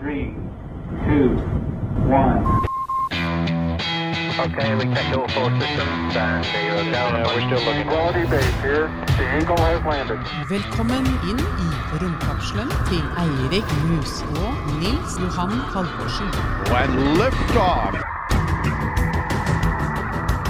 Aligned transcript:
Three, 0.00 0.30
two, 1.06 1.28
one. 2.06 2.38
Okay, 4.38 4.74
we 4.78 4.84
checked 4.94 5.16
all 5.16 5.26
four 5.34 5.50
systems 5.58 6.14
and 6.14 6.44
zero 6.44 6.76
down. 6.92 7.14
Yeah, 7.14 7.26
we're 7.34 7.46
still 7.48 7.62
looking. 7.66 7.88
Quality 7.88 8.24
base 8.30 8.56
here. 8.62 8.86
The 9.18 9.24
Eagle 9.38 9.58
has 9.58 9.82
landed. 9.90 10.20
Velkommen 10.52 11.06
inn 11.30 11.40
i 11.42 11.70
romkapselen 12.02 12.70
til 12.90 13.02
Eirik 13.24 13.72
Mus 13.88 14.12
og 14.44 14.52
Nils 14.78 15.16
Johan 15.18 15.56
Halvorsen. 15.74 16.30
And 16.82 17.18
lift 17.18 17.58
off. 17.58 17.98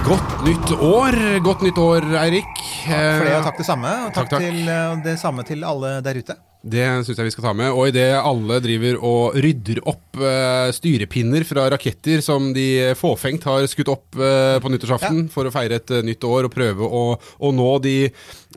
Godt 0.05 0.45
nytt 0.45 0.75
år, 0.77 1.17
godt 1.43 1.65
nytt 1.65 1.77
år, 1.77 2.05
Eirik. 2.21 2.53
Takk 2.85 3.17
For 3.17 3.25
det, 3.25 3.33
og 3.39 3.49
takk 3.49 3.57
det 3.57 3.65
samme. 3.65 3.95
Og 4.05 4.13
takk, 4.13 4.29
takk, 4.29 4.29
takk. 4.29 4.45
til 4.45 4.69
eh, 4.69 5.03
det 5.09 5.17
samme 5.19 5.43
til 5.43 5.65
alle 5.65 5.97
der 6.05 6.21
ute. 6.21 6.37
Det 6.59 6.83
syns 7.07 7.15
jeg 7.15 7.29
vi 7.29 7.31
skal 7.31 7.45
ta 7.47 7.53
med. 7.55 7.71
Og 7.71 7.87
idet 7.87 8.09
alle 8.19 8.59
driver 8.63 8.97
og 9.07 9.37
rydder 9.39 9.79
opp 9.87 10.19
uh, 10.19 10.67
styrepinner 10.75 11.45
fra 11.47 11.69
raketter 11.71 12.19
som 12.25 12.51
de 12.55 12.91
fåfengt 12.99 13.47
har 13.47 13.63
skutt 13.71 13.91
opp 13.93 14.19
uh, 14.19 14.59
på 14.59 14.71
nyttårsaften 14.73 15.29
for 15.31 15.47
å 15.47 15.53
feire 15.55 15.79
et 15.79 15.95
uh, 15.95 16.03
nytt 16.03 16.27
år 16.27 16.49
og 16.49 16.53
prøve 16.53 16.83
å, 16.83 17.03
å 17.15 17.53
nå 17.55 17.69
de 17.85 17.95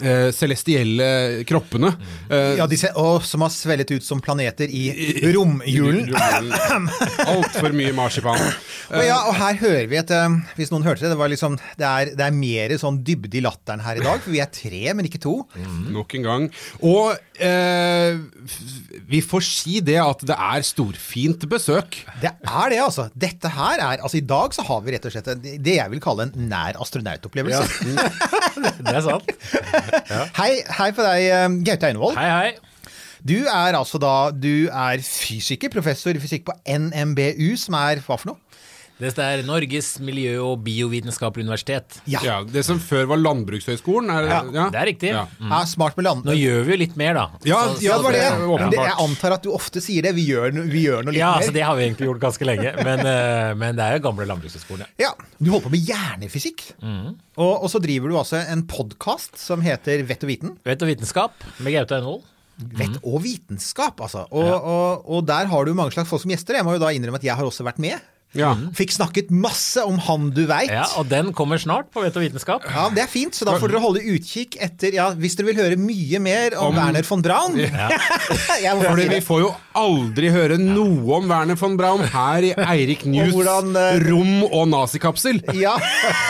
eh, 0.00 0.30
celestielle 0.32 1.42
kroppene 1.48 1.90
eh, 2.30 2.56
Ja, 2.58 2.66
disse, 2.70 2.92
å, 2.96 3.18
Som 3.24 3.44
har 3.44 3.52
svelget 3.52 3.92
ut 3.92 4.06
som 4.06 4.22
planeter 4.24 4.70
i 4.70 4.86
romjulen. 5.34 6.12
Altfor 7.26 7.74
mye 7.76 7.92
marsipan. 7.96 8.40
Og, 8.92 9.02
ja, 9.04 9.18
og 9.28 9.36
her 9.38 9.58
hører 9.60 9.90
vi 9.90 10.00
et 10.00 10.14
eh, 10.14 10.38
Hvis 10.58 10.72
noen 10.72 10.86
hørte 10.86 11.04
det, 11.04 11.12
det, 11.12 11.20
var 11.20 11.32
liksom, 11.32 11.58
det 11.80 11.88
er, 11.88 12.14
det 12.16 12.26
er 12.28 12.36
mer 12.36 12.76
sånn 12.80 13.02
dybde 13.04 13.40
i 13.40 13.44
latteren 13.44 13.84
her 13.84 14.00
i 14.00 14.04
dag. 14.04 14.22
For 14.24 14.32
vi 14.34 14.42
er 14.42 14.50
tre, 14.52 14.82
men 14.96 15.08
ikke 15.08 15.22
to. 15.22 15.36
Nok 15.92 16.16
en 16.18 16.26
gang. 16.26 16.48
Og 16.86 17.12
eh, 17.42 18.16
vi 19.10 19.22
får 19.24 19.46
si 19.46 19.80
det 19.84 19.98
at 20.02 20.24
det 20.28 20.36
er 20.36 20.66
storfint 20.66 21.46
besøk. 21.50 22.00
Det 22.22 22.32
er 22.32 22.72
det, 22.72 22.80
altså. 22.84 23.08
Dette 23.12 23.50
her 23.52 23.80
er 23.80 24.00
Altså, 24.02 24.18
i 24.18 24.24
dag 24.26 24.54
så 24.56 24.64
har 24.66 24.80
vi 24.82 24.94
rett 24.94 25.04
og 25.06 25.12
slett 25.14 25.28
det 25.62 25.76
jeg 25.76 25.92
vil 25.92 26.00
kalle 26.02 26.26
en 26.26 26.48
nær 26.50 26.78
astronautopplevelse. 26.82 27.92
Det 28.82 28.92
er 28.92 29.04
sant. 29.04 29.28
Hei, 30.40 30.52
hei 30.78 30.90
på 30.96 31.06
deg, 31.06 31.26
eh, 31.30 31.48
Gaute 31.66 31.90
Einevold. 31.90 32.18
Hei, 32.18 32.28
hei. 32.30 32.52
Du 33.22 33.36
er 33.46 33.76
altså 33.78 34.00
da 34.02 34.32
Du 34.34 34.66
er 34.66 35.02
fysiker, 35.06 35.70
professor 35.70 36.16
i 36.16 36.22
fysikk 36.22 36.48
på 36.48 36.56
NMBU, 36.66 37.52
som 37.60 37.76
er 37.78 38.02
hva 38.02 38.18
for 38.18 38.32
noe? 38.32 38.51
Dette 39.02 39.24
er 39.26 39.42
Norges 39.46 39.88
miljø- 40.04 40.38
og 40.46 40.60
biovitenskapelige 40.64 41.46
universitet. 41.48 41.98
Ja. 42.06 42.20
Ja, 42.22 42.36
Det 42.46 42.62
som 42.64 42.78
før 42.80 43.08
var 43.10 43.18
Landbrukshøgskolen. 43.20 44.10
Er, 44.14 44.28
Ja, 44.52 44.68
Det 44.70 44.78
er 44.80 44.86
riktig. 44.86 45.10
Ja. 45.12 45.26
Ja, 45.40 45.64
smart 45.66 45.96
med 45.98 46.06
land. 46.06 46.24
Nå 46.28 46.32
gjør 46.38 46.64
vi 46.68 46.72
jo 46.76 46.78
litt 46.84 46.96
mer, 46.96 47.14
da. 47.14 47.24
Ja, 47.44 47.60
Så- 47.74 47.82
Ja, 47.82 47.96
det 47.98 48.04
var 48.04 48.12
det. 48.12 48.60
Men 48.60 48.70
det, 48.70 48.78
jeg 48.78 48.94
antar 48.98 49.32
at 49.34 49.42
du 49.42 49.50
ofte 49.50 49.80
sier 49.82 50.02
det. 50.02 50.14
Vi 50.14 50.26
gjør, 50.28 50.52
vi 50.70 50.84
gjør 50.86 51.02
noe 51.04 51.12
litt 51.12 51.18
Ja, 51.20 51.32
mer. 51.38 51.46
så 51.48 51.52
det 51.52 51.62
har 51.66 51.76
vi 51.76 51.82
egentlig 51.90 52.06
gjort 52.08 52.20
ganske 52.20 52.46
lenge. 52.46 52.72
Men, 52.84 52.98
eh, 53.14 53.54
men 53.54 53.76
det 53.76 53.82
er 53.84 53.98
jo 53.98 54.04
gamle 54.10 54.26
landbrukshøgskolen. 54.26 54.86
ja. 54.98 55.10
Ja, 55.10 55.12
Du 55.42 55.50
holder 55.50 55.68
på 55.68 55.70
med 55.72 55.86
hjernefysikk. 55.86 56.62
Og, 57.36 57.62
og 57.64 57.68
så 57.70 57.80
driver 57.82 58.08
du 58.08 58.14
altså 58.20 58.38
en 58.46 58.62
podkast 58.68 59.36
som 59.40 59.60
heter 59.64 60.04
Vett 60.06 60.22
og 60.22 60.28
viten. 60.30 60.56
Vett 60.64 60.80
og 60.82 60.88
vitenskap 60.88 61.32
med 61.58 61.72
Gaute 61.74 61.96
Einvoll. 61.98 62.22
Vett 62.78 62.98
og 63.02 63.22
vitenskap, 63.24 63.98
altså. 64.04 64.26
Og, 64.30 64.44
og, 64.62 65.04
og 65.10 65.26
der 65.26 65.46
har 65.50 65.64
du 65.64 65.72
mange 65.74 65.90
slags 65.94 66.08
folk 66.08 66.22
som 66.22 66.30
gjester. 66.30 66.54
Jeg 66.54 66.64
må 66.64 66.74
jo 66.76 66.78
da 66.78 66.92
innrømme 66.94 67.18
at 67.18 67.24
jeg 67.26 67.34
har 67.34 67.44
også 67.48 67.64
vært 67.66 67.80
med. 67.82 67.98
Ja. 68.38 68.54
Fikk 68.76 68.94
snakket 68.94 69.28
masse 69.34 69.82
om 69.84 69.98
han 70.06 70.30
du 70.32 70.44
veit. 70.48 70.70
Ja, 70.72 70.86
og 70.96 71.08
den 71.10 71.32
kommer 71.36 71.60
snart 71.60 71.90
på 71.92 72.00
Vett 72.00 72.16
og 72.16 72.24
vitenskap. 72.24 72.64
Ja, 72.64 72.86
Det 72.94 73.04
er 73.04 73.10
fint, 73.10 73.36
så 73.36 73.44
da 73.48 73.58
får 73.60 73.74
dere 73.74 73.82
holde 73.82 74.00
utkikk 74.14 74.56
etter 74.62 74.96
ja, 74.96 75.10
Hvis 75.18 75.36
dere 75.36 75.50
vil 75.50 75.60
høre 75.60 75.76
mye 75.80 76.20
mer 76.22 76.56
om, 76.60 76.74
Werner 76.76 77.04
von 77.06 77.22
Braun 77.24 77.58
Jeg 78.64 78.72
må 78.78 78.86
Fordi 78.86 79.06
vi 79.12 79.20
får 79.24 79.42
jo 79.44 79.50
aldri 79.78 80.32
høre 80.32 80.58
noe 80.60 81.18
om 81.18 81.28
Werner 81.30 81.60
von 81.60 81.76
Braun 81.80 82.04
her 82.12 82.48
i 82.48 82.52
Eirik 82.56 83.04
News 83.08 83.32
hvordan, 83.36 83.76
uh... 83.76 84.00
rom- 84.08 84.48
og 84.48 84.66
nazikapsel. 84.72 85.40
Ja. 85.56 85.76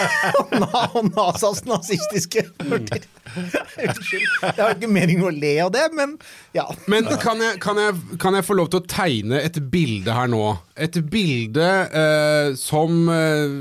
Og 0.93 1.07
NASAs 1.09 1.63
nazistiske 1.69 2.45
fortid. 2.61 3.07
Unnskyld. 3.37 4.27
Jeg 4.43 4.59
har 4.59 4.75
ikke 4.77 4.91
meningen 4.93 5.27
å 5.29 5.33
le 5.35 5.53
av 5.65 5.73
det, 5.75 5.85
men 5.97 6.17
ja. 6.57 6.67
Men 6.91 7.09
kan 7.23 7.41
jeg, 7.43 7.59
kan, 7.63 7.81
jeg, 7.81 8.19
kan 8.23 8.37
jeg 8.39 8.47
få 8.47 8.57
lov 8.59 8.71
til 8.73 8.83
å 8.83 8.89
tegne 8.91 9.41
et 9.43 9.59
bilde 9.73 10.17
her 10.17 10.31
nå? 10.33 10.45
Et 10.77 10.99
bilde 11.13 11.69
eh, 12.03 12.53
som 12.59 13.09
eh, 13.13 13.57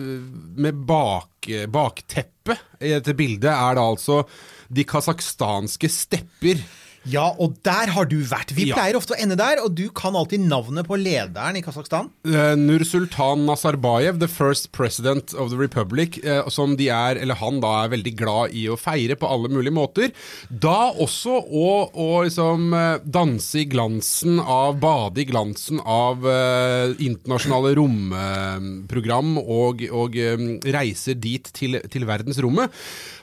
med 0.61 0.85
bak, 0.87 1.51
bakteppe 1.71 2.57
i 2.81 2.93
dette 2.93 3.15
bildet 3.17 3.51
er 3.51 3.77
da 3.77 3.85
altså 3.93 4.23
de 4.71 4.85
kasakhstanske 4.87 5.89
stepper. 5.91 6.61
Ja, 7.09 7.31
og 7.41 7.55
der 7.65 7.89
har 7.95 8.05
du 8.05 8.19
vært. 8.21 8.51
Vi 8.53 8.67
Ja. 8.69 8.75
pleier 8.75 8.95
ofte 8.95 9.15
å 9.15 9.19
ende 9.21 9.35
der, 9.35 9.57
og 9.63 9.73
du 9.73 9.89
kan 9.89 10.13
alltid 10.13 10.39
navnet 10.45 10.85
på 10.85 10.99
lederen 11.01 11.57
i 11.57 11.61
Kasakhstan. 11.65 12.11
Uh, 12.27 12.53
Nursultan 12.55 13.45
Nazarbayev, 13.47 14.19
the 14.19 14.27
first 14.27 14.71
president 14.71 15.33
of 15.33 15.49
the 15.49 15.57
republic, 15.57 16.19
uh, 16.23 16.47
som 16.49 16.75
de 16.77 16.89
er, 16.89 17.17
eller 17.17 17.35
han 17.35 17.59
da 17.59 17.85
er 17.85 17.89
veldig 17.95 18.15
glad 18.15 18.53
i 18.53 18.67
å 18.69 18.77
feire 18.77 19.15
på 19.17 19.27
alle 19.27 19.49
mulige 19.49 19.73
måter. 19.73 20.11
Da 20.51 20.91
også 20.93 21.39
å, 21.41 21.89
å 21.95 22.09
liksom 22.23 22.73
eh, 22.73 22.99
danse 23.03 23.59
i 23.61 23.65
glansen 23.65 24.39
av, 24.39 24.77
bade 24.79 25.21
i 25.21 25.25
glansen 25.25 25.79
av 25.81 26.21
uh, 26.25 26.93
internasjonale 27.01 27.73
romprogram 27.77 29.37
og, 29.41 29.81
og 29.91 30.15
um, 30.35 30.45
reiser 30.63 31.17
dit 31.17 31.49
til, 31.55 31.79
til 31.91 32.05
verdensrommet. 32.05 32.71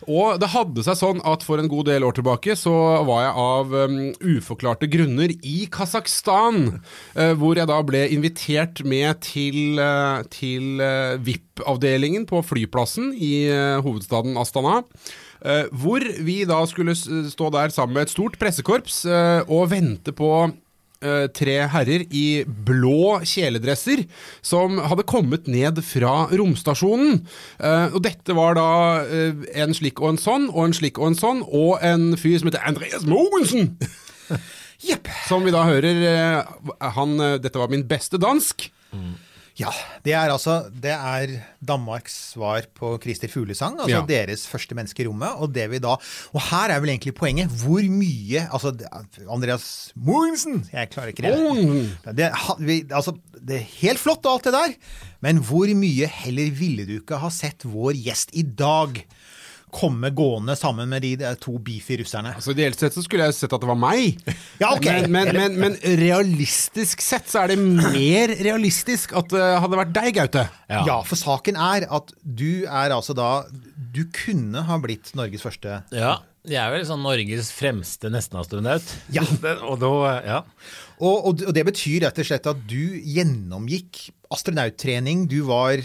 Og 0.09 0.39
det 0.41 0.51
hadde 0.55 0.83
seg 0.87 0.97
sånn 0.99 1.23
at 1.29 1.45
for 1.45 1.61
en 1.61 1.69
god 1.71 1.91
del 1.91 2.07
år 2.07 2.17
tilbake 2.17 2.57
så 2.59 2.73
var 3.07 3.27
jeg 3.27 3.35
av 3.45 3.68
um, 3.73 3.99
uforklarte 4.21 4.89
grunner 4.91 5.33
i 5.43 5.67
Kasakhstan, 5.73 6.81
Uh, 7.19 7.33
hvor 7.39 7.57
jeg 7.59 7.67
da 7.69 7.79
ble 7.83 8.05
invitert 8.15 8.83
med 8.87 9.21
til, 9.25 9.79
uh, 9.81 10.23
til 10.31 10.79
uh, 10.81 11.17
VIP-avdelingen 11.19 12.27
på 12.29 12.43
flyplassen 12.47 13.13
i 13.15 13.49
eh, 13.51 13.81
hovedstaden 13.85 14.37
Astana. 14.39 14.83
eh, 15.45 15.67
hvor 15.71 16.03
vi 16.25 16.45
da 16.49 16.65
skulle 16.67 16.95
stå 16.97 17.51
der 17.55 17.69
sammen 17.75 17.95
med 17.95 18.09
et 18.09 18.15
stort 18.15 18.39
pressekorps 18.39 19.05
eh, 19.07 19.43
og 19.49 19.71
vente 19.71 20.13
på 20.13 20.51
eh, 21.05 21.27
tre 21.35 21.57
herrer 21.73 22.05
i 22.15 22.43
blå 22.47 23.19
kjeledresser 23.27 24.05
som 24.45 24.79
hadde 24.83 25.07
kommet 25.09 25.49
ned 25.51 25.81
fra 25.87 26.29
romstasjonen. 26.31 27.23
Eh, 27.59 27.95
og 27.95 28.03
dette 28.07 28.37
var 28.39 28.59
da 28.59 28.69
eh, 29.05 29.45
en 29.63 29.77
slik 29.77 30.03
og 30.03 30.15
en 30.15 30.23
sånn, 30.23 30.49
og 30.53 30.69
en 30.69 30.77
slik 30.79 31.01
og 31.01 31.13
en 31.13 31.19
sånn, 31.19 31.45
og 31.47 31.79
en 31.85 32.11
fyr 32.21 32.39
som 32.41 32.51
heter 32.51 32.67
Andreas 32.69 33.07
Mogensen. 33.09 33.75
Jepp. 34.89 35.11
Som 35.27 35.43
vi 35.47 35.55
da 35.55 35.65
hører 35.67 36.45
han, 36.95 37.17
Dette 37.43 37.59
var 37.59 37.73
min 37.73 37.83
beste 37.89 38.21
dansk. 38.23 38.69
Ja, 39.59 39.73
det 40.05 40.13
er 40.15 40.31
altså 40.31 40.69
Det 40.71 40.93
er 40.95 41.33
Danmarks 41.67 42.15
svar 42.33 42.63
på 42.79 42.93
Christer 43.03 43.29
Fuglesang. 43.33 43.75
Altså 43.81 43.97
Ja. 43.97 44.05
deres 44.07 44.47
første 44.47 44.75
menneske 44.79 45.03
i 45.03 45.07
rommet. 45.09 45.35
Og 45.43 45.51
det 45.55 45.67
vi 45.71 45.79
da 45.83 45.97
Og 46.33 46.41
her 46.51 46.71
er 46.71 46.79
vel 46.81 46.91
egentlig 46.95 47.15
poenget. 47.19 47.51
Hvor 47.51 47.83
mye 47.83 48.45
Altså, 48.53 48.71
Andreas 49.29 49.93
Mogensen 49.97 50.63
Jeg 50.73 50.91
klarer 50.91 51.09
ikke 51.09 51.23
det. 51.27 51.35
Det, 52.17 52.31
vi, 52.61 52.85
altså, 52.91 53.17
det 53.35 53.57
er 53.57 53.67
helt 53.83 53.99
flott 53.99 54.27
og 54.27 54.33
alt 54.39 54.45
det 54.45 54.53
der, 54.55 54.75
men 55.23 55.39
hvor 55.43 55.67
mye 55.75 56.07
heller 56.07 56.51
ville 56.55 56.87
du 56.87 56.95
ikke 57.01 57.19
ha 57.19 57.29
sett 57.31 57.65
vår 57.67 57.95
gjest 57.99 58.31
i 58.39 58.43
dag 58.43 59.03
komme 59.75 60.11
gående 60.17 60.55
sammen 60.59 60.89
med 60.91 61.05
de 61.05 61.33
to 61.43 61.57
beefy 61.63 61.99
russerne? 62.03 62.35
Altså 62.39 62.55
Ideelt 62.55 62.81
sett 62.81 62.97
så 62.97 63.05
skulle 63.05 63.29
jeg 63.29 63.37
sett 63.37 63.55
at 63.55 63.65
det 63.65 63.71
var 63.71 63.79
meg. 63.81 64.21
Ja, 64.61 64.73
ok. 64.75 64.89
men, 65.07 65.11
men, 65.13 65.33
men, 65.37 65.59
men 65.63 65.77
realistisk 66.01 67.03
sett 67.05 67.29
så 67.31 67.45
er 67.45 67.55
det 67.55 67.59
mer 67.61 68.35
realistisk 68.41 69.15
at 69.19 69.31
det 69.35 69.45
hadde 69.63 69.83
vært 69.83 69.95
deg, 69.97 70.11
Gaute. 70.19 70.47
Ja. 70.71 70.83
Ja, 70.89 70.99
for 71.07 71.21
saken 71.21 71.59
er 71.61 71.89
at 71.99 72.13
du 72.23 72.65
er 72.67 72.93
altså 72.95 73.15
da 73.17 73.47
Du 73.95 74.03
kunne 74.13 74.63
ha 74.69 74.77
blitt 74.83 75.15
Norges 75.17 75.45
første 75.45 75.81
Ja, 75.95 76.19
jeg 76.49 76.59
er 76.63 76.73
vel 76.73 76.85
sånn 76.89 77.03
Norges 77.05 77.51
fremste 77.53 78.11
nestenastronaut. 78.13 78.85
Ja. 79.13 79.25
Og 79.71 79.81
da, 79.83 79.91
ja. 80.25 80.39
Og, 80.99 81.27
og, 81.29 81.43
og 81.47 81.55
det 81.55 81.65
betyr 81.69 82.07
rett 82.07 82.19
og 82.19 82.29
slett 82.29 82.49
at 82.51 82.63
du 82.71 82.99
gjennomgikk 83.05 84.09
astronauttrening. 84.35 85.27
Du 85.31 85.43
var 85.49 85.83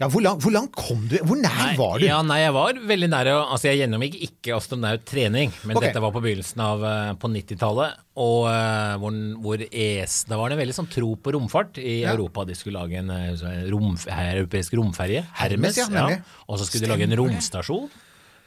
Ja, 0.00 0.06
hvor, 0.08 0.22
lang, 0.24 0.38
hvor 0.40 0.52
langt 0.54 0.72
kom 0.72 1.02
du? 1.10 1.18
Hvor 1.28 1.36
nær 1.36 1.52
Nei, 1.58 1.72
var 1.76 1.98
du? 2.00 2.06
Ja, 2.06 2.22
nei, 2.24 2.38
jeg 2.40 2.54
var 2.56 2.78
veldig 2.88 3.08
nær. 3.12 3.28
Altså, 3.36 3.68
jeg 3.68 3.82
gjennomgikk 3.82 4.14
ikke 4.24 4.54
astronauttrening, 4.56 5.52
men 5.68 5.76
okay. 5.76 5.90
dette 5.90 6.00
var 6.00 6.14
på 6.14 6.22
begynnelsen 6.24 6.62
av 6.64 6.84
eh, 6.88 7.10
på 7.20 7.28
90-tallet. 7.28 7.98
Og 8.24 8.46
eh, 8.48 8.94
hvor, 9.02 9.18
hvor 9.44 9.64
ES, 9.68 10.14
da 10.30 10.38
var 10.40 10.48
det 10.48 10.56
en 10.56 10.62
veldig 10.62 10.76
sånn 10.78 10.88
tro 10.94 11.10
på 11.20 11.34
romfart 11.36 11.82
i 11.84 11.98
Ja. 12.00 12.14
Europa. 12.14 12.46
De 12.48 12.56
skulle 12.56 12.80
lage 12.80 12.96
en 13.02 13.12
eh, 13.12 13.34
sånn 13.36 13.66
rom, 13.74 13.92
europeisk 14.16 14.78
romferje, 14.80 15.26
Hermes, 15.42 15.82
Hermes. 15.84 16.16
ja. 16.16 16.46
Og 16.48 16.62
så 16.62 16.70
skulle 16.70 16.88
de 16.88 16.94
lage 16.94 17.10
en 17.10 17.18
romstasjon. 17.20 17.90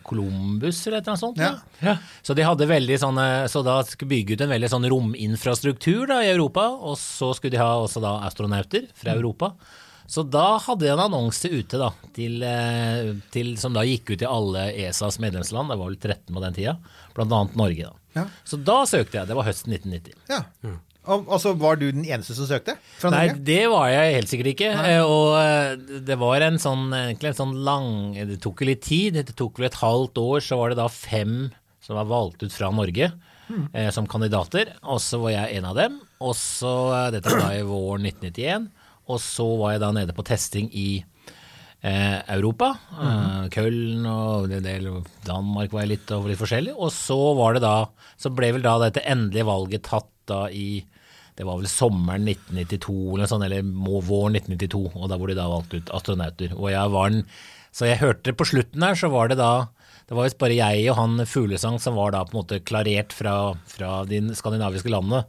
Columbus 0.04 0.82
eller 0.88 1.00
et 1.00 1.06
eller 1.06 1.14
annet 1.14 1.22
sånt. 1.22 1.40
Ja. 1.40 1.54
Ja. 1.86 1.96
Så 2.26 2.34
de 2.36 2.44
hadde 2.44 2.68
veldig 2.68 2.98
sånne, 3.00 3.28
så 3.54 3.62
da 3.66 3.78
skulle 3.88 4.12
bygge 4.12 4.36
ut 4.36 4.44
en 4.44 4.52
veldig 4.52 4.74
sånn 4.74 4.90
rominfrastruktur 4.92 6.10
da, 6.10 6.20
i 6.26 6.34
Europa, 6.34 6.66
og 6.74 6.98
så 7.00 7.32
skulle 7.38 7.56
de 7.56 7.62
ha 7.62 7.72
også 7.86 8.02
da 8.04 8.18
astronauter 8.28 8.90
fra 9.00 9.16
Europa. 9.16 9.54
Så 10.14 10.22
da 10.30 10.46
hadde 10.62 10.86
jeg 10.86 10.94
en 10.94 11.02
annonse 11.08 11.50
ute 11.50 11.80
da, 11.82 11.88
til, 12.14 12.36
eh, 12.46 13.14
til, 13.34 13.54
som 13.58 13.74
da 13.74 13.82
gikk 13.88 14.12
ut 14.14 14.20
til 14.22 14.30
alle 14.30 14.68
ESAs 14.86 15.18
medlemsland, 15.24 15.72
det 15.74 15.80
var 15.80 15.90
vel 15.90 15.98
13 15.98 16.30
på 16.38 16.44
den 16.44 16.58
tida, 16.60 16.76
blant 17.18 17.34
annet 17.34 17.56
Norge. 17.58 17.90
da. 17.90 17.94
Ja. 18.22 18.26
Så 18.46 18.60
da 18.62 18.84
søkte 18.86 19.18
jeg, 19.24 19.32
det 19.32 19.38
var 19.40 19.48
høsten 19.50 19.74
1990. 19.74 20.20
Ja. 20.30 20.44
Al- 21.04 21.26
Altså, 21.34 21.52
Var 21.60 21.76
du 21.82 21.88
den 21.92 22.06
eneste 22.06 22.36
som 22.38 22.46
søkte? 22.48 22.78
Fra 23.02 23.10
Nei, 23.12 23.24
Norge? 23.28 23.42
det 23.50 23.64
var 23.74 23.90
jeg 23.92 24.14
helt 24.16 24.30
sikkert 24.32 24.52
ikke. 24.54 24.70
Nei. 24.78 24.94
Og 25.04 25.34
eh, 25.42 26.00
det 26.08 26.16
var 26.22 26.46
en 26.46 26.60
sånn, 26.64 26.86
egentlig 26.96 27.32
en 27.34 27.40
sånn 27.42 27.58
lang 27.66 27.90
Det 28.30 28.38
tok 28.46 28.62
jo 28.64 28.70
litt 28.70 28.86
tid. 28.86 29.18
Det 29.18 29.36
tok 29.36 29.58
vel 29.60 29.68
et 29.72 29.82
halvt 29.82 30.22
år, 30.22 30.40
så 30.46 30.62
var 30.62 30.72
det 30.72 30.80
da 30.80 30.86
fem 30.94 31.50
som 31.84 31.98
var 32.00 32.08
valgt 32.08 32.46
ut 32.46 32.54
fra 32.56 32.70
Norge 32.72 33.10
eh, 33.74 33.90
som 33.92 34.08
kandidater. 34.08 34.76
Og 34.88 35.02
så 35.04 35.20
var 35.26 35.34
jeg 35.36 35.58
en 35.58 35.68
av 35.74 35.76
dem. 35.82 35.98
Og 36.24 36.38
så, 36.40 36.72
eh, 37.02 37.10
Dette 37.18 37.34
var 37.34 37.50
da 37.50 37.52
i 37.58 37.66
våren 37.68 38.06
1991. 38.08 38.70
Og 39.12 39.20
så 39.22 39.46
var 39.60 39.76
jeg 39.76 39.84
da 39.84 39.92
nede 39.96 40.16
på 40.16 40.26
testing 40.28 40.70
i 40.72 40.88
eh, 41.84 42.20
Europa. 42.36 42.72
Eh, 42.96 43.44
Køln 43.54 44.08
og 44.10 44.52
en 44.52 44.66
del 44.66 44.90
Danmark 45.28 45.74
var 45.74 45.86
jeg 45.86 45.94
litt 45.96 46.16
over 46.16 46.32
litt 46.32 46.42
forskjellig. 46.42 46.76
Og 46.78 46.94
så 46.96 47.20
var 47.38 47.58
det 47.58 47.66
da 47.66 47.76
Så 48.20 48.32
ble 48.34 48.54
vel 48.56 48.66
da 48.66 48.78
dette 48.82 49.04
endelige 49.04 49.50
valget 49.50 49.88
tatt 49.90 50.12
da 50.30 50.46
i 50.48 50.86
det 51.34 51.48
var 51.48 51.58
vel 51.58 51.70
sommeren 51.70 52.28
1992 52.30 52.94
eller, 53.16 53.30
sånn, 53.30 53.44
eller 53.48 53.66
våren 54.06 54.36
1992, 54.38 54.84
og 54.94 55.08
da 55.10 55.18
hvor 55.18 55.32
de 55.32 55.36
da 55.40 55.48
valgte 55.50 55.80
ut 55.82 55.90
astronauter. 55.98 56.54
Og 56.54 56.68
jeg 56.70 56.92
var 56.94 57.10
den, 57.10 57.24
så 57.74 57.88
jeg 57.90 58.02
hørte 58.04 58.36
på 58.38 58.46
slutten 58.46 58.86
her, 58.86 59.00
så 59.00 59.10
var 59.10 59.32
det 59.32 59.40
da 59.42 59.54
det 60.04 60.18
var 60.18 60.28
visst 60.28 60.40
bare 60.42 60.58
jeg 60.58 60.84
og 60.92 60.98
han 61.00 61.24
Fuglesang 61.26 61.80
som 61.82 61.96
var 61.98 62.12
da 62.14 62.26
på 62.28 62.36
en 62.36 62.42
måte 62.42 62.60
klarert 62.68 63.16
fra, 63.16 63.56
fra 63.72 64.04
de 64.06 64.20
skandinaviske 64.36 64.92
landene. 64.92 65.24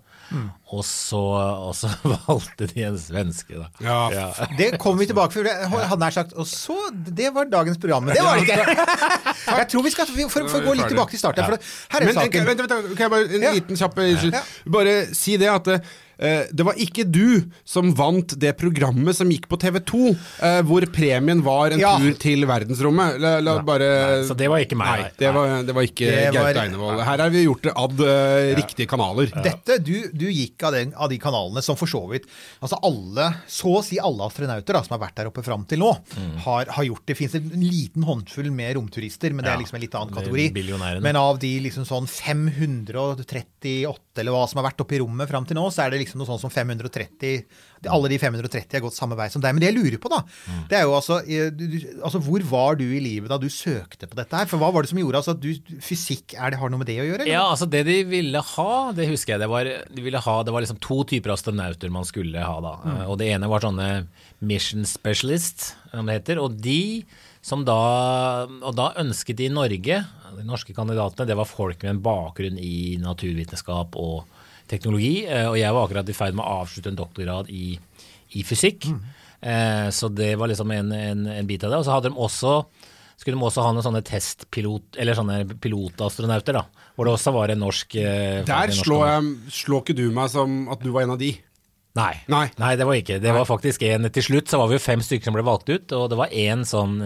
Og, 0.75 0.83
så, 0.85 1.21
og 1.69 1.75
så 1.79 1.91
valgte 2.27 2.67
de 2.71 2.85
en 2.89 2.97
svenske, 2.99 3.59
da. 3.61 3.69
Ja, 3.85 4.29
Det 4.61 4.73
kommer 4.83 5.05
vi 5.05 5.09
tilbake 5.11 5.37
til. 5.37 5.49
Han 5.49 6.01
nær 6.03 6.15
sagt 6.15 6.33
Og 6.41 6.47
så 6.51 6.77
Det 6.93 7.31
var 7.35 7.51
dagens 7.53 7.79
program. 7.79 8.09
Men 8.09 8.17
det 8.17 8.25
var 8.25 8.41
det 8.41 8.49
ikke! 8.49 8.79
Jeg 9.61 9.69
tror 9.71 9.85
vi 9.87 9.93
skal 9.95 10.07
For, 10.31 10.49
for 10.51 10.65
gå 10.65 10.75
litt 10.79 10.91
tilbake 10.91 11.15
til 11.15 11.23
starten. 11.23 11.45
For 11.45 11.59
her 11.95 12.01
er 12.01 12.09
Men 12.09 12.17
eh, 12.17 12.23
saken. 12.23 12.49
vent, 12.49 12.65
vent, 12.65 12.73
vent, 12.75 12.97
kan 12.97 13.07
jeg 13.07 13.13
bare 13.15 13.29
en 13.39 13.47
liten 13.59 13.79
kjapp. 13.79 14.01
Ja. 14.33 14.43
Bare 14.79 14.97
si 15.15 15.37
det 15.41 15.51
at 15.53 15.71
eh, 15.77 15.95
det 16.53 16.65
var 16.67 16.79
ikke 16.81 17.05
du 17.11 17.45
som 17.69 17.91
vant 17.97 18.35
det 18.41 18.55
programmet 18.61 19.17
som 19.17 19.31
gikk 19.33 19.49
på 19.51 19.59
TV2, 19.63 20.01
eh, 20.43 20.61
hvor 20.67 20.87
premien 20.95 21.43
var 21.45 21.75
en 21.75 21.81
Ja. 21.83 21.95
tur 22.01 22.17
til 22.23 22.45
verdensrommet. 22.49 23.19
La, 23.21 23.37
la 23.45 23.59
bare 23.63 24.25
Så 24.29 24.37
det 24.37 24.49
var 24.51 24.59
ikke 24.65 24.77
meg. 24.81 25.05
Nei, 25.05 25.11
det 25.19 25.33
var, 25.35 25.63
det 25.63 25.75
var 25.77 25.83
ikke 25.89 26.09
Det 26.11 26.35
var- 26.35 26.53
Gaute 26.53 26.65
Einevold. 26.65 27.03
Her 27.05 27.19
har 27.25 27.31
vi 27.31 27.45
gjort 27.45 27.63
det 27.69 27.73
ad 27.77 28.01
eh, 28.01 28.55
riktige 28.59 28.89
kanaler. 28.89 29.31
Dette, 29.45 29.79
du, 29.85 30.09
du 30.13 30.27
gikk 30.31 30.63
av, 30.65 30.73
den, 30.73 30.95
av 30.97 31.09
de 31.11 31.19
kanalene 31.19 31.63
som 31.63 31.77
for 31.77 31.87
så 31.91 32.05
vidt 32.11 32.25
Altså 32.63 32.79
alle, 32.83 33.29
så 33.49 33.77
å 33.79 33.83
si 33.85 33.99
alle 33.99 34.25
astronauter 34.29 34.73
da, 34.75 34.83
som 34.83 34.99
har 34.99 35.07
vært 35.09 35.17
der 35.21 35.27
oppe 35.31 35.45
fram 35.45 35.65
til 35.69 35.79
nå, 35.83 35.93
Mm. 36.15 36.37
har, 36.45 36.65
har 36.71 36.85
gjort 36.85 37.07
det. 37.07 37.17
Fins 37.19 37.35
en 37.35 37.49
liten 37.51 38.03
håndfull 38.07 38.51
med 38.55 38.77
romturister, 38.77 39.33
men 39.35 39.43
det 39.45 39.51
Ja, 39.51 39.55
er 39.57 39.63
liksom 39.63 39.75
en 39.77 39.81
litt 39.83 39.95
annen 39.95 40.15
kategori. 40.15 41.01
Men 41.03 41.17
av 41.17 41.39
de 41.43 41.51
liksom 41.61 41.85
sånn 41.89 42.07
538 42.09 44.23
eller 44.23 44.35
hva 44.35 44.45
som 44.49 44.61
har 44.61 44.67
vært 44.71 44.83
oppe 44.85 44.97
i 44.97 45.01
rommet 45.03 45.31
fram 45.31 45.47
til 45.49 45.59
nå, 45.59 45.67
så 45.75 45.85
er 45.87 45.95
det 45.95 46.01
liksom 46.05 46.14
noe 46.19 46.27
sånt 46.29 46.41
som 46.43 46.51
530 46.53 47.45
Alle 47.93 48.09
de 48.09 48.17
530 48.19 48.79
har 48.79 48.81
gått 48.81 48.97
samme 48.97 49.17
vei 49.19 49.27
som 49.29 49.43
deg. 49.45 49.53
Men 49.53 49.61
det 49.61 49.69
jeg 49.69 49.77
lurer 49.77 49.99
på, 50.01 50.09
da, 50.09 50.23
Mm. 50.49 50.61
det 50.71 50.79
er 50.79 50.83
jo 50.87 50.95
altså, 50.97 51.19
eh, 51.29 51.51
du, 51.53 51.65
altså 52.03 52.21
Hvor 52.25 52.41
var 52.49 52.77
du 52.81 52.85
i 52.85 53.01
livet 53.05 53.29
da 53.29 53.37
du 53.39 53.49
søkte 53.53 54.09
på 54.09 54.17
dette 54.17 54.33
her? 54.37 54.47
For 54.49 54.57
hva 54.63 54.71
var 54.73 54.83
det 54.87 54.91
som 54.95 54.99
gjorde 55.03 55.21
altså 55.21 55.35
at 55.37 55.41
du 55.43 55.53
Fysikk, 55.85 56.35
er 56.39 56.51
det, 56.55 56.59
har 56.61 56.71
noe 56.73 56.81
med 56.81 56.89
det 56.89 56.97
å 57.03 57.05
gjøre? 57.05 57.23
eller? 57.27 57.33
Ja, 57.35 57.45
altså 57.51 57.69
det 57.69 57.85
de 57.85 57.99
ville 58.09 58.41
ha, 58.41 58.93
det 58.97 59.09
husker 59.11 59.35
jeg, 59.35 59.41
det 59.45 59.51
var, 59.53 59.65
de 59.69 60.03
ville 60.07 60.19
ha, 60.25 60.37
det 60.43 60.53
var 60.57 60.65
liksom 60.65 60.81
to 60.81 61.03
typer 61.05 61.35
astronauter 61.35 61.91
man 61.93 62.05
skulle 62.09 62.41
ha 62.41 62.57
da. 62.65 62.75
Mm. 62.85 62.99
Og 63.11 63.19
det 63.21 63.29
ene 63.35 63.51
var 63.53 63.61
sånne 63.65 63.91
mission 64.41 64.85
specialist, 64.89 65.75
som 65.93 66.07
det 66.09 66.21
heter, 66.23 66.41
og 66.41 66.57
de 66.65 67.05
som 67.45 67.61
da, 67.69 67.77
og 68.65 68.73
da 68.79 68.95
ønsket 69.03 69.37
de 69.37 69.51
i 69.51 69.53
Norge, 69.53 69.99
de 70.35 70.45
norske 70.49 70.73
kandidatene, 70.75 71.27
det 71.29 71.37
var 71.37 71.45
folk 71.47 71.83
med 71.85 71.91
en 71.99 72.01
bakgrunn 72.03 72.57
i 72.59 72.97
naturvitenskap 73.03 73.95
og 74.01 74.25
teknologi, 74.71 75.27
eh, 75.27 75.49
og 75.51 75.59
jeg 75.61 75.75
var 75.77 75.87
akkurat 75.87 76.09
i 76.09 76.17
ferd 76.17 76.39
med 76.39 76.45
å 76.45 76.63
avslutte 76.63 76.93
en 76.93 76.99
doktorgrad 76.99 77.53
i, 77.53 77.77
i 78.39 78.47
fysikk, 78.47 78.91
Mm. 79.45 79.93
så 79.93 80.09
det 80.09 80.39
var 80.41 80.49
liksom 80.49 80.71
en, 80.73 80.93
en, 80.97 81.27
en 81.29 81.47
bit 81.47 81.65
av 81.67 81.71
det. 81.71 81.77
Og 81.77 81.85
så 81.85 81.93
hadde 81.93 82.09
de 82.09 82.17
også 82.17 82.53
skulle 83.21 83.39
de 83.39 83.47
også 83.47 83.63
ha 83.65 83.73
noen 83.75 83.85
sånne 83.85 84.03
testpilot, 84.07 84.97
eller 85.01 85.17
sånne 85.19 85.39
pilotastronauter, 85.63 86.57
da. 86.59 86.65
Hvor 86.95 87.09
det 87.09 87.15
også 87.17 87.33
var 87.35 87.53
en 87.53 87.63
norsk 87.63 87.97
eh, 88.01 88.41
Der 88.47 88.73
slår, 88.75 89.05
jeg, 89.09 89.53
slår 89.55 89.83
ikke 89.85 89.97
du 89.99 90.07
meg 90.15 90.31
som 90.33 90.65
at 90.73 90.83
du 90.83 90.91
var 90.95 91.07
en 91.07 91.15
av 91.15 91.21
de. 91.21 91.33
Nei. 91.95 92.15
Nei. 92.31 92.75
det 92.75 92.87
var 92.89 92.99
ikke. 92.99 93.21
Det 93.23 93.35
var 93.37 93.47
faktisk 93.47 93.85
en 93.87 94.09
Til 94.11 94.25
slutt 94.27 94.51
så 94.51 94.59
var 94.59 94.71
vi 94.71 94.81
jo 94.81 94.83
fem 94.83 95.03
stykker 95.05 95.31
som 95.31 95.37
ble 95.37 95.45
valgt 95.47 95.71
ut, 95.71 95.95
og 95.95 96.09
det 96.11 96.19
var 96.19 96.35
én 96.35 96.65
sånn 96.67 96.97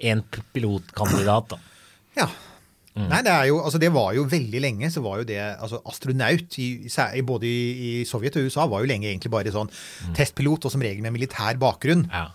en 0.00 0.22
pilotkandidat, 0.54 1.56
da. 1.56 1.58
Ja. 2.18 2.28
Mm. 2.96 3.06
Nei, 3.06 3.20
det 3.22 3.30
er 3.30 3.44
jo, 3.46 3.60
altså 3.62 3.78
det 3.78 3.92
var 3.94 4.10
jo 4.16 4.24
veldig 4.26 4.60
lenge 4.64 4.88
så 4.90 5.02
var 5.04 5.20
jo 5.20 5.26
det 5.28 5.38
altså 5.38 5.78
Astronaut 5.86 6.56
i, 6.58 6.68
i 6.90 7.22
både 7.22 7.46
i, 7.46 7.60
i 7.86 7.90
Sovjet 8.08 8.38
og 8.40 8.48
USA 8.48 8.66
var 8.66 8.82
jo 8.82 8.90
lenge 8.90 9.06
egentlig 9.06 9.30
bare 9.30 9.52
sånn 9.54 9.70
testpilot, 10.16 10.66
og 10.66 10.74
som 10.74 10.82
regel 10.82 11.04
med 11.04 11.14
militær 11.14 11.60
bakgrunn. 11.60 12.08
Mm. 12.08 12.14
Ja. 12.14 12.26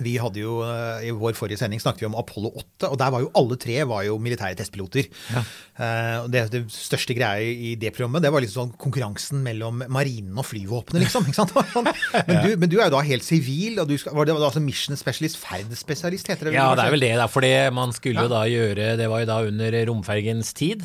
Vi 0.00 0.16
hadde 0.22 0.40
jo, 0.40 0.60
eh, 0.64 1.08
I 1.08 1.10
vår 1.12 1.34
forrige 1.36 1.58
sending 1.60 1.80
snakket 1.82 2.00
vi 2.04 2.08
om 2.08 2.16
Apollo 2.16 2.52
8, 2.56 2.88
og 2.92 2.96
der 2.98 3.10
var 3.12 3.20
jo 3.20 3.30
alle 3.38 3.56
tre 3.60 3.82
var 3.84 4.04
jo 4.06 4.16
militære 4.22 4.56
testpiloter. 4.56 5.08
Ja. 5.32 5.42
det, 6.32 6.42
det 6.52 6.62
største 6.72 7.14
greia 7.16 7.40
i 7.42 7.74
det 7.80 7.90
programmet 7.94 8.22
det 8.22 8.30
var 8.32 8.42
liksom 8.44 8.68
sånn 8.68 8.74
konkurransen 8.80 9.40
mellom 9.44 9.82
marinen 9.92 10.36
og 10.38 10.46
flyvåpenet, 10.46 11.02
liksom. 11.06 11.26
ikke 11.28 11.40
sant? 11.42 11.54
Men, 12.28 12.36
du, 12.44 12.50
men 12.60 12.68
du 12.70 12.76
er 12.78 12.86
jo 12.88 12.94
da 12.94 13.00
helt 13.04 13.24
sivil, 13.24 13.78
og 13.82 13.88
du 13.88 13.96
skal, 13.98 14.14
var 14.16 14.28
det 14.28 14.34
altså 14.36 14.60
mission 14.62 14.96
specialist, 14.98 15.38
ferdspesialist, 15.40 16.28
heter 16.30 16.48
det? 16.50 16.54
Ja, 16.56 16.68
det 16.78 16.84
er 16.86 16.92
vel 16.94 17.02
det, 17.04 17.12
da. 17.18 17.26
For 17.32 17.44
det 17.44 17.54
man 17.74 17.92
skulle 17.96 18.24
jo 18.26 18.30
da 18.30 18.42
gjøre 18.50 18.92
Det 19.00 19.08
var 19.10 19.22
jo 19.24 19.28
da 19.30 19.38
under 19.48 19.76
romfergens 19.88 20.52
tid. 20.56 20.84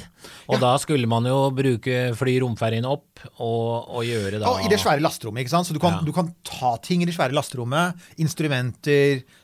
Og 0.52 0.60
da 0.64 0.74
skulle 0.82 1.08
man 1.10 1.28
jo 1.28 1.38
bruke 1.56 1.98
fly 2.18 2.38
romfergen 2.44 2.88
opp 2.88 3.22
og, 3.42 3.88
og 3.98 4.04
gjøre 4.08 4.40
da 4.42 4.48
Ja, 4.48 4.66
I 4.66 4.72
det 4.72 4.80
svære 4.82 5.04
lasterommet. 5.04 5.44
ikke 5.46 5.54
sant? 5.56 5.70
Så 5.70 5.76
du 5.76 5.82
kan, 5.84 6.00
Ja. 6.00 6.06
du 6.08 6.14
kan 6.16 6.32
ta 6.48 6.76
ting 6.84 7.04
i 7.04 7.08
det 7.10 7.16
svære 7.18 7.36
lasterommet. 7.36 7.98
Instrumenter, 8.24 8.97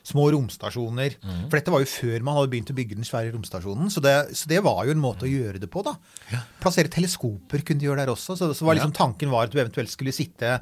små 0.06 0.26
romstasjoner. 0.34 1.16
Mm. 1.22 1.40
For 1.46 1.58
dette 1.58 1.74
var 1.74 1.84
jo 1.84 1.90
før 1.90 2.26
man 2.26 2.38
hadde 2.38 2.52
begynt 2.52 2.72
å 2.72 2.76
bygge 2.76 2.98
den 2.98 3.08
svære 3.08 3.32
romstasjonen. 3.34 3.90
Så 3.92 4.02
det, 4.04 4.14
så 4.38 4.50
det 4.50 4.60
var 4.66 4.84
jo 4.86 4.94
en 4.94 5.02
måte 5.02 5.28
å 5.28 5.30
gjøre 5.30 5.62
det 5.62 5.70
på, 5.72 5.84
da. 5.86 5.96
Plassere 6.62 6.92
teleskoper 6.92 7.64
kunne 7.66 7.82
de 7.82 7.88
gjøre 7.88 8.04
der 8.04 8.14
også. 8.14 8.38
Så, 8.38 8.52
så 8.56 8.68
var 8.68 8.78
liksom 8.78 8.94
tanken 8.96 9.32
var 9.32 9.48
at 9.48 9.54
du 9.54 9.60
eventuelt 9.60 9.92
skulle 9.92 10.14
sitte 10.14 10.58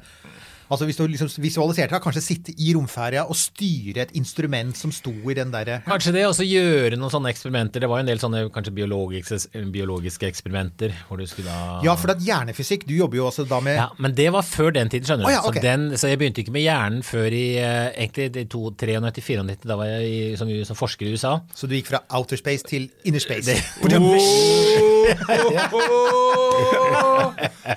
Altså 0.73 0.87
Hvis 0.89 0.97
du 0.99 1.05
liksom 1.07 1.29
visualiserte 1.43 1.93
deg, 1.95 2.03
kanskje 2.03 2.23
sitte 2.25 2.55
i 2.57 2.73
romferja 2.75 3.25
og 3.29 3.37
styre 3.37 4.01
et 4.07 4.13
instrument 4.17 4.75
som 4.77 4.91
sto 4.95 5.13
i 5.29 5.35
den 5.37 5.51
derre 5.53 5.81
Kanskje 5.87 6.13
det, 6.15 6.25
og 6.29 6.35
så 6.37 6.45
gjøre 6.47 6.97
noen 6.99 7.11
sånne 7.13 7.31
eksperimenter. 7.33 7.83
Det 7.83 7.89
var 7.91 7.97
jo 8.01 8.05
en 8.07 8.11
del 8.11 8.21
sånne 8.21 8.39
kanskje 8.53 8.73
biologiske, 8.75 9.39
biologiske 9.73 10.27
eksperimenter. 10.29 10.89
hvor 11.07 11.17
du 11.21 11.25
skulle 11.29 11.49
da... 11.53 11.79
Ja, 11.85 11.93
for 11.99 12.09
at 12.15 12.21
hjernefysikk 12.23 12.87
Du 12.89 12.95
jobber 12.97 13.17
jo 13.21 13.25
også 13.29 13.43
da 13.49 13.59
med 13.63 13.77
Ja, 13.79 13.87
men 14.01 14.15
det 14.17 14.29
var 14.33 14.43
før 14.47 14.69
den 14.75 14.89
tiden, 14.91 15.05
skjønner 15.07 15.25
du. 15.25 15.29
Oh, 15.29 15.33
ja, 15.35 15.41
okay. 15.47 15.61
så, 15.61 15.65
den, 15.67 15.81
så 15.99 16.05
jeg 16.11 16.17
begynte 16.21 16.41
ikke 16.43 16.55
med 16.55 16.65
hjernen 16.65 17.01
før 17.05 17.29
i 17.37 17.45
eh, 17.61 17.89
egentlig 18.07 18.25
i 18.43 18.45
to- 18.49 18.71
93-94. 18.73 19.67
Da 19.69 19.75
var 19.79 19.85
jeg 19.91 20.01
i, 20.09 20.11
som, 20.39 20.47
som 20.67 20.75
forsker 20.79 21.05
i 21.07 21.13
USA. 21.15 21.33
Så 21.55 21.63
du 21.69 21.73
gikk 21.77 21.89
fra 21.93 21.99
outer 22.17 22.37
space 22.41 22.63
til 22.67 22.83
inner 23.05 23.21
space. 23.23 23.45
Det- 23.47 23.63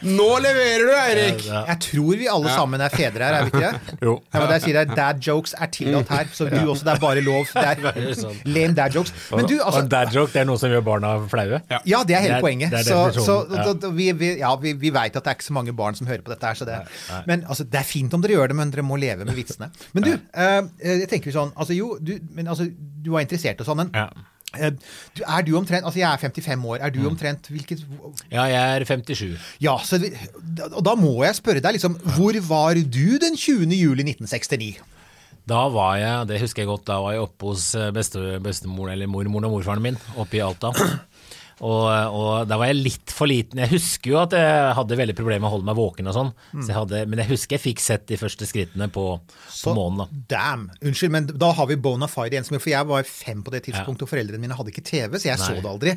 Nå 0.07 0.27
leverer 0.43 0.83
du, 0.87 0.93
Eirik! 0.99 1.43
Jeg 1.47 1.79
tror 1.87 2.19
vi 2.21 2.27
alle 2.31 2.51
sammen 2.55 2.83
er 2.83 2.86
fedre 2.95 3.25
her, 3.27 3.35
er 3.39 3.47
vi 3.47 3.51
ikke 3.53 3.63
det? 3.71 3.97
Jo. 4.03 4.15
Ja, 4.33 4.41
men 4.43 4.49
der 4.51 4.63
sier 4.65 4.79
jeg 4.81 4.91
Dad 4.97 5.21
jokes 5.27 5.55
er 5.59 5.71
tillatt 5.75 6.09
her, 6.13 6.29
så 6.33 6.47
du 6.51 6.57
også, 6.71 6.85
det 6.87 6.93
er 6.95 7.01
bare 7.03 7.23
lov. 7.27 7.47
Det 7.53 7.65
er 7.65 7.81
lame 8.57 8.75
dad 8.79 8.95
jokes. 8.95 9.13
Men 9.33 9.47
du, 9.51 9.55
altså 9.63 9.83
og 9.85 9.91
dad 9.91 10.13
joke, 10.15 10.33
det 10.33 10.41
er 10.43 10.49
noe 10.51 10.61
som 10.61 10.71
gjør 10.73 10.85
barna 10.87 11.15
flaue. 11.33 11.61
Ja, 11.89 12.03
det 12.07 12.17
er 12.17 12.25
hele 12.27 12.35
Det 12.35 12.39
er- 12.39 12.47
poenget. 12.47 12.71
det 12.71 12.81
er 12.81 12.89
så 12.91 13.25
så 13.27 13.37
ja. 13.51 13.65
da, 13.69 13.73
da, 13.87 13.91
vi, 13.97 14.11
vi, 14.13 14.31
ja, 14.41 14.53
vi, 14.63 14.73
vi 14.85 14.91
veit 14.95 15.17
at 15.17 15.25
det 15.25 15.33
er 15.35 15.39
ikke 15.41 15.49
så 15.49 15.57
mange 15.59 15.73
barn 15.77 15.95
som 15.99 16.07
hører 16.07 16.23
på 16.27 16.33
dette 16.35 16.47
her, 16.47 16.55
så 16.55 16.65
det 16.69 16.79
Men 17.27 17.45
altså, 17.49 17.65
det 17.65 17.81
er 17.81 17.89
fint 17.89 18.15
om 18.15 18.23
dere 18.23 18.37
gjør 18.39 18.49
det, 18.53 18.57
men 18.63 18.71
dere 18.75 18.83
må 18.87 18.97
leve 19.01 19.25
med 19.25 19.35
vitsene. 19.35 19.71
Men 19.97 20.03
du, 20.07 20.13
eh, 20.15 20.63
jeg 20.85 21.09
tenker 21.11 21.35
sånn 21.35 21.53
Altså 21.57 21.75
jo, 21.77 21.97
du, 22.01 22.17
men, 22.35 22.47
altså, 22.49 22.67
du 23.03 23.11
var 23.15 23.21
interessert 23.27 23.61
og 23.61 23.67
sånn, 23.69 23.85
men 23.85 23.91
eh, 23.95 24.09
er 24.55 25.43
du 25.47 25.57
omtrent 25.59 25.85
Altså, 25.85 25.99
jeg 25.99 26.13
er 26.13 26.17
55 26.17 26.65
år. 26.65 26.77
Er 26.81 26.91
du 26.91 27.01
Mm. 27.01 27.07
omtrent 27.13 27.49
hvilket 27.51 27.83
ja, 28.33 28.43
jeg 28.45 28.77
er 28.77 28.85
57. 28.85 29.39
Ja, 29.61 29.77
så 29.85 29.99
og 30.73 30.85
da 30.85 30.95
må 30.95 31.23
jeg 31.25 31.35
spørre 31.37 31.61
deg, 31.61 31.75
liksom 31.75 31.99
Hvor 32.17 32.33
var 32.49 32.75
du 32.75 33.19
den 33.19 33.37
20. 33.37 33.67
juli 33.77 34.03
1969? 34.03 34.77
Da 35.47 35.69
var 35.71 35.97
jeg, 35.97 36.27
det 36.29 36.41
husker 36.41 36.63
jeg 36.65 36.67
godt, 36.67 36.87
da 36.89 36.97
var 37.01 37.13
jeg 37.13 37.21
oppe 37.23 37.47
hos 37.53 37.75
eh, 37.79 37.91
beste, 37.95 38.19
bestemor, 38.43 38.89
eller 38.91 39.07
mormoren 39.07 39.45
og 39.47 39.53
morfaren 39.53 39.83
min, 39.83 39.97
oppe 40.19 40.37
i 40.37 40.41
Alta. 40.43 40.73
Og, 41.65 41.87
og 41.89 42.49
da 42.51 42.59
var 42.61 42.69
jeg 42.69 42.77
litt 42.85 43.13
for 43.17 43.31
liten. 43.31 43.63
Jeg 43.63 43.71
husker 43.73 44.11
jo 44.13 44.19
at 44.21 44.35
jeg 44.37 44.73
hadde 44.77 44.99
veldig 45.01 45.15
problemer 45.17 45.41
med 45.47 45.49
å 45.49 45.53
holde 45.55 45.69
meg 45.71 45.79
våken 45.79 46.11
og 46.11 46.17
sånn, 46.17 46.33
så 46.67 46.83
men 47.09 47.23
jeg 47.23 47.31
husker 47.31 47.57
jeg 47.57 47.63
fikk 47.65 47.81
sett 47.81 48.05
de 48.11 48.19
første 48.21 48.45
skrittene 48.49 48.91
på, 48.93 49.05
på 49.65 49.73
månen. 49.77 50.03
da. 50.05 50.07
Damn! 50.37 50.67
Unnskyld, 50.85 51.13
men 51.15 51.27
da 51.33 51.53
har 51.57 51.67
vi 51.71 51.79
bona 51.81 52.09
fide 52.13 52.37
igjen. 52.37 52.45
For 52.61 52.69
jeg 52.73 52.89
var 52.91 53.09
fem 53.09 53.41
på 53.47 53.55
det 53.55 53.63
tidspunktet, 53.67 54.05
og 54.05 54.11
foreldrene 54.13 54.43
mine 54.43 54.57
hadde 54.59 54.73
ikke 54.75 54.85
TV, 54.85 55.17
så 55.17 55.31
jeg 55.31 55.41
så 55.41 55.55
det 55.57 55.71
aldri. 55.71 55.97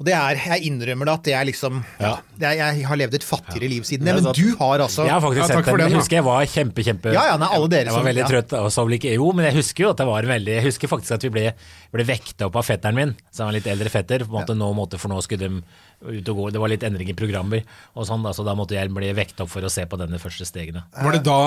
Og 0.00 0.08
det 0.08 0.16
er, 0.16 0.40
jeg 0.54 0.70
innrømmer 0.70 1.10
det 1.10 1.14
at 1.18 1.28
det 1.28 1.36
er 1.36 1.48
liksom 1.50 1.82
Ja. 2.00 2.14
det 2.40 2.48
er, 2.48 2.54
Jeg 2.64 2.86
har 2.88 2.96
levd 3.04 3.14
et 3.20 3.26
fattigere 3.28 3.68
liv 3.70 3.84
siden 3.84 4.08
det, 4.08 4.14
men 4.16 4.32
du 4.32 4.56
har 4.60 4.80
altså 4.86 5.04
Jeg 5.04 5.12
har 5.14 5.20
faktisk 5.24 5.42
Ja, 5.44 5.46
sett 5.52 5.68
den, 5.68 5.84
jeg 5.84 5.98
husker 5.98 6.16
jeg 6.16 6.24
var 6.26 6.48
kjempe, 6.48 6.84
kjempe 6.86 7.12
Ja, 7.14 7.26
ja, 7.32 7.36
nei, 7.40 7.48
alle 7.52 7.68
dere 7.68 7.84
Jeg 7.90 7.92
var 7.92 8.00
som- 8.00 8.08
veldig 8.08 8.24
ja. 8.24 8.28
trøtt 8.32 8.56
og 8.58 8.72
sov 8.72 8.90
ikke. 8.96 9.12
Jo, 9.14 9.30
men 9.36 9.44
jeg 9.50 9.58
husker 9.60 9.84
jo 9.84 9.90
at 9.92 10.00
det 10.00 10.06
var 10.08 10.22
veldig 10.32 10.54
Jeg 10.56 10.64
husker 10.70 10.88
faktisk 10.88 11.12
at 11.18 11.22
vi 11.28 11.32
ble, 11.36 11.46
ble 11.94 12.06
vekta 12.08 12.48
opp 12.48 12.58
av 12.58 12.66
fetteren 12.66 12.96
min, 12.98 13.12
som 13.34 13.48
var 13.48 13.54
litt 13.56 13.68
eldre 13.70 13.90
fetter. 13.92 14.24
På 14.26 14.34
en 14.34 14.40
måte, 14.42 14.56
nå 14.58 14.70
måtte 14.76 14.98
for 15.00 15.12
nå 15.12 15.20
skulle 15.24 15.46
de 15.48 15.62
ut 16.04 16.28
og 16.28 16.36
gå. 16.36 16.48
Det 16.52 16.60
var 16.60 16.70
litt 16.72 16.84
endring 16.86 17.08
i 17.12 17.16
programmer, 17.16 17.62
og 17.94 18.06
sånn 18.08 18.24
da, 18.26 18.32
så 18.36 18.44
da 18.46 18.56
måtte 18.58 18.76
jeg 18.76 18.90
bli 18.92 19.12
vekt 19.16 19.40
opp 19.40 19.52
for 19.52 19.64
å 19.64 19.70
se 19.72 19.86
på 19.88 19.98
denne 20.00 20.18
første 20.20 20.46
stegene. 20.48 20.82
Var 20.92 21.16
det 21.16 21.22
da, 21.26 21.38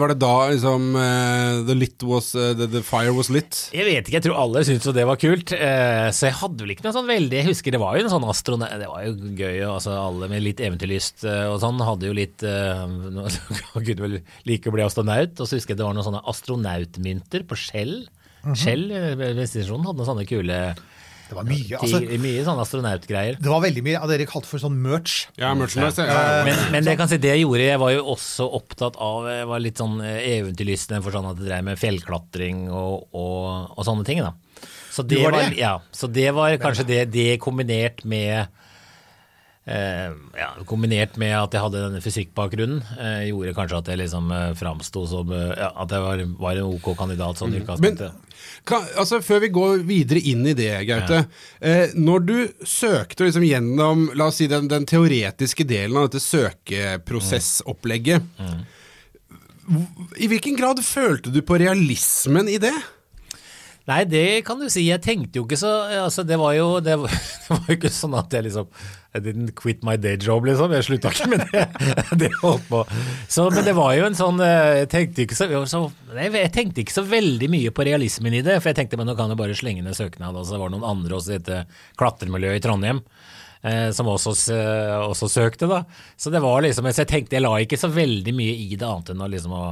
var 0.00 0.12
det 0.12 0.18
da 0.22 0.34
liksom 0.52 0.86
uh, 0.94 1.64
the, 1.66 1.76
lit 1.78 2.04
was, 2.06 2.30
uh, 2.38 2.52
the, 2.56 2.68
the 2.70 2.84
fire 2.86 3.14
was 3.16 3.30
lit? 3.32 3.64
Jeg 3.74 3.88
vet 3.88 4.04
ikke, 4.06 4.18
jeg 4.18 4.26
tror 4.28 4.40
alle 4.44 4.64
syntes 4.68 4.86
jo 4.86 4.94
det 4.94 5.06
var 5.08 5.20
kult. 5.20 5.54
Uh, 5.56 6.10
Så 6.14 6.28
jeg 6.28 6.38
hadde 6.42 6.62
vel 6.62 6.74
ikke 6.76 6.86
noe 6.86 6.94
sånn 6.94 7.10
veldig 7.10 7.40
Jeg 7.40 7.48
husker 7.48 7.74
det 7.74 7.80
var 7.82 7.96
jo 7.96 8.04
en 8.04 8.12
sånn 8.12 8.26
astronaut 8.28 8.74
Det 8.80 8.88
var 8.90 9.04
jo 9.06 9.32
gøy, 9.34 9.58
altså 9.66 9.94
alle 9.98 10.28
med 10.30 10.44
litt 10.44 10.60
eventyrlyst 10.62 11.24
og 11.24 11.56
sånn 11.62 11.80
hadde 11.84 12.08
jo 12.08 12.14
litt 12.16 12.44
Kunne 13.74 14.04
vel 14.04 14.18
like 14.48 14.70
å 14.70 14.74
bli 14.74 14.84
astronaut. 14.84 15.34
Og 15.40 15.48
så 15.48 15.58
husker 15.58 15.74
jeg 15.74 15.80
det 15.80 15.86
var 15.86 15.96
noen 15.96 16.06
sånne 16.06 16.22
astronautmynter 16.30 17.46
på 17.48 17.58
Shell, 18.52 18.90
eh, 18.92 19.14
bensinstasjonen, 19.18 19.86
hadde 19.88 20.02
noen 20.02 20.10
sånne 20.10 20.26
kule 20.28 20.58
Det 21.24 21.36
var 21.38 21.46
mye. 21.48 21.78
Altså, 21.80 22.00
Mye 22.20 22.44
sånne 22.44 22.64
astronautgreier. 22.66 23.38
det 23.40 23.50
var 23.50 23.62
veldig 23.64 23.82
mye 23.86 24.00
av 24.00 24.10
det 24.10 24.18
dere 24.20 24.28
kalte 24.28 24.50
for 24.50 24.60
sånn 24.60 24.76
merch. 24.84 25.24
Ja, 25.40 25.54
merchandise. 25.56 26.04
Ja. 26.04 26.18
ja. 26.20 26.42
Men, 26.44 26.60
men 26.74 26.84
det 26.84 26.92
jeg 26.92 27.00
kan 27.00 27.10
si 27.10 27.18
det 27.22 27.32
jeg 27.32 27.46
gjorde, 27.46 27.64
jeg 27.64 27.80
var 27.80 27.94
jo 27.94 28.02
også 28.12 28.48
opptatt 28.60 28.98
av 29.00 29.28
Jeg 29.32 29.48
var 29.48 29.64
litt 29.64 29.80
sånn 29.80 29.96
eh, 30.04 30.20
eventyrlysten 30.36 31.02
for 31.02 31.16
sånn 31.16 31.30
at 31.32 31.40
det 31.40 31.48
drev 31.48 31.64
med 31.70 31.80
fjellklatring 31.80 32.66
og, 32.68 33.08
og, 33.16 33.72
og 33.72 33.88
sånne 33.88 34.04
ting. 34.06 34.20
da. 34.20 34.34
Så 34.94 35.02
det, 35.02 35.22
var 35.24 35.34
var, 35.34 35.48
det? 35.48 35.58
ja, 35.58 35.72
så 35.90 36.06
det 36.06 36.28
var 36.36 36.54
kanskje 36.62 36.86
det, 36.86 37.00
det 37.10 37.30
kombinert 37.42 38.04
med 38.06 38.44
eh, 38.44 38.52
ja, 39.64 40.48
Kombinert 40.68 41.14
med 41.16 41.32
at 41.38 41.54
jeg 41.56 41.62
hadde 41.64 41.80
denne 41.86 42.00
fysikkbakgrunnen, 42.04 42.82
eh, 43.00 43.22
gjorde 43.30 43.54
kanskje 43.56 43.78
at 43.80 43.86
jeg 43.88 44.00
liksom 44.02 44.26
eh, 44.36 44.50
framsto 44.60 45.06
som 45.08 45.30
eh, 45.32 45.54
ja, 45.56 45.70
At 45.80 45.94
jeg 45.94 46.02
var, 46.04 46.20
var 46.42 46.60
en 46.60 46.68
OK 46.76 46.90
kandidat 46.98 47.40
sånn 47.40 47.54
i 47.54 47.56
Men 47.58 47.62
utgangspunktet. 47.64 48.12
kan, 48.68 48.84
altså, 49.00 49.22
før 49.24 49.40
vi 49.40 49.48
går 49.56 49.78
videre 49.88 50.20
inn 50.20 50.44
i 50.46 50.52
det, 50.58 50.68
Gaute. 50.90 51.22
Eh, 51.64 51.94
når 51.96 52.26
du 52.28 52.34
søkte 52.68 53.24
liksom 53.24 53.46
gjennom 53.48 54.10
la 54.14 54.26
oss 54.28 54.36
si, 54.42 54.46
den, 54.52 54.68
den 54.68 54.84
teoretiske 54.84 55.64
delen 55.64 55.96
av 55.96 56.10
dette 56.10 56.20
søkeprosessopplegget, 56.24 58.22
hvor- 59.64 60.18
i 60.20 60.28
hvilken 60.28 60.56
grad 60.60 60.82
følte 60.84 61.32
du 61.32 61.40
på 61.40 61.56
realismen 61.58 62.48
i 62.52 62.58
det? 62.60 62.74
Nei, 63.88 64.04
det 64.04 64.44
kan 64.44 64.58
du 64.60 64.68
si. 64.72 64.86
Jeg 64.88 65.00
tenkte 65.04 65.36
jo 65.40 65.44
ikke 65.44 65.58
så 65.60 65.70
altså 66.06 66.22
Det 66.24 66.38
var 66.40 66.54
jo 66.56 66.80
det 66.80 66.94
var, 67.00 67.08
det 67.44 67.50
var 67.50 67.64
jo 67.68 67.74
ikke 67.76 67.90
sånn 67.92 68.14
at 68.16 68.32
jeg 68.32 68.46
liksom 68.46 68.68
I 69.14 69.20
didn't 69.22 69.54
quit 69.54 69.84
my 69.86 69.94
day 69.96 70.16
job, 70.18 70.44
liksom. 70.44 70.72
Jeg 70.74 70.86
slutta 70.88 71.12
ikke 71.14 71.28
med 71.30 71.44
det. 71.52 71.64
det 72.20 72.30
holdt 72.40 72.64
på. 72.66 72.80
Så, 73.30 73.44
men 73.54 73.62
det 73.66 73.76
var 73.78 73.92
jo 73.94 74.08
en 74.08 74.16
sånn 74.18 74.40
eh, 74.42 74.80
Jeg 74.80 74.88
tenkte 74.90 75.36
så, 75.38 75.46
Jeg 76.18 76.50
tenkte 76.54 76.82
ikke 76.82 76.96
så 76.96 77.04
veldig 77.06 77.48
mye 77.52 77.70
på 77.70 77.86
realismen 77.86 78.34
i 78.34 78.42
det. 78.42 78.58
For 78.58 78.72
jeg 78.72 78.80
tenkte 78.80 78.98
men 78.98 79.06
nå 79.06 79.14
kan 79.18 79.30
jeg 79.30 79.38
bare 79.38 79.54
slenge 79.54 79.86
ned 79.86 79.94
søknad. 79.94 80.34
Og 80.34 80.48
så 80.48 80.58
var 80.58 80.72
det 80.72 80.80
noen 80.80 80.90
andre 80.96 81.14
også 81.20 81.36
i 81.36 81.38
dette 81.38 81.62
klatremiljøet 82.00 82.58
i 82.58 82.64
Trondheim. 82.66 83.04
eh, 83.62 83.88
Som 83.94 84.10
også, 84.10 84.34
også 85.06 85.30
søkte, 85.30 85.70
da. 85.70 85.84
Så 86.18 86.34
det 86.34 86.42
var 86.42 86.66
liksom 86.66 86.90
Så 86.90 87.04
jeg 87.06 87.12
tenkte 87.14 87.38
jeg 87.38 87.46
la 87.46 87.54
ikke 87.62 87.78
så 87.78 87.92
veldig 87.94 88.34
mye 88.34 88.58
i 88.66 88.74
det, 88.74 88.82
annet 88.88 89.14
enn 89.14 89.22
å 89.22 89.30
liksom 89.30 89.54
å 89.54 89.66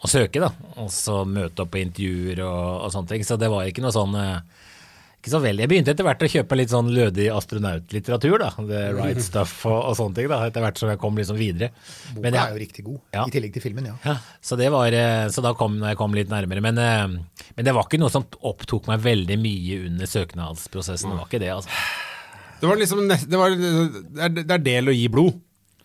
å 0.00 0.08
søke, 0.08 0.40
da. 0.40 0.48
Og 0.80 0.88
så 0.92 1.24
møte 1.28 1.64
opp 1.64 1.74
på 1.74 1.80
intervjuer 1.82 2.40
og, 2.46 2.86
og 2.86 2.92
sånne 2.94 3.10
ting. 3.10 3.24
Så 3.26 3.36
det 3.40 3.50
var 3.52 3.66
ikke 3.68 3.82
noe 3.84 3.92
sånn 3.92 4.14
eh, 4.16 4.38
ikke 5.20 5.30
så 5.34 5.40
veldig. 5.44 5.60
Jeg 5.66 5.68
begynte 5.68 5.92
etter 5.92 6.06
hvert 6.06 6.22
å 6.24 6.28
kjøpe 6.32 6.56
litt 6.56 6.70
sånn 6.72 6.88
lødig 6.96 7.26
astronautlitteratur, 7.36 8.38
da. 8.40 8.48
The 8.56 8.80
Right 8.96 9.20
Stuff 9.20 9.66
og, 9.68 9.76
og 9.90 9.96
sånne 9.98 10.16
ting, 10.16 10.28
da. 10.32 10.38
Etter 10.48 10.64
hvert 10.64 10.80
som 10.80 10.88
jeg 10.88 11.00
kom 11.02 11.18
liksom 11.20 11.36
videre. 11.36 11.68
Boka 12.14 12.22
Men 12.24 12.34
jeg- 12.38 12.42
er 12.46 12.54
jo 12.56 12.60
riktig 12.64 12.84
god, 12.86 13.00
Ja. 13.12 13.24
i 13.26 13.30
tillegg 13.34 13.52
til 13.52 13.62
filmen, 13.62 13.86
ja. 13.90 13.94
ja, 14.04 14.16
så 14.40 14.56
det 14.56 14.70
var 14.72 14.88
eh, 14.96 15.28
Så 15.28 15.42
da 15.44 15.52
kom 15.54 15.76
jeg 15.84 15.96
kom 16.00 16.14
litt 16.16 16.28
nærmere. 16.32 16.62
Men, 16.64 16.78
eh, 16.78 17.06
men 17.56 17.64
det 17.68 17.74
var 17.76 17.84
ikke 17.84 18.00
noe 18.00 18.10
som 18.10 18.24
opptok 18.42 18.88
meg 18.88 19.00
veldig 19.04 19.36
mye 19.38 19.86
under 19.90 20.06
søknadsprosessen. 20.06 21.10
Det 21.12 21.18
var 21.20 21.28
ikke 21.28 21.40
det, 21.44 21.52
altså. 21.52 21.68
Det 22.60 22.68
var 22.68 22.76
liksom 22.76 23.06
det, 23.08 23.38
var, 23.40 23.54
det 24.30 24.50
er 24.50 24.58
del 24.64 24.88
å 24.88 24.96
gi 24.96 25.06
blod. 25.12 25.38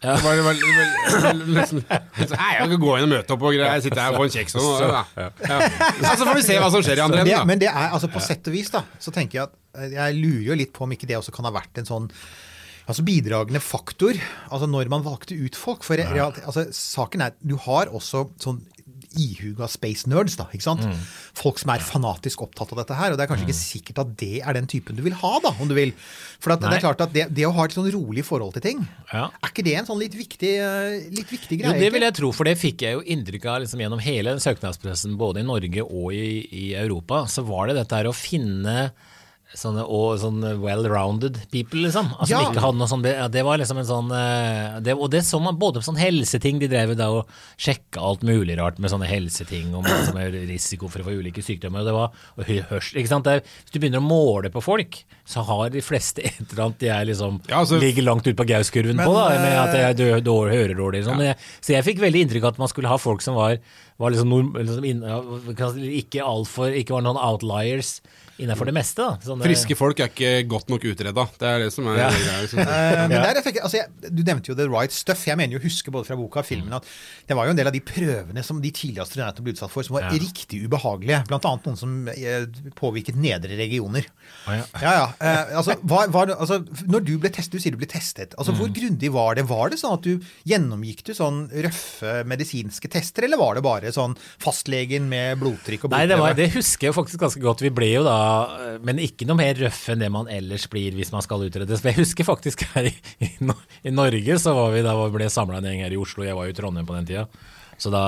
Var, 0.04 0.36
det 0.36 0.44
var, 0.46 0.54
det 0.54 0.72
var, 0.76 0.90
det 1.10 1.22
var 1.24 1.38
liksom, 1.60 1.80
Nei, 1.88 2.50
jeg 2.60 2.70
kan 2.72 2.82
gå 2.84 2.96
inn 2.98 3.06
og 3.08 3.12
møte 3.14 3.34
opp 3.36 3.46
og 3.48 3.54
greier. 3.56 3.78
Jeg 3.78 3.86
sitter 3.88 4.02
her 4.04 4.14
og 4.14 4.20
får 4.20 4.28
en 4.28 4.34
kjeks 4.36 4.58
og 4.60 4.66
noe. 4.66 4.90
Ja. 4.90 5.04
Ja. 5.24 5.60
Ja, 6.04 6.12
Så 6.20 6.28
får 6.28 6.36
vi 6.40 6.44
se 6.46 6.58
hva 6.62 6.72
som 6.74 6.84
skjer 6.86 7.02
i 7.02 7.06
andre 7.06 7.24
enden, 7.24 7.48
men 7.50 7.62
det 7.64 7.70
er, 7.72 7.88
altså 7.96 8.10
på 8.12 8.22
sett 8.24 8.50
og 8.52 8.56
vis, 8.58 8.70
da, 8.74 8.84
så 9.02 9.14
tenker 9.16 9.40
jeg 9.40 9.48
at 9.50 9.56
eh, 9.80 9.96
jeg 9.96 10.20
lurer 10.20 10.50
jo 10.52 10.60
litt 10.62 10.74
på 10.76 10.86
om 10.86 10.94
ikke 10.96 11.10
det 11.10 11.18
også 11.22 11.34
kan 11.36 11.48
ha 11.50 11.54
vært 11.56 11.82
en 11.82 11.90
sånn 11.90 12.12
altså 12.86 13.02
bidragende 13.02 13.58
faktor 13.66 14.14
altså 14.54 14.68
når 14.70 14.92
man 14.94 15.02
valgte 15.06 15.34
ut 15.40 15.58
folk. 15.58 15.82
For 15.88 15.98
altså, 15.98 16.68
saken 16.76 17.24
er 17.26 17.34
du 17.42 17.56
har 17.66 17.90
også 17.90 18.28
sånn 18.42 18.62
ihuga 19.18 19.68
space 19.72 20.10
nerds, 20.12 20.36
da. 20.40 20.46
ikke 20.54 20.66
sant? 20.66 20.84
Mm. 20.86 21.00
Folk 21.38 21.60
som 21.62 21.72
er 21.74 21.84
fanatisk 21.86 22.42
opptatt 22.46 22.72
av 22.76 22.82
dette 22.84 22.98
her. 23.00 23.12
Og 23.14 23.18
det 23.20 23.26
er 23.26 23.32
kanskje 23.32 23.48
ikke 23.48 23.58
sikkert 23.58 24.02
at 24.04 24.14
det 24.22 24.42
er 24.44 24.58
den 24.58 24.68
typen 24.72 24.96
du 24.98 25.02
vil 25.06 25.16
ha, 25.22 25.34
da, 25.44 25.54
om 25.62 25.68
du 25.72 25.76
vil. 25.78 25.94
For 26.44 26.54
det 26.56 26.70
er 26.72 26.84
klart 26.84 27.02
at 27.06 27.14
det, 27.16 27.28
det 27.36 27.48
å 27.48 27.54
ha 27.56 27.66
et 27.66 27.76
sånn 27.78 27.90
rolig 27.94 28.26
forhold 28.28 28.54
til 28.58 28.66
ting, 28.68 28.86
Ja. 29.14 29.30
er 29.42 29.50
ikke 29.54 29.66
det 29.66 29.76
en 29.80 29.86
sånn 29.90 30.00
litt 30.02 30.14
viktig, 30.18 30.54
eh, 30.62 31.10
litt 31.16 31.32
viktig 31.32 31.60
Jo, 31.60 31.70
greie? 31.72 31.80
det 31.80 31.92
vil 31.94 32.02
jeg 32.08 32.18
tro, 32.20 32.32
for 32.36 32.44
det 32.46 32.58
fikk 32.60 32.86
jeg 32.86 32.98
jo 33.00 33.04
inntrykk 33.16 33.46
av 33.52 33.62
liksom, 33.64 33.80
gjennom 33.82 34.02
hele 34.04 34.36
søknadsprosessen, 34.44 35.18
både 35.18 35.42
i 35.42 35.48
Norge 35.48 35.84
og 35.86 36.14
i, 36.14 36.48
i 36.52 36.66
Europa. 36.76 37.26
Så 37.32 37.46
var 37.48 37.68
det 37.68 37.76
dette 37.82 37.96
her 37.96 38.10
å 38.10 38.16
finne 38.16 38.92
sånne, 39.56 39.84
og, 39.88 40.18
sånne 40.20 40.54
well-rounded 40.62 41.38
people, 41.52 41.80
liksom. 41.86 42.10
Altså, 42.20 42.30
Ja. 42.36 42.42
ikke 42.50 42.62
hadde 42.64 42.78
noe 42.78 42.90
sånn, 42.92 43.06
ja, 43.08 43.28
det 43.32 43.44
var 43.48 43.58
liksom 43.62 43.80
en 43.80 43.88
sånn 43.88 44.12
eh, 44.12 44.80
det, 44.84 44.94
Og 45.00 45.10
det 45.12 45.22
så 45.24 45.40
man 45.42 45.58
både 45.58 45.80
på 45.80 45.88
sånne 45.88 46.04
helseting, 46.04 46.60
de 46.60 46.68
drev 46.68 46.96
da 47.00 47.08
og 47.10 47.28
sjekka 47.58 48.04
alt 48.04 48.22
mulig 48.28 48.58
rart 48.60 48.80
med 48.80 48.92
sånne 48.92 49.08
helseting 49.08 49.74
om 49.76 49.84
risiko 49.86 50.90
for 50.92 51.00
å 51.02 51.08
få 51.08 51.16
ulike 51.22 51.44
sykdommer. 51.46 51.80
Og 51.82 51.86
det 51.86 51.96
var 51.96 52.12
og 52.38 52.52
hørsel, 52.70 53.00
ikke 53.00 53.12
sant? 53.14 53.24
Det 53.26 53.34
er, 53.38 53.42
hvis 53.64 53.72
du 53.72 53.80
begynner 53.80 54.04
å 54.04 54.08
måle 54.10 54.52
på 54.54 54.62
folk, 54.64 55.02
så 55.26 55.44
har 55.48 55.70
de 55.74 55.82
fleste 55.82 56.20
et 56.26 56.52
eller 56.52 56.66
annet 56.68 56.80
de 56.80 56.88
er 56.90 57.06
liksom 57.06 57.42
Ja, 57.50 57.62
altså- 57.64 57.80
ligger 57.80 58.04
langt 58.04 58.28
ut 58.28 58.36
på 58.36 58.46
Gaus-kurven 58.46 58.98
på, 59.00 59.14
da, 59.16 59.30
med 59.40 59.58
at 59.58 59.74
eh, 59.76 59.82
jeg 59.88 59.98
dør, 60.04 60.22
dår, 60.22 60.52
hører 60.52 60.76
dårlig. 60.76 61.04
Sånn. 61.06 61.24
Ja. 61.24 61.34
så 61.62 61.74
jeg 61.74 61.84
fikk 61.86 62.00
veldig 62.04 62.26
inntrykk 62.26 62.44
av 62.44 62.54
at 62.54 62.60
man 62.60 62.68
skulle 62.68 62.88
ha 62.92 62.98
folk 62.98 63.22
som 63.22 63.36
var, 63.36 63.58
var 63.98 64.12
liksom, 64.12 64.54
liksom 64.54 64.84
ikke 65.80 66.22
altfor 66.22 66.76
Ikke 66.76 66.92
var 66.98 67.02
noen 67.06 67.18
outliers 67.18 68.02
innenfor 68.42 68.68
det 68.68 68.74
meste. 68.76 69.02
Da. 69.06 69.18
Sånne, 69.24 69.46
Friske 69.48 69.76
folk 69.80 70.00
er 70.04 70.10
ikke 70.12 70.32
godt 70.52 70.70
nok 70.74 70.84
utreda. 70.90 71.24
Det 71.40 71.48
er 71.48 71.60
det 71.66 71.70
som 71.74 71.88
er 71.88 71.98
Ja. 72.02 72.10
greia. 72.12 72.42
Liksom. 72.44 72.60
Eh, 72.76 73.08
men 73.08 73.16
der, 73.22 73.38
jeg 73.40 73.60
altså, 73.64 73.78
jeg, 73.78 74.12
du 74.12 74.22
nevnte 74.28 74.50
jo 74.52 74.56
The 74.60 74.66
Right 74.68 74.92
Stuff. 74.92 75.24
Jeg 75.28 75.38
mener 75.40 75.56
jo 75.56 75.60
å 75.62 75.64
huske 75.64 75.92
både 75.94 76.08
fra 76.10 76.18
boka 76.20 76.42
og 76.42 76.46
filmen 76.48 76.74
at 76.76 76.84
det 77.30 77.36
var 77.38 77.48
jo 77.48 77.54
en 77.56 77.60
del 77.60 77.70
av 77.70 77.74
de 77.76 77.82
prøvene 77.86 78.44
som 78.44 78.60
de 78.62 78.72
tidligere 78.76 79.06
astronautene 79.08 79.46
ble 79.46 79.54
utsatt 79.56 79.72
for, 79.72 79.84
som 79.88 79.96
var 79.96 80.08
Ja. 80.10 80.12
riktig 80.20 80.60
ubehagelige. 80.66 81.22
Blant 81.30 81.46
annet 81.48 81.70
noen 81.70 81.78
som 81.80 81.94
eh, 82.12 82.46
påvirket 82.76 83.16
nedre 83.16 83.56
regioner. 83.60 84.06
Å, 84.50 84.58
ja. 84.58 84.66
Ja, 84.82 84.94
ja. 85.00 85.06
Eh, 85.22 85.56
altså, 85.62 85.78
var, 85.84 86.12
var 86.14 86.34
altså, 86.36 86.60
når 86.90 87.06
du 87.08 87.14
ble 87.24 87.32
testet, 87.32 87.56
du 87.56 87.64
sier 87.64 87.72
du 87.76 87.80
ble 87.82 87.88
testet. 87.90 88.36
Altså, 88.38 88.56
Hvor 88.58 88.68
grundig 88.76 89.12
var 89.16 89.36
det? 89.40 89.46
Var 89.50 89.70
det 89.72 89.80
sånn 89.80 89.96
at 89.98 90.04
du 90.04 90.20
gjennomgikk 90.50 91.04
du 91.08 91.14
sånn 91.18 91.46
røffe 91.66 92.18
medisinske 92.28 92.90
tester, 92.92 93.24
eller 93.30 93.40
var 93.40 93.56
det 93.56 93.64
bare 93.66 93.92
sånn 93.96 94.18
fastlegen 94.42 95.08
med 95.12 95.40
blodtrykk 95.42 95.86
og 95.88 95.96
Nei, 95.96 96.06
det, 96.10 96.18
var, 96.20 96.34
det 96.38 96.50
husker 96.56 96.90
jeg 96.90 96.96
faktisk 96.98 97.22
ganske 97.22 97.42
godt. 97.44 97.64
Vi 97.66 97.72
ble 97.74 97.92
jo 97.94 98.04
da 98.08 98.18
Men 98.86 99.02
ikke 99.04 99.28
noe 99.28 99.40
mer 99.40 99.58
røffe 99.60 99.94
enn 99.94 100.04
det 100.04 100.12
man 100.14 100.30
ellers 100.32 100.68
blir 100.72 100.96
hvis 100.98 101.14
man 101.14 101.24
skal 101.26 101.46
utredes. 101.48 101.82
For 101.82 101.92
jeg 101.92 102.02
husker 102.02 102.28
faktisk 102.28 102.66
her 102.74 102.90
i, 102.92 102.94
i, 103.26 103.32
i 103.86 103.94
Norge 103.94 104.40
så 104.42 104.56
var 104.58 104.76
vi 104.76 104.84
da 104.86 104.96
vi 105.00 105.10
ble 105.16 105.32
samla 105.32 105.62
en 105.62 105.70
gjeng 105.70 105.86
her 105.86 105.96
i 105.96 106.02
Oslo. 106.02 106.26
Jeg 106.28 106.38
var 106.38 106.48
jo 106.48 106.56
i 106.56 106.58
Trondheim 106.58 106.90
på 106.90 106.98
den 106.98 107.10
tida. 107.10 107.26
Så 107.82 107.92
da, 107.92 108.04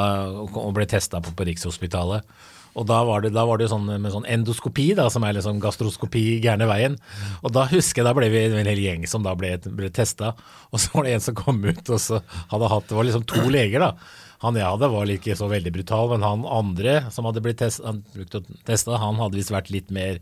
og 0.47 0.69
ble 0.75 0.87
testa 0.89 1.19
på, 1.23 1.33
på 1.35 1.47
Rikshospitalet. 1.49 2.37
Og 2.77 2.85
da 2.85 2.99
var 3.07 3.23
det 3.25 3.31
jo 3.33 3.71
sånn 3.71 3.87
med 3.89 4.13
sånn 4.13 4.27
endoskopi, 4.29 4.91
da, 4.97 5.07
som 5.09 5.25
er 5.25 5.33
liksom 5.37 5.57
gastroskopi 5.63 6.37
gærne 6.43 6.67
veien. 6.69 6.97
Og 7.41 7.53
da 7.55 7.65
husker 7.71 8.03
jeg, 8.03 8.05
da 8.05 8.13
ble 8.17 8.29
vi 8.29 8.43
en 8.51 8.69
hel 8.69 8.83
gjeng 8.83 9.07
som 9.09 9.25
da 9.25 9.33
ble, 9.37 9.55
ble 9.65 9.89
testa. 9.93 10.35
Og 10.69 10.83
så 10.83 10.93
var 10.93 11.07
det 11.07 11.15
en 11.17 11.25
som 11.25 11.37
kom 11.37 11.63
ut 11.65 11.89
og 11.89 12.01
så 12.03 12.21
hadde 12.51 12.71
hatt 12.73 12.89
Det 12.89 12.99
var 12.99 13.09
liksom 13.09 13.25
to 13.29 13.47
leger, 13.49 13.87
da. 13.87 14.26
Han 14.43 14.57
jeg 14.59 14.69
hadde 14.69 14.91
var 14.93 15.09
ikke 15.09 15.35
så 15.37 15.47
veldig 15.49 15.73
brutal, 15.73 16.11
men 16.13 16.25
han 16.25 16.45
andre 16.45 16.99
som 17.13 17.25
hadde 17.25 17.41
blitt 17.45 17.61
testa, 17.63 17.89
han, 17.89 18.03
han 19.01 19.21
hadde 19.23 19.39
visst 19.39 19.53
vært 19.53 19.71
litt 19.73 19.89
mer 19.93 20.21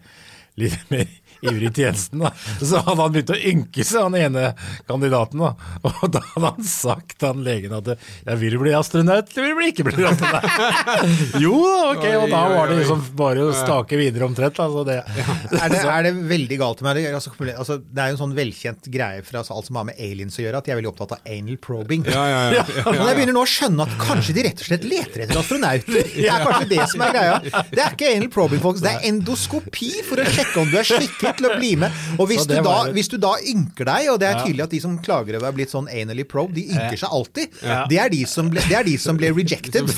litt 0.60 0.78
mer 0.92 1.10
ivrig 1.42 1.74
tjenesten. 1.76 2.24
Da. 2.24 2.32
Så 2.62 2.82
hadde 2.84 3.02
han 3.02 3.14
begynt 3.16 3.34
å 3.34 3.40
ynke 3.52 3.86
seg, 3.86 4.06
han 4.08 4.18
ene 4.20 4.52
kandidaten. 4.90 5.44
Da. 5.44 5.54
Og 5.90 6.06
da 6.14 6.22
hadde 6.34 6.54
han 6.58 6.70
sagt, 6.70 7.18
han 7.26 7.44
legen, 7.46 7.76
at 7.76 7.92
jeg 7.96 8.42
vil 8.42 8.58
bli 8.62 8.76
astronaut, 8.78 9.32
eller 9.36 9.58
vil 9.60 9.72
ikke 9.74 9.88
bli 9.88 10.08
astronaut? 10.08 10.48
jo 11.46 11.56
da, 11.66 11.76
ok, 11.94 12.06
og 12.22 12.28
da 12.32 12.42
var 12.54 12.72
det 12.72 12.80
liksom 12.82 13.04
bare 13.18 13.46
å 13.48 13.54
stake 13.56 14.00
videre 14.00 14.28
omtrent. 14.28 14.60
Altså 14.62 14.86
det. 14.88 15.00
Er 15.06 15.72
det, 15.72 15.82
er 15.82 16.08
det 16.08 16.14
veldig 16.30 16.60
galt 16.62 16.84
med 16.86 17.00
det? 17.00 17.08
Altså, 17.16 17.34
altså, 17.56 17.80
det 17.84 18.04
er 18.04 18.12
jo 18.12 18.18
en 18.18 18.22
sånn 18.24 18.36
velkjent 18.38 18.90
greie 18.92 19.24
fra 19.26 19.44
alt 19.44 19.70
som 19.70 19.80
har 19.80 19.88
med 19.90 20.00
aliens 20.02 20.40
å 20.40 20.46
gjøre, 20.46 20.62
at 20.62 20.68
de 20.68 20.74
er 20.74 20.80
veldig 20.80 20.92
opptatt 20.92 21.16
av 21.18 21.30
anal 21.36 21.60
probing. 21.62 22.06
Ja, 22.10 22.26
ja, 22.30 22.42
ja. 22.60 22.66
Men 22.86 23.02
jeg 23.02 23.20
begynner 23.20 23.38
nå 23.38 23.46
å 23.46 23.50
skjønne 23.50 23.88
at 23.88 23.96
kanskje 24.02 24.36
de 24.38 24.46
rett 24.48 24.64
og 24.64 24.70
slett 24.70 24.88
leter 24.88 25.26
etter 25.26 25.42
astronauter. 25.42 26.12
Det 26.26 26.30
er 26.32 26.42
kanskje 26.42 26.70
det 26.72 26.86
som 26.90 27.04
er 27.06 27.12
greia. 27.14 27.36
Det 27.70 27.82
er 27.84 27.94
ikke 27.94 28.12
anal 28.16 28.30
probing, 28.34 28.62
folks. 28.64 28.82
Det 28.84 28.92
er 28.92 29.06
endoskopi 29.10 29.92
for 30.08 30.22
å 30.22 30.26
sjekke 30.36 30.62
om 30.64 30.72
du 30.72 30.78
er 30.80 30.88
skikket 31.26 31.42
til 31.42 31.50
å 31.50 31.56
bli 31.60 31.72
med. 31.82 32.02
Og 32.20 32.30
hvis, 32.30 32.46
du 32.50 32.56
da, 32.66 32.76
hvis 32.96 33.12
du 33.12 33.18
da 33.22 33.34
ynker 33.52 33.90
deg, 33.90 34.10
og 34.14 34.20
det 34.22 34.30
er 34.30 34.42
tydelig 34.44 34.66
at 34.68 34.76
de 34.76 34.82
som 34.84 34.98
klager 35.06 35.38
over 35.40 35.48
å 35.48 35.52
ha 35.52 35.56
blitt 35.58 35.74
sånn 35.74 35.90
anally 35.92 36.26
probe, 36.30 36.56
de 36.56 36.68
ynker 36.72 37.02
seg 37.02 37.18
alltid. 37.20 37.58
Det 37.92 38.00
er 38.02 38.14
de 38.14 38.22
som 38.30 38.52
ble, 38.54 38.64
det 38.70 38.80
er 38.80 38.88
de 38.88 38.96
som 39.02 39.20
ble 39.20 39.34
rejected. 39.40 39.92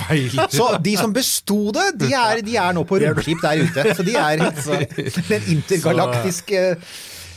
Så 0.54 0.72
de 0.84 0.96
som 1.00 1.14
besto 1.16 1.60
det, 1.76 1.90
de 2.06 2.14
er, 2.16 2.42
de 2.46 2.58
er 2.60 2.74
nå 2.78 2.86
på 2.88 3.00
romskip 3.04 3.44
der 3.44 3.64
ute. 3.66 3.88
Så 3.98 4.08
de 4.08 4.18
er 4.18 4.42
den 5.34 5.54
intergalaktiske 5.58 6.64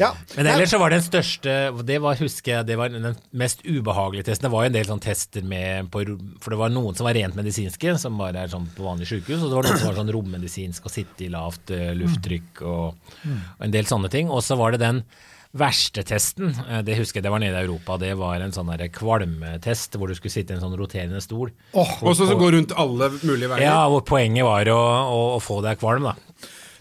Ja. 0.00 0.10
Men 0.36 0.48
ellers 0.48 0.72
så 0.72 0.78
var 0.80 0.94
den 0.94 1.02
største 1.04 1.54
Det 1.86 1.98
var, 2.00 2.16
husker 2.20 2.54
jeg, 2.54 2.66
det 2.70 2.76
var 2.80 2.92
den 2.92 3.16
mest 3.36 3.64
ubehagelige 3.66 4.30
testen. 4.30 4.48
Det 4.48 4.52
var 4.54 4.64
jo 4.64 4.72
en 4.72 4.76
del 4.78 4.88
sånne 4.88 5.04
tester 5.04 5.44
med 5.46 5.90
på, 5.92 6.04
For 6.40 6.54
det 6.54 6.60
var 6.62 6.72
noen 6.72 6.96
som 6.96 7.08
var 7.08 7.18
rent 7.18 7.36
medisinske, 7.38 7.96
som 8.00 8.16
bare 8.20 8.46
er 8.46 8.52
sånn 8.52 8.68
på 8.76 8.86
vanlig 8.86 9.10
sykehus. 9.10 9.42
Og 9.44 9.50
det 9.50 9.58
var 9.58 9.68
noen 9.68 9.82
som 9.82 9.90
var 9.92 9.98
sånn 10.00 10.14
rommedisinsk 10.16 10.88
og 10.88 10.94
sitte 10.94 11.26
i 11.26 11.32
lavt 11.32 11.74
eh, 11.76 11.90
lufttrykk 12.00 12.62
og, 12.64 13.10
og 13.28 13.66
en 13.68 13.74
del 13.76 13.88
sånne 13.90 14.10
ting. 14.12 14.32
Og 14.32 14.42
så 14.46 14.56
var 14.60 14.74
det 14.74 14.82
den 14.86 15.04
verste 15.50 16.04
testen, 16.06 16.52
eh, 16.68 16.78
det 16.86 16.94
husker 17.00 17.18
jeg 17.18 17.26
det 17.26 17.32
var 17.34 17.42
nede 17.42 17.58
i 17.58 17.64
Europa. 17.66 17.96
Det 17.98 18.12
var 18.18 18.40
en 18.40 18.54
sånn 18.54 18.70
der 18.70 18.86
kvalmetest 18.94 19.96
hvor 19.98 20.10
du 20.10 20.14
skulle 20.14 20.32
sitte 20.32 20.54
i 20.54 20.58
en 20.58 20.62
sånn 20.62 20.76
roterende 20.78 21.22
stol. 21.24 21.50
Oh, 21.74 21.90
Og 22.06 22.14
så 22.16 22.28
gå 22.38 22.52
rundt 22.54 22.74
alle 22.78 23.10
mulige 23.20 23.50
veier. 23.50 23.66
Ja, 23.66 23.80
hvor 23.90 24.04
poenget 24.06 24.46
var 24.46 24.70
å, 24.70 24.78
å, 25.10 25.22
å 25.36 25.40
få 25.42 25.60
deg 25.66 25.80
kvalm, 25.82 26.06
da. 26.06 26.14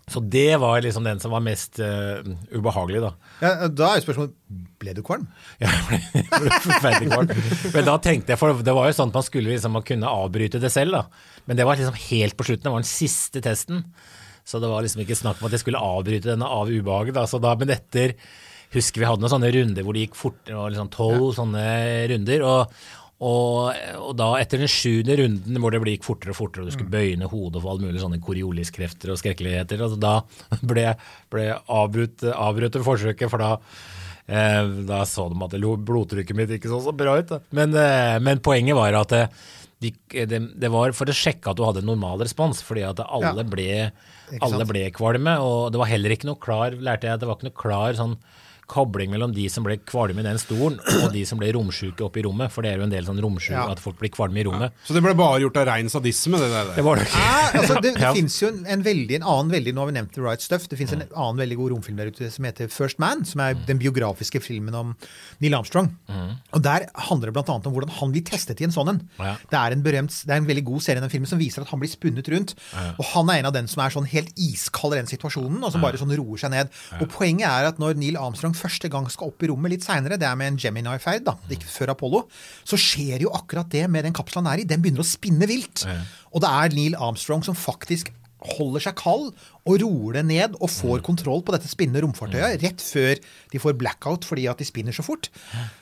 Så 0.10 0.22
det 0.26 0.58
var 0.62 0.82
liksom 0.84 1.06
den 1.06 1.22
som 1.22 1.34
var 1.34 1.44
mest 1.46 1.80
uh, 1.82 2.20
ubehagelig, 2.52 3.02
da. 3.06 3.14
ja, 3.44 3.52
da 3.68 3.90
er 3.92 4.00
jo 4.00 4.06
spørsmålet 4.08 4.36
ble 4.82 4.96
du 4.98 5.04
kvalm? 5.06 5.28
Ja, 5.64 5.72
jeg 5.92 6.26
ble, 6.30 6.62
forferdelig 6.64 7.12
kvalm. 7.12 7.34
Men 7.76 7.90
da 7.90 7.98
tenkte 8.04 8.34
jeg, 8.34 8.42
for 8.42 8.64
det 8.66 8.76
var 8.76 8.90
jo 8.90 8.98
sånn 8.98 9.14
at 9.14 9.20
man 9.20 9.28
skulle 9.28 9.54
liksom 9.54 9.76
man 9.78 9.86
kunne 9.88 10.14
avbryte 10.22 10.62
det 10.64 10.72
selv, 10.74 10.98
da. 10.98 11.06
Men 11.50 11.60
det 11.60 11.68
var 11.68 11.80
liksom 11.80 12.00
helt 12.10 12.38
på 12.40 12.48
slutten, 12.48 12.68
det 12.68 12.76
var 12.76 12.86
den 12.86 12.92
siste 12.92 13.44
testen. 13.46 13.84
Så 14.50 14.62
det 14.62 14.70
var 14.72 14.86
liksom 14.86 15.04
ikke 15.04 15.18
snakk 15.18 15.42
om 15.42 15.50
at 15.50 15.56
jeg 15.58 15.64
skulle 15.64 15.82
avbryte 15.84 16.32
denne 16.32 16.48
av 16.50 16.72
ubehaget. 16.72 17.14
Da. 17.18 17.28
Så 17.30 17.42
da, 17.44 17.54
men 17.60 17.74
etter 17.76 18.16
husker 18.74 19.02
vi 19.02 19.08
hadde 19.10 19.24
noen 19.24 19.34
sånne 19.34 19.50
runder 19.54 19.86
hvor 19.86 19.98
det 19.98 20.06
gikk 20.06 20.18
fort, 20.18 20.40
det 20.46 20.54
var 20.58 20.70
liksom 20.74 20.92
tolv 20.94 21.32
sånne 21.38 21.66
runder. 22.12 22.46
Og, 22.46 22.82
og, 23.20 23.76
og 24.00 24.12
da 24.16 24.30
etter 24.40 24.62
den 24.62 24.72
sjuende 24.72 25.18
runden 25.20 25.60
hvor 25.60 25.76
det 25.76 25.82
gikk 25.98 26.08
fortere 26.08 26.32
og 26.32 26.40
fortere, 26.40 26.64
og 26.64 26.72
du 26.72 26.76
skulle 26.78 26.94
bøye 26.94 27.18
ned 27.20 27.32
hodet 27.34 27.62
for 27.62 27.74
alle 27.74 27.84
mulige 27.88 28.04
sånne 28.06 28.22
Coriolis-krefter 28.24 29.12
og 29.12 29.20
skrekkeligheter, 29.20 29.84
altså 29.84 30.00
da 30.00 30.14
ble, 30.72 30.94
ble 31.34 31.50
avbrutt, 31.68 32.24
avbrøt 32.32 32.80
forsøket, 32.88 33.32
for 33.32 33.44
da 33.44 33.58
Eh, 34.30 34.66
da 34.86 35.00
så 35.10 35.26
de 35.32 35.38
at 35.42 35.56
blodtrykket 35.88 36.38
mitt 36.38 36.52
ikke 36.54 36.70
så 36.70 36.78
så 36.86 36.94
bra 36.94 37.16
ut. 37.18 37.32
Men, 37.56 37.74
eh, 37.74 38.20
men 38.22 38.42
poenget 38.46 38.78
var 38.78 38.94
at 39.00 39.14
det, 39.16 39.24
de, 39.82 39.92
det, 40.30 40.40
det 40.60 40.70
var 40.70 40.94
for 40.94 41.10
å 41.10 41.16
sjekke 41.16 41.50
at 41.50 41.58
du 41.58 41.64
hadde 41.66 41.82
en 41.82 41.90
normal 41.90 42.22
respons, 42.22 42.62
fordi 42.66 42.84
at 42.86 43.02
alle, 43.08 43.42
Ja. 43.42 43.48
ble, 43.48 43.70
alle 44.38 44.68
ble 44.70 44.84
kvalme. 44.94 45.40
Og 45.42 45.72
det 45.74 45.82
var 45.82 45.90
heller 45.90 46.14
ikke 46.14 46.30
noe 46.30 46.38
klar 46.38 46.78
lærte 46.78 47.10
jeg, 47.10 47.18
at 47.18 47.24
det 47.24 47.30
var 47.30 47.40
ikke 47.40 47.50
noe 47.50 47.62
klar 47.64 47.98
sånn 47.98 48.18
kobling 48.70 49.10
mellom 49.12 49.34
de 49.36 49.48
som 49.52 49.66
ble 49.66 49.78
kvalme 49.90 50.22
i 50.22 50.26
den 50.28 50.38
stolen, 50.42 50.78
og 51.04 51.10
de 51.14 51.24
som 51.28 51.40
ble 51.42 51.50
romsjuke 51.56 52.06
oppe 52.06 52.22
i 52.22 52.24
rommet. 52.28 52.52
For 52.54 52.62
det 52.66 52.72
er 52.74 52.78
jo 52.82 52.86
en 52.88 52.94
del 52.94 53.08
sånn 53.08 53.20
romsjuke, 53.24 53.58
Ja. 53.58 53.66
at 53.74 53.82
folk 53.82 53.98
blir 54.00 54.12
kvalme 54.14 54.40
i 54.40 54.46
rommet. 54.48 54.72
Så 54.86 54.94
det 54.96 55.02
ble 55.04 55.14
bare 55.18 55.42
gjort 55.42 55.58
av 55.58 55.68
rein 55.72 55.90
sadisme, 55.90 56.38
det 56.40 56.50
der. 56.54 56.72
Det 56.78 56.84
var 56.86 57.02
det 57.02 57.08
ikke. 57.10 57.26
Altså 57.60 57.82
det, 57.82 57.94
det 57.98 58.02
Ja. 58.06 58.14
finnes 58.14 58.38
jo 58.42 58.48
en, 58.54 58.62
en 58.66 58.84
veldig, 58.86 59.16
en 59.20 59.24
annen 59.34 59.52
veldig, 59.52 59.74
nå 59.74 59.82
har 59.84 59.90
vi 59.92 59.96
nevnt 59.98 60.14
The 60.14 60.22
Right 60.22 60.42
Stuff, 60.46 60.68
det 60.70 60.78
finnes 60.80 60.94
en 60.94 61.04
annen 61.10 61.38
veldig 61.42 61.58
god 61.58 61.72
romfilm 61.74 61.98
der 61.98 62.12
ute 62.14 62.30
som 62.32 62.46
heter 62.46 62.70
First 62.70 63.00
Man, 63.00 63.26
som 63.26 63.42
er 63.42 63.54
den 63.68 63.80
biografiske 63.82 64.40
filmen 64.46 64.76
om 64.78 64.96
Neil 65.42 65.56
Armstrong. 65.58 65.92
Og 66.54 66.62
der 66.64 66.86
handler 67.10 67.30
det 67.32 67.34
blant 67.40 67.50
annet 67.50 67.68
om 67.68 67.74
hvordan 67.74 67.90
han 68.00 68.12
blir 68.14 68.24
testet 68.30 68.62
i 68.62 68.68
en 68.68 68.72
sånn 68.76 68.90
en. 68.94 69.02
Ja. 69.20 69.36
Det 69.50 69.58
er 69.60 69.72
en 69.76 69.84
berømt, 69.84 70.14
det 70.26 70.32
er 70.36 70.38
en 70.44 70.48
veldig 70.50 70.64
god 70.70 70.82
serie 70.86 71.02
den 71.02 71.10
filmen 71.10 71.28
som 71.28 71.40
viser 71.42 71.62
at 71.66 71.70
han 71.74 71.80
blir 71.82 71.90
spunnet 71.90 72.28
rundt, 72.30 72.56
og 73.00 73.06
han 73.14 73.30
er 73.34 73.40
en 73.42 73.50
av 73.50 73.54
den 73.56 73.68
som 73.68 73.82
er 73.84 73.90
sånn 73.94 74.06
helt 74.10 74.30
iskald 74.38 74.94
i 74.94 75.02
den 75.02 75.10
situasjonen, 75.10 75.64
og 75.64 75.72
som 75.74 75.82
bare 75.82 75.98
sånn 75.98 76.14
roer 76.16 76.38
seg 76.38 76.52
ned. 76.54 76.70
Og 77.02 77.08
poenget 77.10 77.48
er 77.50 77.70
at 77.72 77.80
når 77.82 77.98
Neil 77.98 78.18
Armstrong 78.20 78.54
første 78.60 78.92
gang 78.92 79.08
skal 79.12 79.32
opp 79.32 79.44
i 79.46 79.50
rommet 79.52 79.74
litt 79.74 79.88
seinere, 79.88 80.20
det 80.20 80.28
er 80.28 80.38
med 80.40 80.54
en 80.54 80.60
Gemini-ferd, 80.62 81.26
da, 81.30 81.38
ikke 81.56 81.70
før 81.72 81.94
Apollo, 81.96 82.24
så 82.68 82.80
skjer 82.80 83.26
jo 83.26 83.34
akkurat 83.36 83.72
det 83.72 83.86
med 83.92 84.06
den 84.08 84.16
kapselen 84.16 84.46
han 84.46 84.58
er 84.58 84.64
i. 84.64 84.70
Den 84.70 84.84
begynner 84.84 85.06
å 85.06 85.08
spinne 85.08 85.48
vilt. 85.50 85.88
Og 86.34 86.44
det 86.44 86.52
er 86.52 86.76
Neil 86.78 86.98
Armstrong 87.00 87.46
som 87.48 87.58
faktisk 87.58 88.12
holder 88.40 88.84
seg 88.86 88.96
kald 89.00 89.34
og 89.68 89.76
roer 89.84 90.16
det 90.16 90.24
ned 90.30 90.54
og 90.64 90.72
får 90.72 91.02
kontroll 91.06 91.42
på 91.46 91.54
dette 91.54 91.68
spinnende 91.70 92.02
romfartøyet 92.06 92.62
rett 92.64 92.82
før 92.82 93.20
de 93.52 93.60
får 93.62 93.76
blackout 93.78 94.26
fordi 94.26 94.48
at 94.50 94.62
de 94.62 94.66
spinner 94.66 94.96
så 94.96 95.04
fort. 95.06 95.28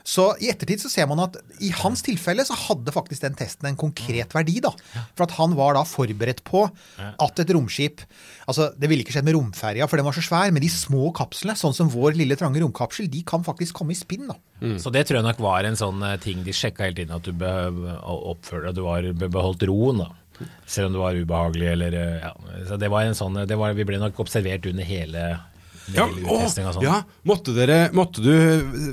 Så 0.04 0.32
i 0.42 0.50
ettertid 0.52 0.82
så 0.82 0.90
ser 0.92 1.08
man 1.08 1.22
at 1.24 1.38
i 1.64 1.70
hans 1.84 2.02
tilfelle 2.04 2.44
så 2.48 2.58
hadde 2.68 2.92
faktisk 2.96 3.24
den 3.24 3.38
testen 3.38 3.70
en 3.70 3.78
konkret 3.80 4.34
verdi, 4.36 4.58
da. 4.66 4.74
For 5.16 5.28
at 5.28 5.36
han 5.38 5.54
var 5.60 5.78
da 5.78 5.86
forberedt 5.88 6.44
på 6.48 6.66
at 6.98 7.44
et 7.44 7.54
romskip 7.56 8.02
Altså, 8.48 8.70
det 8.80 8.88
ville 8.88 9.04
ikke 9.04 9.12
skjedd 9.12 9.26
med 9.28 9.36
romferja, 9.36 9.84
for 9.92 10.00
den 10.00 10.06
var 10.08 10.16
så 10.16 10.22
svær, 10.24 10.52
men 10.56 10.64
de 10.64 10.70
små 10.72 11.10
kapslene, 11.16 11.52
sånn 11.60 11.74
som 11.76 11.90
vår 11.92 12.16
lille 12.16 12.38
trange 12.40 12.62
romkapsel, 12.64 13.10
de 13.12 13.20
kan 13.28 13.44
faktisk 13.44 13.76
komme 13.76 13.92
i 13.92 13.98
spinn, 14.00 14.30
da. 14.30 14.38
Så 14.80 14.90
det 14.90 15.04
tror 15.06 15.20
jeg 15.20 15.26
nok 15.28 15.42
var 15.44 15.68
en 15.68 15.76
sånn 15.76 16.00
eh, 16.08 16.16
ting 16.24 16.46
de 16.46 16.56
sjekka 16.56 16.88
hele 16.88 16.96
tiden, 16.96 17.12
at 17.20 17.28
du 17.28 17.44
oppførte 17.44 18.72
deg, 18.72 18.80
du 18.80 18.86
var, 18.88 19.10
beholdt 19.36 19.68
roen, 19.68 20.00
da. 20.06 20.08
Selv 20.70 20.88
om 20.90 20.94
det 20.98 21.04
var 21.04 21.18
ubehagelig, 21.20 21.68
eller 21.74 21.94
eh, 21.98 22.18
ja. 22.24 22.34
Så 22.70 22.78
det 22.82 22.90
var 22.94 23.08
en 23.08 23.16
sånn 23.18 23.38
det 23.48 23.58
var, 23.58 23.74
Vi 23.78 23.86
ble 23.88 24.00
nok 24.02 24.20
observert 24.24 24.66
under 24.70 24.86
hele, 24.86 25.22
Ja, 25.96 26.04
å, 26.04 26.38
sånn. 26.52 26.82
ja. 26.84 26.98
Måtte, 27.24 27.54
dere, 27.56 27.78
måtte 27.96 28.20
du 28.20 28.34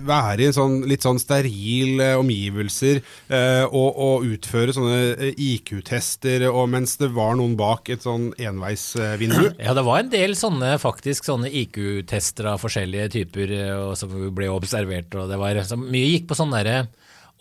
være 0.07 0.45
i 0.47 0.53
sånn, 0.55 0.77
litt 0.87 1.03
sånn 1.03 1.19
steril 1.19 1.99
eh, 1.99 2.13
omgivelser 2.21 3.01
eh, 3.29 3.65
og, 3.67 3.99
og 3.99 4.29
utføre 4.31 4.75
sånne 4.77 5.01
eh, 5.17 5.33
IQ-tester 5.35 6.47
mens 6.71 6.95
det 7.01 7.09
var 7.17 7.35
noen 7.41 7.57
bak 7.59 7.91
et 7.91 8.07
sånn 8.07 8.31
enveisvindu? 8.39 9.51
Ja, 9.67 9.75
det 9.75 9.85
var 9.87 10.05
en 10.05 10.13
del 10.15 10.37
sånne 10.39 10.77
faktisk 10.83 11.27
sånne 11.27 11.51
IQ-tester 11.51 12.53
av 12.55 12.63
forskjellige 12.63 13.11
typer 13.19 13.57
eh, 13.59 13.89
som 13.99 14.15
ble 14.35 14.53
observert. 14.55 15.11
og 15.19 15.33
det 15.35 15.41
var 15.43 15.65
så 15.67 15.81
Mye 15.81 16.13
gikk 16.15 16.31
på 16.31 16.39
sånne 16.39 16.63
der 16.63 16.87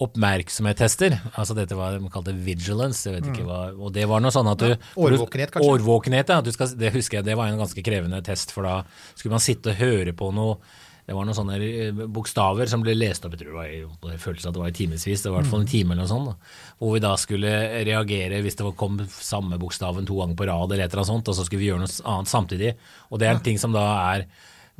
oppmerksomhetstester. 0.04 1.18
Altså 1.34 1.56
dette 1.58 1.78
var 1.78 1.98
de 1.98 2.12
kalte 2.14 2.36
vigilance. 2.36 3.04
jeg 3.08 3.18
vet 3.18 3.32
ikke 3.32 3.48
hva, 3.48 3.66
og 3.74 3.94
det 3.96 4.08
var 4.10 4.24
noe 4.24 4.34
sånn 4.34 4.52
at 4.52 4.64
du 4.64 4.72
årvåkenhet, 5.00 5.54
kanskje? 5.54 5.74
Årvåkenhet, 5.76 6.34
ja. 6.36 6.40
Du 6.46 6.52
skal, 6.56 6.72
det 6.80 6.94
husker 6.96 7.20
jeg, 7.20 7.30
det 7.32 7.38
var 7.40 7.52
en 7.52 7.62
ganske 7.62 7.86
krevende 7.86 8.24
test, 8.26 8.56
for 8.56 8.68
da 8.68 8.80
skulle 9.14 9.36
man 9.38 9.44
sitte 9.44 9.74
og 9.74 9.80
høre 9.82 10.16
på 10.18 10.32
noe 10.36 10.58
det 11.04 11.16
var 11.18 11.26
noen 11.28 11.36
sånne 11.36 11.58
eh, 11.60 11.98
bokstaver 12.16 12.70
som 12.72 12.84
ble 12.84 12.94
lest 12.96 13.26
opp, 13.28 13.34
jeg 13.36 13.42
tror 13.42 13.50
det 13.52 13.58
var 13.58 13.72
i, 13.76 13.82
det 14.14 14.22
føltes 14.24 14.46
at 14.48 14.56
det 14.56 14.62
var 14.62 14.72
i 14.72 14.78
timevis, 14.78 15.04
det 15.04 15.32
var 15.34 15.42
i 15.42 15.42
hvert 15.42 15.52
fall 15.52 15.66
en 15.66 15.72
time 15.74 15.96
eller 15.96 16.06
noe 16.06 16.12
sånt, 16.14 16.30
da, 16.32 16.54
hvor 16.80 16.94
vi 16.96 17.02
da 17.04 17.12
skulle 17.20 17.52
reagere 17.84 18.40
hvis 18.46 18.56
det 18.60 18.72
kom 18.80 19.02
samme 19.12 19.60
bokstaven 19.60 20.08
to 20.08 20.22
ganger 20.22 20.40
på 20.40 20.48
rad 20.48 20.72
eller 20.72 20.86
et 20.86 20.94
eller 20.96 21.04
annet 21.04 21.12
sånt, 21.12 21.34
og 21.34 21.36
så 21.36 21.44
skulle 21.48 21.60
vi 21.60 21.68
gjøre 21.74 21.84
noe 21.84 22.08
annet 22.14 22.32
samtidig. 22.32 22.72
Og 23.12 23.20
det 23.20 23.28
er 23.28 23.36
en 23.36 23.44
ting 23.44 23.60
som 23.60 23.76
da 23.76 23.84
er 24.14 24.26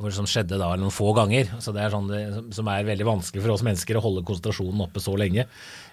hvor 0.00 0.10
som 0.14 0.26
skjedde 0.26 0.58
da 0.58 0.72
noen 0.80 0.90
få 0.94 1.12
ganger. 1.16 1.52
Så 1.62 1.72
det 1.74 1.84
er 1.84 1.92
sånn 1.94 2.08
det, 2.10 2.22
som 2.56 2.66
er 2.72 2.86
veldig 2.88 3.06
vanskelig 3.06 3.44
for 3.44 3.54
oss 3.54 3.62
mennesker 3.66 3.98
å 4.00 4.02
holde 4.04 4.24
konsentrasjonen 4.26 4.82
oppe 4.86 5.02
så 5.02 5.14
lenge. 5.20 5.46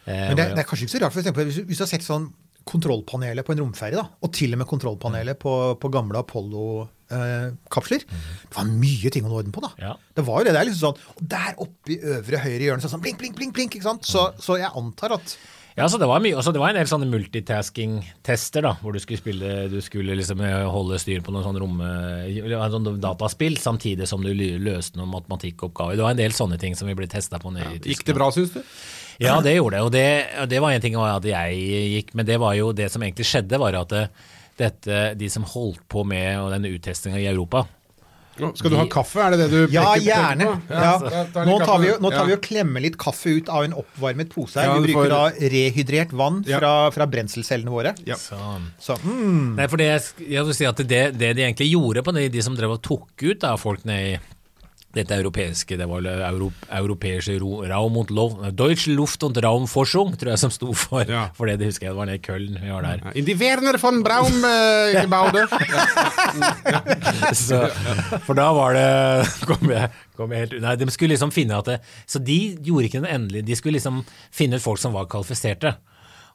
Eh, 0.05 0.29
Men 0.31 0.39
det, 0.39 0.47
det 0.55 0.63
er 0.63 0.69
kanskje 0.69 0.87
ikke 0.87 0.95
så 0.97 1.03
rart, 1.05 1.13
for 1.13 1.21
eksempel, 1.21 1.51
hvis, 1.51 1.61
hvis 1.69 1.81
du 1.81 1.85
har 1.85 1.91
sett 1.91 2.07
sånn 2.07 2.31
kontrollpanelet 2.71 3.45
på 3.45 3.55
en 3.55 3.61
romferie, 3.63 3.97
da, 3.97 4.03
og 4.21 4.33
til 4.37 4.53
og 4.53 4.59
med 4.61 4.67
kontrollpanelet 4.69 5.39
på, 5.41 5.53
på 5.81 5.89
gamle 5.93 6.19
Apollo-kapsler. 6.21 8.03
Det 8.05 8.53
var 8.57 8.67
mye 8.69 9.09
ting 9.13 9.25
å 9.25 9.31
nå 9.31 9.39
orden 9.39 9.55
på, 9.55 9.63
da. 9.65 9.71
Ja. 9.81 9.93
Det 10.17 10.25
var 10.27 10.41
jo 10.41 10.45
det. 10.47 10.53
Det 10.53 10.61
er 10.61 10.69
liksom 10.69 10.91
sånn 10.91 11.31
der 11.33 11.57
oppe 11.65 11.95
i 11.95 11.97
øvre 12.15 12.41
høyre 12.43 12.67
hjørne, 12.67 12.83
sånn, 12.85 12.93
sånn 12.95 13.03
blink, 13.05 13.17
blink, 13.21 13.37
blink, 13.37 13.55
blink. 13.57 13.77
ikke 13.77 13.87
sant? 13.87 14.05
Så, 14.07 14.27
så 14.41 14.59
jeg 14.61 14.69
antar 14.77 15.17
at 15.17 15.33
Ja, 15.81 15.87
så 15.89 15.97
det 15.97 16.05
var 16.05 16.21
mye, 16.21 16.35
altså 16.37 16.51
det 16.53 16.59
var 16.61 16.69
en 16.69 16.77
del 16.77 16.89
sånne 16.89 17.07
multitasking-tester, 17.09 18.61
da, 18.67 18.75
hvor 18.83 18.93
du 18.93 18.99
skulle 19.01 19.17
spille, 19.17 19.53
du 19.71 19.79
skulle 19.81 20.13
liksom 20.19 20.43
eh, 20.45 20.57
holde 20.69 20.99
styr 21.01 21.23
på 21.25 21.33
noen 21.33 21.47
sånn 21.47 21.57
rom, 21.57 21.79
eh, 21.81 22.51
sånn 22.69 22.89
dataspill, 23.01 23.57
samtidig 23.57 24.05
som 24.09 24.21
du 24.21 24.29
løste 24.61 24.99
noen 24.99 25.09
matematikkoppgaver. 25.15 25.97
Det 25.97 26.05
var 26.05 26.13
en 26.13 26.21
del 26.21 26.35
sånne 26.37 26.59
ting 26.61 26.77
som 26.77 26.91
vi 26.91 26.93
ble 26.99 27.09
testa 27.09 27.41
på 27.41 27.49
nede 27.55 27.65
i 27.65 27.79
Tyskland. 27.79 27.95
Gikk 27.95 28.05
det 28.11 28.17
bra, 28.19 28.29
syns 28.35 28.53
du? 28.53 28.61
Ja, 29.25 29.39
det 29.41 29.55
gjorde 29.55 29.79
det. 29.79 29.81
Og 29.87 29.91
det, 29.95 30.05
det 30.53 30.61
var 30.61 30.75
en 30.75 30.85
ting 30.85 30.99
at 31.01 31.25
jeg 31.31 31.65
gikk, 31.95 32.13
men 32.13 32.29
det 32.29 32.37
var 32.45 32.53
jo 32.59 32.69
det 32.77 32.91
som 32.93 33.01
egentlig 33.01 33.25
skjedde, 33.31 33.61
var 33.65 33.81
at 33.81 33.97
det, 33.97 34.05
dette, 34.61 35.03
de 35.17 35.33
som 35.33 35.49
holdt 35.49 35.81
på 35.89 36.05
med 36.05 36.45
denne 36.53 36.75
uttestinga 36.77 37.17
i 37.17 37.29
Europa 37.33 37.65
Skal 38.31 38.71
du 38.71 38.77
ha 38.79 38.85
kaffe, 38.89 39.19
er 39.21 39.35
det 39.35 39.39
det 39.43 39.49
du 39.51 39.73
Ja, 39.73 39.83
peker- 39.93 40.05
gjerne. 40.07 40.45
på? 40.47 40.73
Ja. 40.73 40.91
gjerne. 40.99 41.33
ta 41.33 41.43
Nå 41.45 41.57
tar 41.65 41.79
vi 41.83 41.87
nå 42.01 42.11
tar 42.13 42.25
vi 42.25 42.33
og 42.33 42.41
klemmer 42.41 42.81
litt 42.81 42.97
kaffe 42.97 43.33
ut 43.37 43.49
av 43.49 43.63
en 43.67 43.73
oppvarmet 43.73 44.29
pose 44.33 44.55
her. 44.61 44.79
Vi 44.79 44.93
bruker 44.93 45.09
da 45.09 45.23
rehydrert 45.51 46.11
vann 46.15 46.43
fra, 46.47 46.73
fra 46.95 47.05
brenselcellene 47.11 47.69
våre. 47.69 47.93
Ja. 48.07 48.15
så, 48.15 48.39
Så 48.79 48.95
mm, 49.03 49.55
Nei, 49.59 49.67
for 49.67 49.77
det, 49.77 49.89
jeg 49.91 50.29
jeg 50.31 50.45
vil 50.45 50.53
si 50.57 50.65
at 50.65 50.77
det, 50.77 51.03
det 51.19 51.35
de 51.35 51.43
egentlig 51.43 51.71
gjorde 51.73 52.03
på 52.07 52.13
de, 52.15 52.29
de 52.29 52.41
som 52.41 52.55
drev 52.55 52.71
og 52.77 52.81
tok 52.81 53.09
ut 53.21 53.39
da, 53.43 53.55
folk 53.57 53.83
ned 53.85 54.15
i 54.15 54.19
dette 54.93 55.15
europeiske, 55.15 55.77
det 55.79 55.85
var 55.87 56.01
vel 56.03 56.51
europeiske 56.69 57.37
ro- 57.39 57.61
Raum 57.69 57.95
und 58.01 58.09
Lov, 58.11 58.33
Deutsch 58.55 58.87
Luft- 58.91 59.23
und 59.23 59.37
Raumforschung, 59.43 60.17
tror 60.19 60.33
jeg 60.33 60.39
som 60.41 60.51
sto 60.51 60.73
for, 60.73 61.05
Ja. 61.07 61.29
for 61.37 61.45
det, 61.47 61.59
det 61.61 61.69
husker 61.71 61.87
jeg, 61.87 61.93
det 61.93 61.97
var 62.01 62.05
nede 62.09 62.19
i 62.19 62.25
Köln 62.25 62.57
vi 62.61 62.69
var 62.73 62.81
der. 62.83 63.01
Ja, 63.05 63.11
In 63.15 63.25
die 63.25 63.35
Werner 63.39 63.77
von 63.79 64.01
Braum 64.03 64.43
eh, 64.43 65.01
gebaude. 65.01 65.45
Så, 67.35 67.61
for 68.25 68.37
da 68.37 68.49
var 68.55 68.75
det 68.75 69.45
kom 69.47 69.71
jeg, 69.71 69.89
kom 70.17 70.33
jeg 70.35 70.45
helt, 70.45 70.57
Nei, 70.63 70.75
de 70.79 70.87
skulle 70.93 71.13
liksom 71.15 71.31
finne 71.33 71.57
at 71.61 71.69
det, 71.71 71.79
Så 72.09 72.19
de 72.23 72.37
gjorde 72.63 72.87
ikke 72.89 73.01
den 73.03 73.11
endelige 73.11 73.47
De 73.47 73.57
skulle 73.59 73.77
liksom 73.79 74.03
finne 74.33 74.59
ut 74.59 74.63
folk 74.65 74.79
som 74.81 74.93
var 74.95 75.07
kvalifiserte. 75.11 75.75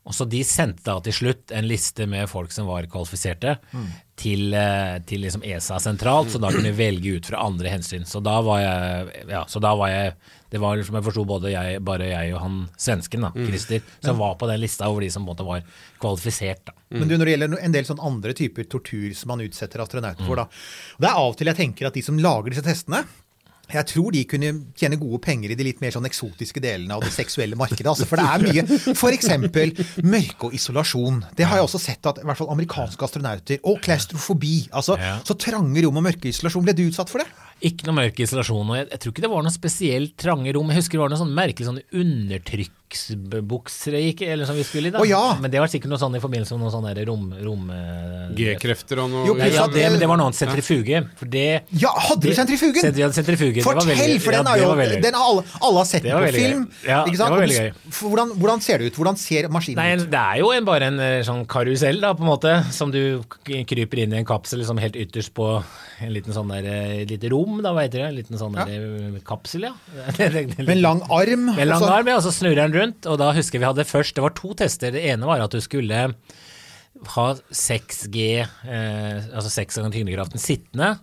Og 0.07 0.15
så 0.15 0.27
De 0.31 0.43
sendte 0.47 0.85
da 0.87 0.99
til 1.03 1.13
slutt 1.17 1.51
en 1.57 1.67
liste 1.67 2.07
med 2.07 2.29
folk 2.31 2.53
som 2.55 2.69
var 2.71 2.87
kvalifiserte, 2.91 3.57
til, 4.17 4.55
eh, 4.57 4.97
til 5.05 5.21
liksom 5.21 5.43
ESA 5.45 5.77
sentralt, 5.83 6.31
så 6.33 6.41
da 6.41 6.49
kunne 6.51 6.71
vi 6.73 6.79
velge 6.79 7.19
ut 7.19 7.27
fra 7.29 7.43
andre 7.45 7.69
hensyn. 7.69 8.07
Så 8.09 8.23
da 8.25 8.39
var 8.45 8.63
jeg, 8.63 9.27
ja, 9.29 9.43
så 9.49 9.61
da 9.61 9.75
var 9.77 9.93
jeg 9.93 10.17
Det 10.49 10.61
var 10.63 10.79
som 10.87 10.95
jeg 10.95 11.03
forsto 11.03 11.25
både 11.27 11.51
jeg, 11.51 11.81
bare 11.83 12.07
jeg 12.07 12.33
og 12.33 12.41
han 12.41 12.69
svensken, 12.79 13.25
da, 13.27 13.33
Christer, 13.35 13.81
som 14.01 14.17
var 14.23 14.37
på 14.39 14.47
den 14.47 14.61
lista 14.63 14.87
over 14.89 15.03
de 15.03 15.09
som 15.11 15.25
på 15.27 15.33
en 15.33 15.35
måte 15.35 15.45
var 15.45 15.65
kvalifisert. 16.01 16.63
da. 16.71 16.73
Men 16.95 17.09
du, 17.09 17.17
når 17.19 17.25
det 17.27 17.33
gjelder 17.35 17.59
en 17.67 17.75
del 17.75 17.85
sånn 17.85 18.01
andre 18.01 18.33
typer 18.33 18.65
tortur 18.71 19.11
som 19.13 19.29
man 19.35 19.43
utsetter 19.43 19.83
astronauter 19.83 20.25
for, 20.25 20.37
da. 20.37 20.47
Det 21.03 21.11
er 21.11 21.19
av 21.19 21.33
og 21.33 21.37
til 21.37 21.51
jeg 21.51 21.59
tenker 21.59 21.89
at 21.91 21.99
de 21.99 22.03
som 22.07 22.17
lager 22.17 22.55
disse 22.55 22.63
testene, 22.63 23.03
Jeg 23.73 23.87
tror 23.91 24.13
de 24.15 24.21
kunne 24.31 24.51
tjene 24.79 24.99
gode 25.01 25.19
penger 25.25 25.51
i 25.51 25.57
de 25.59 25.65
litt 25.67 25.81
mer 25.83 25.91
sånn 25.91 26.07
eksotiske 26.07 26.61
delene 26.63 26.95
av 26.95 27.03
det 27.03 27.11
seksuelle 27.11 27.59
markedet. 27.59 27.89
Altså, 27.91 28.07
for 28.07 28.21
det 28.21 28.27
er 28.31 28.45
mye 28.47 28.95
F.eks. 28.95 29.31
mørke 30.07 30.47
og 30.51 30.55
isolasjon. 30.55 31.19
Det 31.37 31.49
har 31.51 31.59
jeg 31.59 31.67
også 31.67 31.81
sett 31.83 32.07
at 32.07 32.21
i 32.23 32.27
hvert 32.29 32.39
fall 32.39 32.53
amerikanske 32.55 33.09
astronauter 33.09 33.59
Og 33.67 33.81
klaustrofobi. 33.83 34.69
Altså, 34.71 34.95
Ja. 35.03 35.19
Så 35.27 35.35
trange 35.35 35.83
rom 35.83 35.99
og 35.99 36.07
mørke 36.07 36.31
isolasjon. 36.31 36.65
Ble 36.67 36.77
du 36.79 36.85
utsatt 36.87 37.11
for 37.11 37.19
det? 37.25 37.27
Ikke 37.67 37.89
noe 37.89 37.97
mørk 38.03 38.19
isolasjon. 38.21 38.69
og 38.71 38.77
jeg, 38.77 38.89
jeg 38.93 39.01
tror 39.03 39.13
ikke 39.13 39.25
det 39.27 39.31
var 39.33 39.43
noe 39.47 39.55
spesielt 39.55 40.17
trange 40.21 40.53
rom. 40.55 40.71
Jeg 40.71 40.83
husker 40.83 40.99
det 40.99 41.05
var 41.05 41.15
noe 41.15 41.23
sånn 41.25 41.35
merkelig 41.37 41.67
sånn 41.71 41.83
undertrykksbukser 41.91 42.76
jeg 42.91 44.13
gikk, 44.13 44.23
eller 44.31 44.47
som 44.49 44.57
vi 44.57 44.65
skulle 44.67 44.89
i. 44.89 44.95
da. 44.95 45.01
Oh, 45.01 45.09
ja. 45.09 45.37
Men 45.41 45.51
det 45.51 45.61
var 45.61 45.71
sikkert 45.71 45.91
noe 45.91 45.99
sånn 46.01 46.15
i 46.17 46.21
forbindelse 46.23 46.55
med 46.55 46.63
noe 46.67 46.73
sånn 46.75 46.87
der 46.87 47.01
rom... 47.09 47.25
rom 47.43 47.71
eh, 47.75 48.29
G-krefter 48.37 49.01
og 49.03 49.11
noe 49.13 49.27
Jo, 49.29 49.37
ja, 49.41 49.67
det, 49.73 49.85
men 49.91 49.99
det 50.01 50.09
var 50.11 50.21
noe 50.21 50.31
annet 50.31 50.39
sentrifuge. 50.39 51.03
For 51.19 51.31
det 51.31 51.47
Ja, 51.75 51.93
hadde 52.09 52.23
du 52.31 52.37
sentrifugen? 52.37 52.81
Sentri, 52.83 53.03
ja, 53.05 53.11
sentrifugen. 53.15 53.59
Det 53.61 53.67
var 53.67 53.81
Fortell, 53.81 53.99
veldig- 53.99 54.23
for 54.23 54.37
den 54.37 54.51
er 54.53 54.63
jo 54.63 54.71
den 55.07 55.15
har 55.19 55.31
alle, 55.31 55.45
alle 55.61 55.83
har 55.83 55.89
sett 55.89 56.07
den 56.07 56.17
på 56.17 56.33
film. 56.37 56.67
Ja, 56.87 57.01
ikke 57.05 57.19
sant? 57.21 57.27
det 57.27 57.37
var 57.37 57.45
veldig 57.45 57.59
gøy. 57.61 57.73
Hvordan, 58.01 58.35
hvordan 58.43 58.65
ser 58.67 58.79
det 58.79 58.91
ut? 58.93 59.01
Hvordan 59.01 59.21
ser 59.21 59.49
maskinen 59.53 59.83
Nei, 59.83 59.89
ut? 59.97 60.07
det 60.13 60.23
er 60.23 60.41
jo 60.43 60.53
en, 60.55 60.69
bare 60.69 60.91
en 60.93 61.01
eh, 61.03 61.17
sånn 61.27 61.43
karusell, 61.51 62.01
da, 62.05 62.13
på 62.17 62.25
en 62.27 62.31
måte, 62.31 62.55
som 62.77 62.93
du 62.95 63.01
kryper 63.47 64.05
inn 64.05 64.15
i 64.15 64.21
en 64.23 64.29
kapsel 64.29 64.63
liksom 64.63 64.81
helt 64.83 64.97
ytterst 64.99 65.35
på 65.37 65.49
en 66.05 66.13
liten 66.13 66.35
sånn 66.37 66.51
der, 66.53 66.67
eh, 66.71 67.03
et 67.05 67.13
lite 67.15 67.31
rom, 67.33 67.61
da, 67.65 67.73
hva 67.77 67.87
heter 67.87 68.05
det? 68.05 68.09
En 68.11 68.19
liten 68.19 68.41
sånn 68.41 68.57
der, 68.57 69.21
kapsel, 69.27 69.69
ja. 69.71 69.75
Med 70.69 70.77
lang 70.83 71.03
arm? 71.11 71.49
Med 71.57 71.69
lang 71.71 71.85
arm, 71.89 72.11
ja, 72.13 72.19
og 72.21 72.25
så 72.27 72.35
snurrer 72.35 72.67
den 72.67 72.76
rundt. 72.79 73.09
Og 73.11 73.19
da 73.21 73.33
husker 73.37 73.63
vi 73.63 73.69
hadde 73.69 73.87
først 73.89 74.17
Det 74.17 74.25
var 74.25 74.37
to 74.37 74.53
tester. 74.59 74.95
Det 74.95 75.03
ene 75.11 75.29
var 75.29 75.43
at 75.45 75.55
du 75.55 75.63
skulle 75.65 76.07
ha 77.13 77.27
6G, 77.53 78.23
eh, 78.41 79.27
altså 79.37 79.51
6 79.53 79.81
ganger 79.81 79.93
tyngdekraften, 79.93 80.41
sittende. 80.41 80.95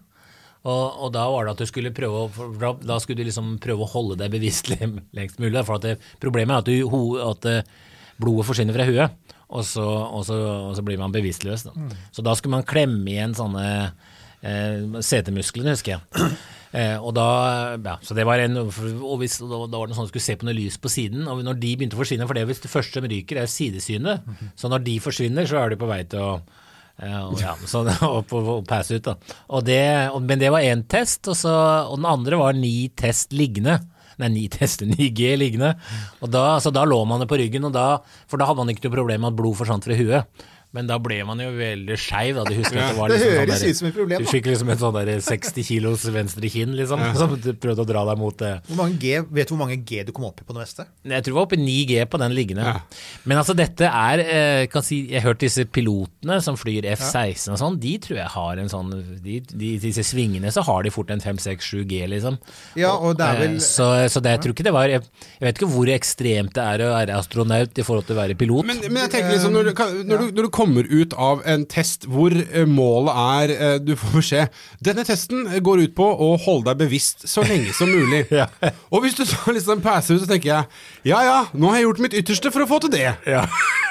Og, 0.64 0.84
og 1.06 1.10
da 1.14 1.26
var 1.28 1.46
det 1.46 1.54
at 1.58 1.62
du 1.62 1.68
skulle 1.68 1.92
prøve 1.96 2.48
da, 2.88 2.96
skulle 3.04 3.20
du 3.20 3.28
liksom 3.28 3.58
prøve 3.64 3.84
å 3.84 3.92
holde 3.92 4.18
deg 4.22 4.32
bevisst 4.32 4.70
lengst 4.72 5.42
mulig. 5.44 5.66
For 5.68 5.78
at 5.78 5.86
det, 5.86 5.98
problemet 6.24 6.56
er 6.56 6.64
at, 6.64 6.72
du, 6.72 7.20
at 7.24 7.50
eh, 7.52 7.68
blodet 8.22 8.48
forsvinner 8.48 8.78
fra 8.78 8.88
huet, 8.88 9.36
og 9.54 9.68
så, 9.68 9.84
og 9.84 10.24
så, 10.26 10.40
og 10.72 10.74
så 10.78 10.86
blir 10.86 11.02
man 11.02 11.14
bevisstløs. 11.14 11.68
Da. 11.68 11.76
Så 12.16 12.26
da 12.26 12.34
skulle 12.40 12.58
man 12.58 12.68
klemme 12.68 13.12
igjen 13.12 13.36
sånne 13.38 13.66
eh, 14.42 15.02
setemusklene, 15.04 15.76
husker 15.76 15.98
jeg. 15.98 16.32
Eh, 16.74 16.98
og 16.98 17.14
da, 17.14 17.28
ja, 17.78 18.00
så 18.02 18.16
det 18.18 18.26
var 18.26 18.42
en, 18.42 18.58
og 18.64 19.20
hvis, 19.22 19.38
da, 19.46 19.60
da 19.70 19.78
var 19.78 19.90
det 19.90 19.98
sånn 19.98 20.08
at 20.08 20.10
du 20.10 20.16
skulle 20.16 20.26
se 20.26 20.38
på 20.42 20.48
noe 20.48 20.58
lys 20.58 20.80
på 20.82 20.90
siden, 20.90 21.28
og 21.30 21.44
når 21.46 21.60
de 21.62 21.76
begynte 21.78 21.98
å 21.98 22.02
forsvinne, 22.02 22.26
for 22.30 22.38
det 22.38 22.48
hvis 22.50 22.64
det 22.64 22.72
første 22.72 22.98
som 22.98 23.10
ryker 23.12 23.44
er 23.44 23.52
sidesynet, 23.52 24.26
så 24.58 24.72
når 24.74 24.86
de 24.88 24.98
forsvinner, 25.04 25.46
så 25.50 25.62
er 25.62 25.74
du 25.74 25.78
på 25.78 25.90
vei 25.92 26.02
til 26.10 26.24
å 26.26 26.32
eh, 26.98 27.20
ja, 27.44 27.54
så, 27.70 27.84
og, 28.10 28.34
og, 28.42 28.64
passe 28.70 28.98
ut 28.98 29.06
da. 29.06 29.18
Det, 29.70 29.82
men 30.26 30.42
det 30.42 30.50
var 30.56 30.66
én 30.66 30.82
test, 30.90 31.30
og, 31.30 31.38
så, 31.38 31.54
og 31.92 32.00
den 32.02 32.10
andre 32.10 32.42
var 32.42 32.58
ni 32.58 32.90
test 32.98 33.38
liggende. 33.38 33.78
Nei, 34.22 34.30
ni 34.34 34.48
tester, 34.52 34.90
9G 34.90 35.34
liggende. 35.44 35.76
Og 36.26 36.34
da, 36.34 36.58
så 36.62 36.74
da 36.74 36.88
lå 36.90 37.00
man 37.10 37.22
det 37.22 37.30
på 37.30 37.38
ryggen, 37.38 37.70
da, 37.74 38.00
for 38.30 38.42
da 38.42 38.50
hadde 38.50 38.66
man 38.66 38.74
ikke 38.74 38.88
noe 38.88 38.98
problem 38.98 39.26
med 39.26 39.34
at 39.34 39.40
blod 39.40 39.62
forsvant 39.62 39.86
fra 39.86 39.98
huet. 39.98 40.44
Men 40.74 40.90
da 40.90 40.98
ble 41.02 41.20
man 41.28 41.40
jo 41.42 41.52
veldig 41.56 41.98
skeiv. 42.02 42.40
Husker 42.50 42.80
det 42.80 42.88
var 42.98 43.12
Det 43.14 43.20
liksom 43.22 43.36
høres 43.40 43.62
sånn 43.62 43.70
ut 43.70 43.80
som 43.80 43.88
et 43.90 43.96
problem, 43.98 44.24
Du 44.24 44.30
fikk 44.32 44.50
liksom 44.50 44.72
en 44.74 44.82
sånn 44.82 44.98
der 44.98 45.22
60 45.22 45.68
kilos 45.70 46.06
venstre 46.16 46.50
kinn, 46.50 46.74
liksom, 46.80 47.04
som 47.20 47.36
du 47.38 47.52
prøvde 47.54 47.86
å 47.86 47.90
dra 47.90 48.04
deg 48.10 48.20
mot 48.22 48.38
det. 48.42 48.52
Hvor 48.68 48.82
mange 48.82 48.98
G, 49.02 49.22
vet 49.22 49.48
du 49.48 49.54
hvor 49.56 49.62
mange 49.64 49.78
G 49.86 50.04
du 50.04 50.12
kom 50.16 50.28
opp 50.28 50.42
i 50.44 50.48
på 50.48 50.56
det 50.58 50.64
meste? 50.66 50.88
Jeg 51.06 51.24
tror 51.24 51.34
jeg 51.34 51.38
var 51.40 51.48
oppe 51.48 51.60
i 51.60 51.64
9G 51.64 52.04
på 52.10 52.22
den 52.24 52.36
liggende. 52.36 52.68
Ja. 52.68 52.76
Men 53.30 53.40
altså 53.44 53.56
dette 53.58 53.88
er 53.88 54.24
eh, 54.26 54.66
kan 54.74 54.84
si, 54.84 55.04
Jeg 55.14 55.22
har 55.22 55.30
hørt 55.32 55.44
disse 55.46 55.64
pilotene 55.70 56.42
som 56.44 56.58
flyr 56.60 56.90
F-16 56.98 57.54
og 57.56 57.62
sånn, 57.62 57.80
de 57.80 57.96
tror 58.04 58.20
jeg 58.20 58.32
har 58.34 58.58
en 58.64 58.72
sånn 58.72 58.92
de, 59.24 59.40
de, 59.54 59.74
Disse 59.84 60.04
svingene 60.08 60.52
så 60.54 60.66
har 60.66 60.84
de 60.84 60.92
fort 60.94 61.12
en 61.14 61.22
5-6-7G, 61.24 62.04
liksom. 62.12 62.38
Ja, 62.80 62.94
og 62.98 63.16
det 63.20 63.30
er 63.30 63.40
vel 63.40 63.54
Eh, 63.54 63.60
Så, 63.60 63.86
så 64.10 64.20
det, 64.24 64.30
jeg 64.38 64.42
tror 64.44 64.54
ikke 64.56 64.66
det 64.68 64.74
var 64.74 64.90
jeg, 64.92 65.02
jeg 65.40 65.46
vet 65.48 65.60
ikke 65.60 65.70
hvor 65.74 65.90
ekstremt 65.94 66.54
det 66.56 66.64
er 66.64 66.84
å 66.86 66.92
være 66.94 67.18
astronaut 67.18 67.78
i 67.80 67.86
forhold 67.86 68.08
til 68.08 68.16
å 68.16 68.20
være 68.22 68.36
pilot. 68.40 68.66
Men, 68.70 68.82
men 68.90 69.02
jeg 69.06 69.12
tenker 69.16 69.32
liksom, 69.36 69.54
når 69.56 69.70
du, 69.70 69.72
når, 70.10 70.18
du, 70.24 70.26
når 70.38 70.44
du 70.44 70.50
kommer 70.50 70.63
ut 70.68 71.14
av 71.14 71.42
en 71.46 71.66
test 71.70 72.08
hvor 72.10 72.34
eh, 72.34 72.66
målet 72.68 73.14
er 73.14 73.54
eh, 73.54 73.76
Du 73.84 73.96
får 74.00 74.16
beskjed 74.18 74.60
Denne 74.84 75.04
testen 75.08 75.46
går 75.64 75.84
ut 75.86 75.96
på 75.96 76.06
å 76.06 76.34
holde 76.38 76.72
deg 76.72 76.82
bevisst 76.86 77.28
så 77.30 77.44
lenge 77.48 77.74
som 77.74 77.92
mulig. 77.92 78.26
Ja. 78.34 78.48
Og 78.90 79.04
hvis 79.04 79.16
du 79.16 79.26
så 79.28 79.54
liksom 79.54 79.82
passer 79.84 80.16
ut, 80.16 80.24
så 80.24 80.28
tenker 80.30 80.50
jeg 80.50 81.12
ja 81.14 81.20
ja, 81.24 81.40
nå 81.54 81.70
har 81.70 81.80
jeg 81.80 81.88
gjort 81.88 82.02
mitt 82.06 82.16
ytterste 82.18 82.52
for 82.54 82.64
å 82.64 82.70
få 82.70 82.80
til 82.84 82.94
det. 82.96 83.10
ja. 83.30 83.44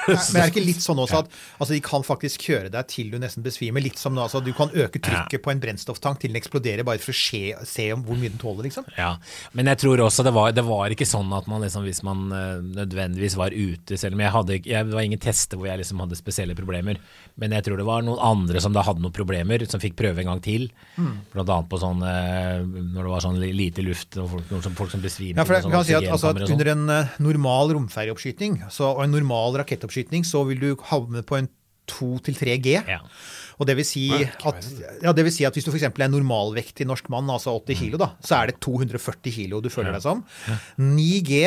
Men 0.08 0.16
er 0.18 0.46
det 0.46 0.50
ikke 0.52 0.64
litt 0.66 0.82
sånn 0.82 0.98
også 1.02 1.20
at 1.22 1.28
altså, 1.58 1.72
de 1.74 1.80
kan 1.84 2.02
faktisk 2.06 2.42
kjøre 2.48 2.70
deg 2.74 2.88
til 2.90 3.10
du 3.12 3.18
nesten 3.22 3.44
besvimer? 3.44 3.84
Litt 3.84 4.00
som 4.00 4.16
altså, 4.18 4.40
Du 4.44 4.52
kan 4.56 4.72
øke 4.74 4.98
trykket 5.02 5.42
på 5.44 5.52
en 5.52 5.60
brennstofftank 5.62 6.20
til 6.22 6.32
den 6.32 6.40
eksploderer, 6.40 6.84
bare 6.86 6.98
for 7.02 7.14
å 7.14 7.18
se, 7.18 7.42
se 7.68 7.88
om 7.94 8.02
hvor 8.06 8.18
mye 8.18 8.32
den 8.32 8.40
tåler, 8.42 8.66
liksom? 8.66 8.86
Ja, 8.98 9.14
men 9.54 9.70
jeg 9.70 9.78
tror 9.84 10.02
også 10.06 10.24
det 10.26 10.34
var, 10.34 10.52
det 10.56 10.64
var 10.66 10.90
ikke 10.94 11.06
sånn 11.08 11.30
at 11.36 11.46
man 11.50 11.62
liksom, 11.64 11.86
hvis 11.86 12.02
man 12.06 12.24
eh, 12.34 12.58
nødvendigvis 12.82 13.36
var 13.38 13.54
ute, 13.54 13.98
selv 14.00 14.18
om 14.18 14.24
jeg 14.24 14.34
hadde 14.34 14.58
jeg, 14.58 14.88
det 14.90 14.96
var 14.96 15.06
ingen 15.06 15.22
tester 15.22 15.60
hvor 15.60 15.70
jeg 15.70 15.80
liksom 15.82 16.02
hadde 16.02 16.18
spesielle 16.18 16.56
problemer, 16.58 16.98
men 17.40 17.54
jeg 17.56 17.64
tror 17.68 17.78
det 17.80 17.86
var 17.88 18.02
noen 18.04 18.20
andre 18.22 18.60
som 18.60 18.74
da 18.74 18.82
hadde 18.84 19.00
noen 19.04 19.14
problemer, 19.14 19.62
som 19.70 19.80
fikk 19.82 19.94
prøve 20.00 20.24
en 20.24 20.32
gang 20.34 20.42
til, 20.44 20.68
Mm. 20.92 21.14
blant 21.32 21.48
annet 21.48 21.68
på 21.72 21.78
sånn, 21.80 22.02
eh, 22.04 22.60
når 22.66 23.06
det 23.06 23.10
var 23.14 23.22
sånn 23.24 23.38
lite 23.40 23.80
luft, 23.84 24.16
og 24.20 24.26
folk, 24.28 24.50
noen 24.52 24.74
folk 24.76 24.90
som 24.92 25.00
besvimte. 25.00 25.38
Ja, 25.40 25.44
for 25.48 25.56
jeg 25.56 25.64
sånn 25.64 25.72
kan 25.72 25.84
si 25.88 25.94
at, 25.96 26.04
altså, 26.04 26.32
at 26.34 26.42
sånn. 26.42 26.52
Under 26.52 26.68
en 26.74 26.82
eh, 26.92 27.14
normal 27.24 27.72
romferjeoppskyting 27.78 28.58
og 28.68 29.00
en 29.04 29.10
normal 29.14 29.56
rakettoppskyting 29.62 29.91
så 30.24 30.44
vil 30.48 30.60
du 30.60 30.70
havne 30.90 31.22
på 31.22 31.38
en 31.38 31.50
2-3 31.90 32.56
G. 32.62 32.76
Ja. 32.78 33.00
Og 33.60 33.68
det 33.68 33.76
vil, 33.78 33.86
si 33.86 34.06
at, 34.10 34.66
ja, 35.02 35.12
det 35.14 35.24
vil 35.26 35.34
si 35.34 35.44
at 35.46 35.54
hvis 35.54 35.66
du 35.66 35.70
f.eks. 35.70 35.84
er 35.86 36.10
normalvektig 36.10 36.86
norsk 36.88 37.10
mann, 37.12 37.30
altså 37.30 37.54
80 37.60 37.78
kilo, 37.78 38.00
da, 38.00 38.12
så 38.24 38.40
er 38.40 38.50
det 38.50 38.56
240 38.64 39.34
kilo 39.34 39.60
du 39.62 39.68
føler 39.70 39.94
deg 39.94 40.02
som. 40.04 40.22
9G, 40.80 41.42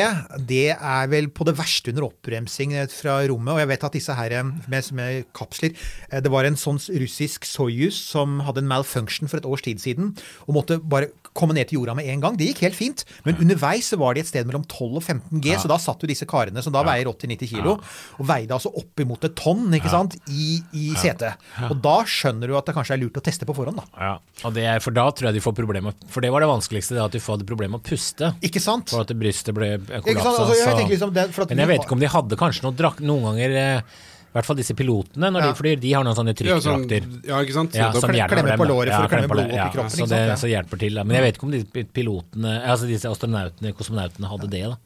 det 0.48 0.70
er 0.76 1.10
vel 1.12 1.28
på 1.34 1.44
det 1.48 1.56
verste 1.58 1.92
under 1.92 2.08
oppbremsing 2.08 2.76
fra 2.94 3.18
rommet. 3.28 3.52
Og 3.56 3.62
jeg 3.62 3.72
vet 3.72 3.86
at 3.88 3.98
disse 3.98 4.16
her 4.16 4.36
eh, 4.38 4.54
med, 4.70 4.90
med 4.96 5.28
kapsler 5.36 5.74
eh, 5.74 6.22
Det 6.24 6.32
var 6.32 6.48
en 6.48 6.58
sånn 6.60 6.80
russisk 7.02 7.48
Soyuz 7.48 7.98
som 7.98 8.40
hadde 8.46 8.64
en 8.64 8.70
malfunction 8.70 9.28
for 9.28 9.40
et 9.40 9.48
års 9.48 9.66
tid 9.66 9.82
siden, 9.82 10.14
og 10.46 10.60
måtte 10.60 10.80
bare 10.80 11.10
komme 11.36 11.56
ned 11.56 11.68
til 11.70 11.80
jorda 11.80 11.94
med 11.98 12.08
en 12.12 12.22
gang. 12.24 12.38
Det 12.38 12.48
gikk 12.50 12.64
helt 12.66 12.78
fint, 12.78 13.04
men 13.26 13.38
underveis 13.42 13.90
så 13.92 13.98
var 14.00 14.16
de 14.16 14.24
et 14.24 14.30
sted 14.30 14.48
mellom 14.48 14.64
12 14.64 14.98
og 14.98 15.04
15 15.04 15.42
G, 15.44 15.54
så 15.60 15.70
da 15.70 15.78
satt 15.82 16.02
jo 16.02 16.10
disse 16.10 16.28
karene 16.28 16.64
som 16.64 16.74
da 16.74 16.82
veier 16.86 17.08
80-90 17.10 17.52
kilo, 17.52 17.76
og 18.16 18.28
veide 18.28 18.56
altså 18.56 18.72
oppimot 18.80 19.28
et 19.28 19.36
tonn 19.38 19.68
ikke 19.76 19.92
sant, 19.92 20.16
i, 20.32 20.58
i 20.76 20.88
setet. 20.98 21.38
Og 21.68 21.76
da 21.84 21.98
skjønner 22.08 22.50
du 22.50 22.56
at 22.58 22.68
det 22.68 22.76
kanskje 22.76 22.96
er 22.96 23.02
lurt 23.04 23.20
å 23.20 23.24
teste 23.24 23.48
på 23.48 23.56
forhånd, 23.56 23.82
da. 23.82 23.86
Ja, 24.00 24.14
og 24.48 24.56
det 24.56 24.66
er, 24.66 24.82
for 24.84 24.96
da 24.96 25.06
tror 25.12 25.30
jeg 25.30 25.38
de 25.38 25.44
får 25.44 25.56
problemer, 25.60 25.96
for 26.12 26.24
det 26.24 26.32
var 26.34 26.44
det 26.44 26.50
vanskeligste, 26.50 26.96
det 26.96 27.04
at 27.04 27.16
de 27.16 27.22
hadde 27.26 27.48
problemer 27.48 27.76
med 27.76 27.84
å 27.84 27.86
puste. 27.86 28.32
Ikke 28.46 28.62
sant? 28.62 28.92
For 28.94 29.04
at 29.04 29.14
brystet 29.18 29.56
ble 29.56 29.74
kollapsa. 29.84 30.34
Altså, 30.46 30.58
jeg 30.60 30.90
liksom 30.96 31.14
det, 31.14 31.28
at 31.30 31.54
Men 31.54 31.64
jeg 31.64 31.72
vet 31.72 31.86
ikke 31.86 31.96
om 31.96 32.02
de 32.02 32.12
hadde 32.12 32.38
kanskje 32.40 32.66
noe 32.66 32.76
drakk 32.76 33.02
noen 33.04 33.30
ganger 33.30 33.56
eh, 33.60 33.96
I 34.36 34.38
hvert 34.38 34.44
fall 34.50 34.56
disse 34.60 34.74
pilotene 34.76 35.30
når 35.32 35.40
Ja. 35.40 35.46
de 35.48 35.56
flyr, 35.56 35.80
de 35.80 35.92
har 35.96 36.04
noen 36.04 36.14
sånne 36.14 36.34
Ja, 36.44 36.58
sånn, 36.60 36.84
trykkdrakter. 36.84 37.24
ja, 37.26 37.36
ikke 37.40 37.54
sant? 37.56 37.72
Ja, 37.74 37.90
Så 37.90 38.00
som 38.02 38.12
da- 38.12 38.18
hjelper 38.18 38.36
klemme 38.36 38.56
på 38.60 38.66
låret 38.68 38.92
for 38.92 39.06
å 39.06 39.08
klemme 39.08 39.28
blodet 39.32 39.48
opp 39.56 39.72
i 39.72 39.76
kroppen, 39.78 39.90
Så 39.90 40.04
ikke 40.04 40.08
det 40.12 40.20
sant? 40.20 40.28
Ja. 40.28 40.34
så 40.36 40.48
hjelper 40.52 40.78
til. 40.78 40.94
Da. 40.94 41.04
Men 41.04 41.16
jeg 41.16 41.24
vet 41.24 41.38
ikke 41.40 41.44
om 41.44 41.50
de 41.56 41.84
pilotene, 41.96 42.52
altså 42.68 42.86
disse 42.86 43.08
astronautene, 43.08 43.72
kosmonautene, 43.72 44.28
hadde 44.28 44.50
det. 44.50 44.62
da. 44.68 44.76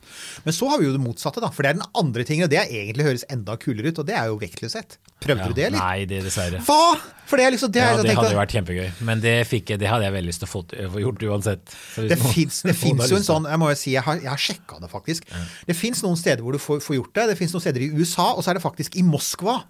Men 0.45 0.55
så 0.55 0.69
har 0.71 0.79
vi 0.79 0.85
jo 0.87 0.93
det 0.97 1.01
motsatte, 1.03 1.41
da. 1.41 1.49
For 1.51 1.63
det 1.65 1.71
er 1.71 1.79
den 1.81 1.89
andre 1.97 2.23
tingen, 2.25 2.45
og 2.45 2.51
det 2.51 2.59
er 2.61 2.71
egentlig 2.71 3.05
høres 3.05 3.25
enda 3.29 3.57
kulere 3.57 3.87
ut, 3.89 3.99
og 3.99 4.07
det 4.07 4.15
er 4.15 4.27
jo 4.31 4.39
vektløshet. 4.39 4.99
Prøvde 5.21 5.43
Ja, 5.43 5.49
du 5.49 5.57
det, 5.57 5.71
eller? 5.71 5.79
Nei, 5.79 6.05
det 6.11 6.23
dessverre. 6.27 6.63
Hva?! 6.67 6.99
For 7.31 7.39
det 7.39 7.47
liksom 7.55 7.71
det, 7.71 7.79
Ja, 7.79 7.95
jeg 7.95 8.09
det 8.09 8.15
hadde 8.19 8.33
jo 8.33 8.39
vært 8.41 8.55
kjempegøy, 8.57 8.87
men 9.07 9.21
det, 9.23 9.33
jeg, 9.47 9.79
det 9.79 9.87
hadde 9.87 10.03
jeg 10.03 10.15
veldig 10.17 10.31
lyst 10.33 10.43
til 10.43 10.49
å 10.49 10.51
få, 10.51 11.01
gjort 11.05 11.23
uansett. 11.31 11.75
Det 12.11 12.17
fins 12.19 12.63
jo 13.13 13.19
en 13.21 13.27
sånn 13.27 13.47
Jeg 13.47 13.61
må 13.63 13.69
jo 13.71 13.77
si, 13.79 13.93
jeg 13.95 14.03
har, 14.03 14.19
jeg 14.19 14.31
har 14.33 14.41
sjekka 14.41 14.81
det 14.83 14.91
faktisk. 14.91 15.29
Det 15.69 15.77
fins 15.79 16.03
noen 16.03 16.19
steder 16.19 16.43
hvor 16.43 16.57
du 16.57 16.61
får, 16.63 16.81
får 16.83 16.97
gjort 16.97 17.13
det. 17.21 17.27
Det 17.31 17.37
fins 17.39 17.55
noen 17.55 17.63
steder 17.63 17.85
i 17.87 17.91
USA, 17.95 18.33
og 18.35 18.43
så 18.43 18.51
er 18.51 18.59
det 18.59 18.65
faktisk 18.65 18.99
i 18.99 19.05
Moskva. 19.07 19.61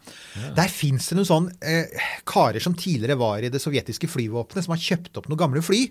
Der 0.56 0.72
fins 0.72 1.10
det 1.10 1.18
noen 1.18 1.28
sånn 1.28 1.50
eh, 1.60 2.00
karer 2.28 2.64
som 2.64 2.76
tidligere 2.78 3.18
var 3.20 3.44
i 3.44 3.52
det 3.52 3.60
sovjetiske 3.60 4.08
flyvåpenet, 4.08 4.64
som 4.64 4.74
har 4.76 4.80
kjøpt 4.80 5.20
opp 5.20 5.28
noen 5.28 5.42
gamle 5.44 5.64
fly. 5.64 5.82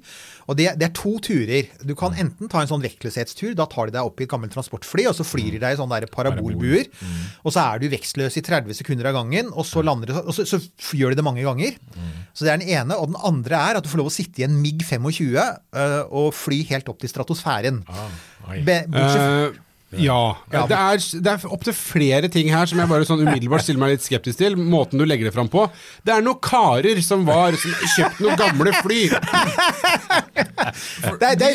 Og 0.49 0.57
det, 0.57 0.71
det 0.81 0.89
er 0.89 0.95
to 0.97 1.13
turer. 1.21 1.69
Du 1.85 1.93
kan 1.99 2.17
enten 2.17 2.49
ta 2.49 2.63
en 2.63 2.71
sånn 2.71 2.85
vektløshetstur. 2.85 3.53
Da 3.59 3.69
tar 3.69 3.91
de 3.91 3.97
deg 3.99 4.09
opp 4.09 4.17
i 4.17 4.25
et 4.25 4.33
gammelt 4.33 4.55
transportfly, 4.57 5.05
og 5.11 5.17
så 5.19 5.27
flyr 5.27 5.53
de 5.59 5.61
deg 5.61 5.77
i 5.77 5.81
sånne 5.83 6.01
parabolbuer. 6.09 6.89
Og 7.45 7.53
så 7.53 7.67
er 7.67 7.83
du 7.83 7.89
vekstløs 7.93 8.41
i 8.41 8.45
30 8.49 8.81
sekunder 8.81 9.11
av 9.11 9.19
gangen, 9.21 9.48
og 9.53 9.65
så, 9.67 9.83
lander, 9.85 10.13
og 10.21 10.33
så, 10.35 10.45
så 10.45 10.59
gjør 10.97 11.13
de 11.13 11.19
det 11.19 11.25
mange 11.25 11.45
ganger. 11.45 11.77
Så 12.33 12.45
det 12.45 12.53
er 12.53 12.61
den 12.61 12.69
ene. 12.69 12.97
Og 12.97 13.11
den 13.11 13.19
andre 13.25 13.59
er 13.59 13.79
at 13.79 13.85
du 13.85 13.89
får 13.91 14.01
lov 14.01 14.11
å 14.11 14.13
sitte 14.13 14.43
i 14.43 14.47
en 14.47 14.59
MiG 14.61 14.85
25 14.87 15.33
uh, 15.39 16.03
og 16.07 16.29
fly 16.37 16.61
helt 16.69 16.91
opp 16.91 17.01
til 17.01 17.11
stratosfæren. 17.11 17.81
Ah, 17.89 18.13
Be, 18.65 18.81
bortsett, 18.91 19.57
Eh, 19.57 19.65
Ja. 19.97 20.37
Det 20.51 20.75
er, 20.77 20.99
det 21.25 21.31
er 21.31 21.45
opptil 21.49 21.73
flere 21.73 22.29
ting 22.29 22.51
her 22.53 22.69
som 22.69 22.77
jeg 22.77 22.89
bare 22.91 23.07
sånn 23.09 23.23
umiddelbart 23.23 23.63
stiller 23.65 23.81
meg 23.81 23.95
litt 23.95 24.05
skeptisk 24.05 24.37
til. 24.37 24.53
Måten 24.59 25.01
du 25.01 25.05
legger 25.07 25.29
det 25.29 25.33
fram 25.33 25.49
på. 25.49 25.65
Det 26.05 26.13
er 26.13 26.21
noen 26.25 26.37
karer 26.45 27.01
som 27.05 27.25
var 27.25 27.57
som 27.57 27.73
kjøpte 27.95 28.25
noen 28.27 28.37
gamle 28.39 28.75
fly. 28.83 29.01
Det, 31.19 31.29
det, 31.39 31.49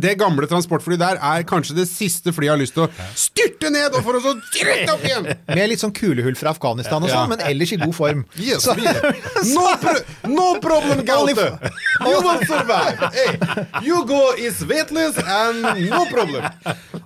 Det 0.00 0.14
gamle 0.18 0.46
transportflyet 0.48 1.00
der 1.00 1.18
er 1.22 1.44
kanskje 1.48 1.76
det 1.76 1.84
siste 1.88 2.32
flyet 2.34 2.48
jeg 2.48 2.52
har 2.54 2.60
lyst 2.60 2.74
til 2.76 2.84
å 2.86 3.08
styrte 3.18 3.70
ned 3.72 3.94
og 3.96 4.04
for 4.04 4.18
å 4.18 4.22
så 4.24 4.32
rett 4.66 4.90
opp 4.92 5.04
igjen! 5.06 5.28
med 5.48 5.70
litt 5.70 5.80
sånn 5.82 5.92
kulehull 5.94 6.36
fra 6.38 6.52
Afghanistan 6.54 7.04
og 7.04 7.12
sånn, 7.12 7.30
men 7.32 7.42
ellers 7.44 7.72
i 7.76 7.78
god 7.80 7.94
form. 7.96 8.24
Yes, 8.40 8.66
no, 8.66 9.66
pro 9.80 9.94
no 10.30 10.48
problem, 10.64 11.04
Gaute. 11.06 11.48
You 12.10 12.20
will 12.22 12.40
survive. 12.46 12.98
Hey, 13.14 13.38
you 13.82 14.04
go 14.06 14.32
is 14.38 14.64
weightless 14.66 15.16
and 15.18 15.62
no 15.90 16.04
problem. 16.06 16.44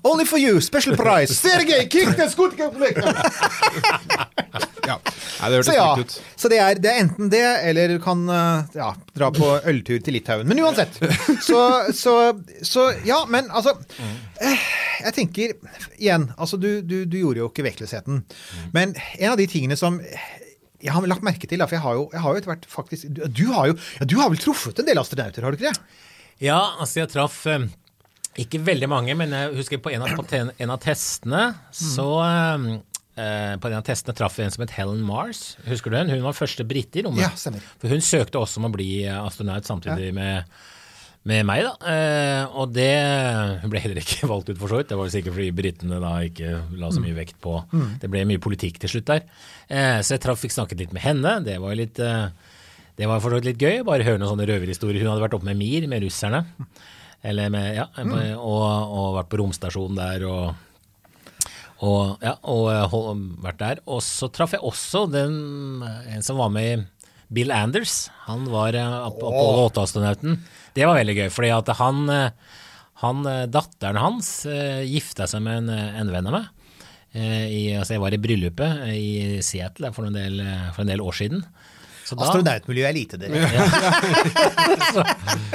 Only 0.03 0.24
for 0.24 0.38
you, 0.38 0.61
special 0.61 0.96
price. 0.96 1.35
Sergej, 1.35 1.88
kick 1.90 2.16
the 2.16 2.29
skutke 2.31 2.70
Ja. 4.88 5.01
Nei, 5.40 5.51
det 5.51 5.64
Så 5.64 5.70
hørtes 5.70 5.77
ja, 5.77 6.01
ut. 6.01 6.14
så 6.37 6.48
det 6.48 6.59
er, 6.59 6.79
det 6.81 6.90
er 6.90 7.03
enten 7.03 7.29
det, 7.31 7.44
eller 7.68 7.92
du 7.92 7.98
kan 8.03 8.22
eh, 8.33 8.62
ja, 8.79 8.88
dra 9.14 9.29
på 9.37 9.51
øltur 9.68 10.01
til 10.03 10.16
Litauen. 10.16 10.48
Men 10.48 10.62
uansett. 10.64 10.96
Så, 11.44 11.61
så, 11.94 12.14
så 12.64 12.87
ja, 13.05 13.20
men 13.29 13.51
altså 13.51 13.74
eh, 14.40 14.64
Jeg 15.05 15.14
tenker 15.14 15.53
igjen, 15.98 16.31
altså 16.38 16.57
du, 16.57 16.81
du, 16.83 17.03
du 17.05 17.18
gjorde 17.20 17.42
jo 17.44 17.51
ikke 17.53 17.66
vektløsheten. 17.68 18.24
Men 18.74 18.96
en 19.18 19.35
av 19.35 19.38
de 19.38 19.46
tingene 19.51 19.77
som 19.79 20.01
jeg 20.78 20.94
har 20.94 21.06
lagt 21.10 21.26
merke 21.26 21.48
til, 21.50 21.62
for 21.64 21.74
jeg 21.74 21.84
har 21.84 21.98
jo, 21.98 22.06
jeg 22.12 22.22
har 22.22 22.34
jo 22.34 22.40
etter 22.40 22.52
hvert 22.52 22.66
faktisk 22.70 23.08
du, 23.10 23.24
du 23.26 23.46
har 23.54 23.70
jo 23.70 23.76
ja, 23.98 24.06
du 24.06 24.16
har 24.20 24.30
vel 24.30 24.40
truffet 24.42 24.78
en 24.78 24.86
del 24.86 25.00
astronauter, 25.00 25.44
har 25.44 25.54
du 25.54 25.58
ikke 25.58 25.72
det? 25.72 26.04
Ja, 26.44 26.58
altså 26.78 27.02
jeg 27.02 27.10
traff 27.10 27.40
eh, 27.50 27.66
ikke 28.38 28.60
veldig 28.62 28.88
mange, 28.90 29.16
men 29.18 29.34
jeg 29.34 29.56
husker 29.58 29.80
på 29.82 29.90
en 29.90 30.04
av, 30.06 30.14
på 30.14 30.26
en 30.38 30.70
av 30.70 30.78
testene 30.82 31.42
så 31.74 32.06
mm. 32.22 32.68
eh, 33.18 33.54
På 33.58 33.70
en 33.70 33.78
av 33.80 33.86
testene 33.86 34.14
traff 34.18 34.38
jeg 34.38 34.46
en 34.46 34.54
som 34.54 34.62
het 34.62 34.76
Helen 34.76 35.02
Mars. 35.06 35.56
Husker 35.66 35.90
du 35.90 35.98
henne? 35.98 36.14
Hun 36.14 36.26
var 36.28 36.36
første 36.38 36.66
brite 36.68 37.00
i 37.00 37.06
rommet. 37.06 37.24
Ja, 37.24 37.32
stemmer. 37.34 37.64
For 37.82 37.90
hun 37.90 38.04
søkte 38.04 38.38
også 38.38 38.62
om 38.62 38.68
å 38.70 38.74
bli 38.76 39.02
eh, 39.02 39.18
astronaut 39.18 39.66
samtidig 39.66 40.12
med, 40.14 40.46
med 41.28 41.44
meg, 41.48 41.64
da. 41.66 41.72
Eh, 41.92 42.57
og 42.57 42.70
det 42.72 42.90
ble 43.68 43.81
heller 43.83 44.00
ikke 44.00 44.28
valgt 44.33 44.52
ut, 44.52 44.59
for 44.61 44.70
så 44.70 44.81
vidt. 44.81 44.90
Det 44.92 44.98
var 45.00 45.11
sikkert 45.12 45.37
fordi 45.37 45.48
britene 45.57 45.98
da 46.02 46.12
ikke 46.24 46.52
la 46.78 46.92
så 46.94 47.02
mye 47.02 47.16
vekt 47.16 47.40
på 47.44 47.57
Det 48.00 48.11
ble 48.11 48.22
mye 48.28 48.42
politikk 48.42 48.78
til 48.83 48.94
slutt 48.94 49.09
der. 49.11 49.24
Eh, 49.68 49.98
så 50.00 50.16
jeg 50.16 50.22
traff, 50.24 50.40
fikk 50.44 50.54
snakket 50.54 50.85
litt 50.85 50.94
med 50.96 51.04
henne. 51.04 51.38
Det 51.46 51.59
var 51.62 51.76
litt 51.78 51.98
eh, 52.00 52.28
det 52.98 53.07
var 53.07 53.20
for 53.22 53.31
så 53.31 53.38
vidt 53.38 53.52
litt 53.52 53.61
gøy, 53.62 53.85
bare 53.87 54.02
høre 54.07 54.18
noen 54.18 54.33
sånne 54.33 54.46
røverhistorier. 54.50 55.04
Hun 55.04 55.12
hadde 55.12 55.22
vært 55.22 55.37
oppe 55.37 55.46
med 55.46 55.61
Mir, 55.61 55.85
med 55.90 56.02
russerne. 56.02 56.40
Eller 57.22 57.50
med, 57.50 57.76
ja, 57.76 57.85
og, 58.38 58.64
og 58.66 59.12
vært 59.18 59.31
på 59.31 59.38
romstasjonen 59.38 59.98
der 59.98 60.24
og, 60.26 60.64
og, 61.87 62.16
ja, 62.22 62.35
og 62.42 62.66
hold, 62.90 63.22
vært 63.44 63.61
der. 63.62 63.83
Og 63.87 64.02
så 64.02 64.26
traff 64.35 64.57
jeg 64.57 64.64
også 64.66 65.04
den, 65.11 65.38
en 66.11 66.26
som 66.26 66.42
var 66.42 66.50
med 66.54 66.72
i 66.72 66.76
Bill 67.28 67.50
Anders. 67.52 68.08
Han 68.28 68.46
var 68.50 68.74
eh, 68.78 68.94
Ap- 69.08 69.20
Apollo 69.22 69.66
8-astronauten. 69.70 70.38
Det 70.76 70.86
var 70.88 70.96
veldig 71.00 71.16
gøy, 71.18 71.28
fordi 71.34 71.50
at 71.54 71.68
han, 71.80 72.04
eh, 72.12 72.30
han 73.02 73.24
eh, 73.28 73.42
datteren 73.52 73.98
hans 74.00 74.30
eh, 74.48 74.82
gifta 74.88 75.26
seg 75.30 75.42
med 75.44 75.62
en, 75.64 75.72
eh, 75.74 75.98
en 76.00 76.12
venn 76.14 76.30
av 76.30 76.38
meg. 76.38 76.48
Eh, 77.16 77.44
I, 77.48 77.60
altså 77.80 77.96
jeg 77.96 78.02
var 78.04 78.14
i 78.16 78.20
bryllupet 78.20 78.82
eh, 78.88 78.96
i 78.96 79.42
Seattle 79.44 79.92
for 79.96 80.08
en 80.08 80.16
del, 80.16 80.40
eh, 80.44 80.68
for 80.76 80.84
en 80.84 80.92
del 80.92 81.00
år 81.04 81.16
siden. 81.20 81.44
Så 82.08 82.16
da- 82.16 82.24
Astronautmiljøet 82.30 82.88
er 82.88 82.96
lite, 82.96 83.18
dere. 83.20 83.68
så, 84.94 85.02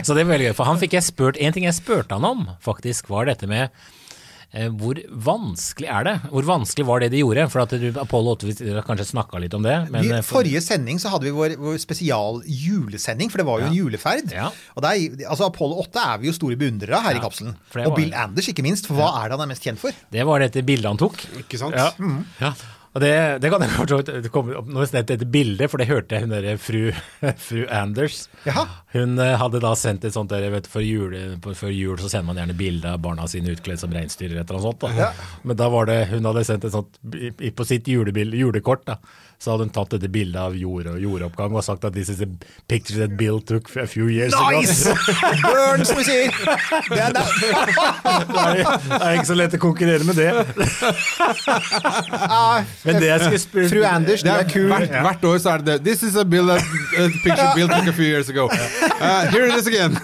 så 0.05 0.13
det 0.17 0.23
var 0.27 0.33
veldig 0.36 0.51
gøy. 0.51 0.55
For 0.57 0.69
han 0.69 0.77
fikk 0.81 0.93
jeg 0.99 1.05
spurt 1.07 1.39
En 1.41 1.53
ting 1.55 1.65
jeg 1.65 1.73
spurte 1.77 2.13
han 2.13 2.27
om, 2.27 2.43
faktisk, 2.62 3.09
var 3.09 3.25
dette 3.29 3.49
med 3.49 3.65
eh, 3.65 3.71
hvor 4.53 4.99
vanskelig 5.09 5.89
er 5.89 6.05
det? 6.07 6.15
Hvor 6.29 6.45
vanskelig 6.45 6.85
var 6.85 7.01
det 7.03 7.09
de 7.13 7.23
gjorde? 7.23 7.47
For 7.49 7.63
at 7.63 7.73
du, 7.81 7.87
Apollo 7.99 8.35
8 8.37 8.51
vi 8.61 8.69
har 8.75 8.85
kanskje 8.85 9.09
snakka 9.09 9.41
litt 9.41 9.55
om 9.57 9.65
det. 9.65 9.75
Men, 9.89 10.05
Vi, 10.05 10.11
eh, 10.13 10.21
forrige 10.25 10.61
sending 10.61 11.01
så 11.01 11.09
hadde 11.09 11.25
vi 11.25 11.33
vår, 11.33 11.57
vår 11.57 11.79
spesial 11.81 12.39
julesending, 12.45 13.31
for 13.33 13.41
det 13.41 13.47
var 13.49 13.63
jo 13.63 13.71
en 13.71 13.77
juleferd. 13.77 14.31
Ja. 14.31 14.51
Og 14.77 14.85
der, 14.85 15.25
altså 15.27 15.49
Apollo 15.49 15.81
8 15.87 16.05
er 16.13 16.21
vi 16.21 16.29
jo 16.29 16.35
store 16.37 16.59
beundrere 16.59 16.99
av 16.99 17.07
her 17.09 17.17
i 17.17 17.23
kapselen. 17.23 17.57
Og 17.83 17.95
Bill 17.97 18.13
Bill 18.13 18.19
Anders, 18.19 18.49
ikke 18.51 18.65
minst. 18.65 18.87
For 18.89 18.99
hva 18.99 19.09
er 19.23 19.31
det 19.31 19.39
han 19.39 19.45
er 19.47 19.51
mest 19.53 19.65
kjent 19.65 19.81
for? 19.81 20.03
det 20.13 20.25
var 20.27 20.43
dette 20.43 20.63
bildet 20.65 20.91
han 20.91 20.99
tok. 21.01 21.17
Ikke 21.41 21.59
sant? 21.61 21.75
Ja. 21.77 21.89
ja. 22.41 22.53
Og 22.93 23.01
det, 23.01 23.10
det 23.41 23.49
kan 23.49 23.63
jeg 23.65 23.71
forstå, 23.73 24.29
komme 24.29 24.53
opp 24.60 24.67
nå 24.69 24.84
snett 24.86 25.08
dette 25.10 25.25
bildet, 25.34 25.65
for 25.71 25.82
det 25.82 25.88
hørte 25.89 26.13
jeg 26.13 26.27
hun 26.27 26.34
derre 26.36 26.51
fru, 26.62 26.91
fru 27.47 27.63
Anders. 27.73 28.27
Jaha. 28.45 28.67
Hun 28.93 29.17
eh, 29.17 29.34
hadde 29.41 29.62
da 29.63 29.71
sendt 29.79 30.06
et 30.06 30.13
sånt 30.13 30.29
der, 30.29 30.45
vet, 30.53 30.67
du, 30.67 30.71
for 30.75 30.86
jule, 30.86 31.23
på- 31.41 31.56
Før 31.58 31.73
jul 31.73 31.97
så 31.97 32.12
sender 32.12 32.27
man 32.29 32.38
gjerne 32.43 32.58
bilde 32.60 32.91
av 32.93 33.01
barna 33.01 33.25
sine 33.32 33.49
utkledd 33.56 33.82
som 33.82 33.93
reinsdyr 33.97 34.29
eller 34.29 34.43
et 34.43 34.53
eller 34.53 34.60
annet 34.62 34.69
sånt. 34.69 34.86
Da. 34.86 34.93
Ja. 35.08 35.39
Men 35.41 35.58
da 35.58 35.71
var 35.73 35.89
det, 35.89 35.97
hun 36.13 36.29
hadde 36.29 36.45
sendt 36.45 36.69
et 36.69 36.75
sånt 36.77 37.01
På 37.58 37.65
sitt 37.65 37.89
julebil, 37.89 38.34
julekort 38.38 38.86
da, 38.91 38.99
så 39.43 39.51
hadde 39.53 39.65
hun 39.67 39.73
tatt 39.75 39.91
dette 39.97 40.08
bildet 40.13 40.39
av 40.39 40.53
jord 40.56 40.88
og 40.93 41.01
jordoppgang 41.03 41.51
og 41.60 41.63
sagt 41.67 41.84
at 41.84 41.91
this 41.97 42.08
is 42.13 42.21
a 42.23 42.27
picture 42.71 42.95
that 43.01 43.17
Bill 43.19 43.41
took 43.43 43.67
a 43.75 43.86
few 43.91 44.08
years 44.08 44.32
Nice! 44.32 44.86
ago. 44.88 44.95
Burn, 45.43 45.84
som 45.86 45.99
vi 45.99 46.06
sier! 46.08 46.32
Det 46.88 47.01
er, 47.03 47.12
det 47.12 47.23
Det 47.43 48.39
er, 48.39 48.63
det 48.63 49.01
er 49.01 49.17
ikke 49.17 49.27
så 49.34 49.36
lett 49.38 49.58
å 49.58 49.62
konkurrere 49.62 50.08
med 50.08 50.15
det. 50.15 50.29
er, 51.43 52.65
Men 52.86 52.99
det 53.01 53.10
jeg 53.10 53.19
skulle 53.25 53.41
spørre 53.43 53.69
Fru 53.73 53.84
Anders, 53.88 54.23
du 54.23 54.29
Det 54.29 54.34
er 54.34 54.43
er 54.45 54.49
kul. 54.53 54.67
hvert, 54.71 54.95
hvert 55.08 55.25
år 55.29 55.38
så 55.43 55.53
er 55.58 55.65
det. 55.67 55.75
This 55.86 56.03
is 56.08 56.15
a, 56.19 56.23
bill, 56.25 56.49
a, 56.53 56.58
a 56.58 57.08
picture 57.23 57.49
Bill 57.58 57.67
took 57.71 57.88
a 57.91 57.95
few 57.95 58.08
years 58.08 58.29
ago. 58.32 58.47
Uh, 58.49 59.25
here 59.32 59.45
it 59.47 59.56
is 59.60 59.67
again. 59.67 59.97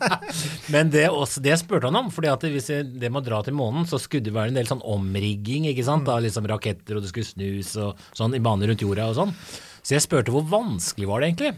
Men 0.74 0.90
det, 0.92 1.06
også, 1.10 1.40
det 1.44 1.58
spurte 1.60 1.88
han 1.90 1.96
om, 2.00 2.10
fordi 2.14 2.30
at 2.32 2.44
hvis 2.48 2.70
jeg- 2.72 2.86
det 3.00 3.10
med 3.12 3.22
å 3.22 3.26
dra 3.26 3.42
til 3.46 3.54
månen, 3.56 3.86
så 3.88 3.98
skulle 4.00 4.24
det 4.26 4.34
være 4.34 4.52
en 4.52 4.58
del 4.60 4.68
sånn 4.68 4.82
omrigging, 4.86 5.66
ikke 5.70 5.84
sant, 5.86 6.08
av 6.10 6.22
liksom 6.24 6.46
raketter, 6.50 6.96
og 6.98 7.02
det 7.04 7.10
skulle 7.12 7.26
snus 7.28 7.74
og 7.82 7.98
sånn 8.16 8.34
i 8.36 8.42
baner 8.44 8.69
rundt 8.70 8.86
jorda 8.86 9.10
og 9.10 9.18
sånn. 9.18 9.34
Så 9.80 9.96
jeg 9.96 10.04
spurte 10.04 10.32
hvor 10.34 10.46
vanskelig 10.48 11.08
var 11.10 11.20
det 11.20 11.32
egentlig? 11.32 11.52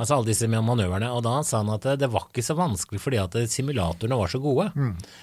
Altså 0.00 0.16
alle 0.16 0.30
disse 0.30 0.48
manøverne, 0.48 1.10
og 1.12 1.24
da 1.26 1.40
sa 1.44 1.60
han 1.60 1.72
at 1.74 1.84
det, 1.84 1.96
det 2.04 2.10
var 2.12 2.28
ikke 2.28 2.44
så 2.46 2.54
vanskelig 2.56 3.00
fordi 3.02 3.18
at 3.20 3.34
simulatorene 3.50 4.18
var 4.20 4.30
så 4.32 4.38
gode. 4.42 4.68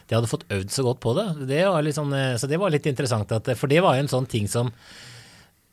De 0.09 0.17
hadde 0.17 0.29
fått 0.29 0.45
øvd 0.53 0.73
så 0.73 0.83
godt 0.85 0.99
på 1.03 1.13
det. 1.17 1.27
det 1.49 1.61
eh, 1.63 2.35
så 2.37 2.49
det 2.51 2.59
var 2.61 2.73
litt 2.73 2.89
interessant, 2.89 3.31
at, 3.31 3.53
for 3.57 3.71
det 3.71 3.79
var 3.85 3.95
jo 3.95 4.05
en 4.05 4.11
sånn 4.11 4.27
ting 4.29 4.49
som 4.51 4.73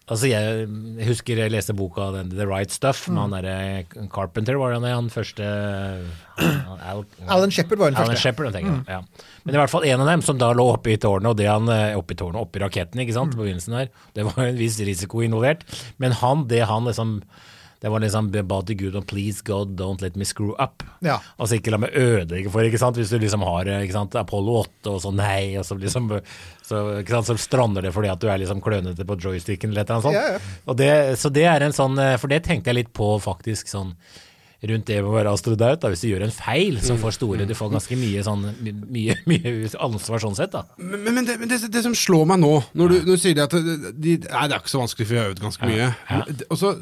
Altså 0.04 0.28
jeg, 0.28 0.66
jeg 0.98 1.06
husker 1.08 1.38
jeg 1.40 1.52
leste 1.54 1.72
boka 1.76 2.10
den, 2.12 2.28
The 2.34 2.44
Right 2.44 2.72
Stuff 2.74 3.06
med 3.08 3.22
han 3.22 3.32
derre 3.32 4.08
Carpenter, 4.12 4.58
var 4.60 4.74
det 4.76 4.90
han, 4.92 5.06
første 5.08 5.46
Al, 6.36 7.00
Alan 7.24 7.54
Shepard 7.54 7.80
var 7.80 7.88
den 7.94 7.96
Alan 7.96 8.12
første. 8.12 8.20
Shepard, 8.20 8.50
tenker 8.52 8.74
jeg. 8.74 8.98
Ja. 8.98 9.30
Men 9.46 9.56
i 9.56 9.62
hvert 9.62 9.72
fall 9.72 9.86
en 9.88 10.04
av 10.04 10.10
dem 10.10 10.24
som 10.26 10.36
da 10.40 10.50
lå 10.52 10.66
oppe 10.74 10.92
i 10.92 10.98
tårnet, 11.00 11.30
og 11.32 11.40
det 11.40 11.48
han 11.48 11.72
eh, 11.72 11.96
oppe 11.96 12.12
i 12.12 12.20
tårnet, 12.20 12.36
oppe 12.42 12.60
i 12.60 12.64
raketten, 12.66 13.00
ikke 13.00 13.16
sant, 13.16 13.32
på 13.32 13.46
begynnelsen 13.46 13.78
der. 13.78 13.88
Det 14.12 14.28
var 14.28 14.44
en 14.44 14.60
viss 14.60 14.76
risiko 14.84 15.24
involvert. 15.24 15.64
Men 16.02 16.16
han, 16.20 16.44
det 16.52 16.66
han 16.68 16.84
liksom 16.90 17.16
det 17.84 17.90
var 17.92 18.00
liksom 18.00 18.30
about 18.40 18.64
the 18.66 18.74
good 18.80 18.94
and 18.96 19.04
please 19.06 19.42
God, 19.44 19.74
don't 19.76 20.00
let 20.00 20.14
me 20.16 20.24
screw 20.24 20.54
up. 20.56 20.80
Ja. 21.04 21.18
Altså 21.36 21.58
ikke 21.58 21.74
la 21.74 21.82
meg 21.82 21.92
ødelegge 22.00 22.48
for, 22.48 22.64
ikke 22.64 22.80
sant. 22.80 22.96
Hvis 22.96 23.12
du 23.12 23.18
liksom 23.20 23.44
har 23.44 23.68
ikke 23.76 23.92
sant, 23.92 24.16
Apollo 24.16 24.54
8 24.62 24.94
og 24.94 25.02
så 25.04 25.12
nei, 25.12 25.58
og 25.60 25.66
så 25.68 25.76
liksom 25.76 26.08
så, 26.64 26.80
sant, 27.04 27.28
så 27.28 27.36
strander 27.44 27.84
det 27.84 27.92
fordi 27.92 28.08
at 28.08 28.22
du 28.24 28.30
er 28.32 28.40
liksom 28.40 28.64
klønete 28.64 29.04
på 29.04 29.18
joysticken 29.20 29.74
eller 29.74 29.84
et 29.84 29.92
eller 29.92 30.00
annet 30.00 30.08
sånt. 30.08 30.16
Ja, 30.16 30.38
ja. 30.64 30.78
Det, 30.80 30.92
så 31.20 31.28
det 31.36 31.44
er 31.50 31.66
en 31.68 31.76
sånn 31.76 32.00
For 32.16 32.32
det 32.32 32.40
tenkte 32.48 32.72
jeg 32.72 32.80
litt 32.86 32.94
på 32.96 33.18
faktisk 33.20 33.68
sånn 33.68 33.92
rundt 34.64 34.86
det 34.88 34.96
med 35.02 35.10
å 35.10 35.14
være 35.18 35.32
astronaut. 35.36 35.80
Da. 35.82 35.90
Hvis 35.92 36.04
du 36.04 36.08
gjør 36.08 36.24
en 36.24 36.32
feil, 36.32 36.78
så 36.80 36.96
får 37.00 37.18
store 37.18 37.44
Du 37.48 37.54
får 37.56 37.72
ganske 37.74 37.98
mye 38.00 38.22
sånn 38.24 38.46
mye, 38.64 39.16
mye 39.30 39.54
ansvar 39.84 40.22
sånn 40.24 40.36
sett, 40.38 40.54
da. 40.54 40.64
Men, 40.80 41.04
men, 41.10 41.24
det, 41.28 41.36
men 41.42 41.50
det, 41.52 41.58
det 41.74 41.82
som 41.84 41.92
slår 41.98 42.24
meg 42.32 42.40
nå, 42.40 42.54
når 42.72 42.94
du, 42.94 42.96
når 43.10 43.18
du 43.18 43.20
sier 43.26 43.36
det 43.36 43.44
at 43.44 43.58
de, 43.58 44.14
Nei, 44.24 44.46
det 44.48 44.56
er 44.56 44.62
ikke 44.62 44.72
så 44.72 44.80
vanskelig, 44.80 45.08
for 45.10 45.16
vi 45.16 45.20
har 45.20 45.34
øvd 45.34 45.44
ganske 45.44 45.68
mye. 45.68 45.90
Men- 46.08 46.46
Og 46.48 46.60
så 46.60 46.72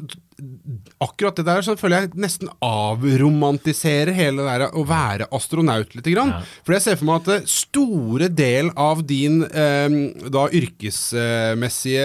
Akkurat 1.03 1.35
det 1.39 1.45
der 1.47 1.61
så 1.65 1.75
føler 1.79 2.03
jeg 2.05 2.11
nesten 2.23 2.49
avromantiserer 2.63 4.13
hele 4.15 4.43
det 4.43 4.49
der 4.59 4.75
å 4.79 4.83
være 4.87 5.27
astronaut 5.35 5.93
litt. 5.97 6.07
Grann. 6.13 6.33
For 6.65 6.75
jeg 6.75 6.83
ser 6.85 6.97
for 6.99 7.07
meg 7.09 7.21
at 7.23 7.29
eh, 7.37 7.45
store 7.49 8.27
del 8.33 8.69
av 8.79 9.01
din 9.07 9.41
eh, 9.47 9.97
da 10.33 10.47
yrkesmessige 10.53 12.03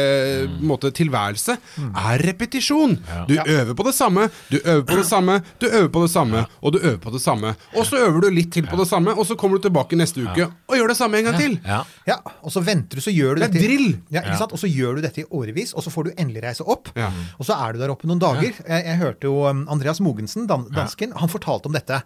Mm. 0.49 0.61
måte, 0.69 0.91
tilværelse 0.95 1.55
er 1.99 2.23
repetisjon. 2.25 2.97
Du 3.29 3.35
øver 3.39 3.75
på 3.77 3.85
det 3.87 3.95
samme, 3.97 4.29
du 4.51 4.59
øver 4.61 4.85
på 4.87 4.97
det 4.99 5.07
samme, 5.07 5.39
du 5.61 5.67
øver 5.67 5.89
på 5.93 6.03
det 6.05 6.11
samme, 6.13 6.45
og 6.63 6.73
du 6.75 6.79
øver 6.79 6.99
på 7.03 7.11
det 7.15 7.21
samme. 7.23 7.55
Og 7.77 7.87
så 7.87 7.97
øver 8.07 8.21
du 8.21 8.29
litt 8.35 8.53
til 8.55 8.67
på 8.69 8.77
det 8.79 8.87
samme, 8.89 9.13
og 9.15 9.27
så 9.27 9.37
kommer 9.39 9.59
du 9.59 9.67
tilbake 9.69 9.97
neste 9.99 10.23
uke 10.25 10.47
og 10.69 10.77
gjør 10.77 10.89
det 10.93 10.97
samme 10.99 11.19
en 11.19 11.25
gang 11.31 11.39
til. 11.41 11.59
Ja. 11.67 11.81
Ja, 12.09 12.17
og 12.43 12.53
så 12.55 12.63
venter 12.65 12.99
du, 12.99 13.03
så 13.05 13.13
gjør 13.15 13.37
du 13.37 13.41
Det 13.43 13.49
er 13.49 13.53
dette 13.53 13.67
drill. 13.67 13.89
Ja, 14.15 14.23
ikke 14.23 14.39
sant? 14.41 14.53
Og 14.57 14.59
så 14.63 14.71
gjør 14.71 14.97
du 14.99 15.03
dette 15.05 15.21
i 15.23 15.27
årevis, 15.31 15.75
og 15.75 15.85
så 15.85 15.91
får 15.93 16.09
du 16.09 16.11
endelig 16.17 16.43
reise 16.45 16.65
opp. 16.67 16.89
Ja. 16.97 17.11
Og 17.39 17.47
så 17.49 17.57
er 17.59 17.73
du 17.77 17.79
der 17.83 17.93
oppe 17.95 18.09
noen 18.09 18.18
dager. 18.23 18.59
Jeg, 18.65 18.85
jeg 18.87 19.01
hørte 19.01 19.31
jo 19.31 19.45
um, 19.49 19.65
Andreas 19.71 20.01
Mogensen, 20.05 20.49
dan 20.51 20.67
dansken, 20.75 21.15
han 21.19 21.33
fortalte 21.33 21.71
om 21.71 21.77
dette. 21.77 22.03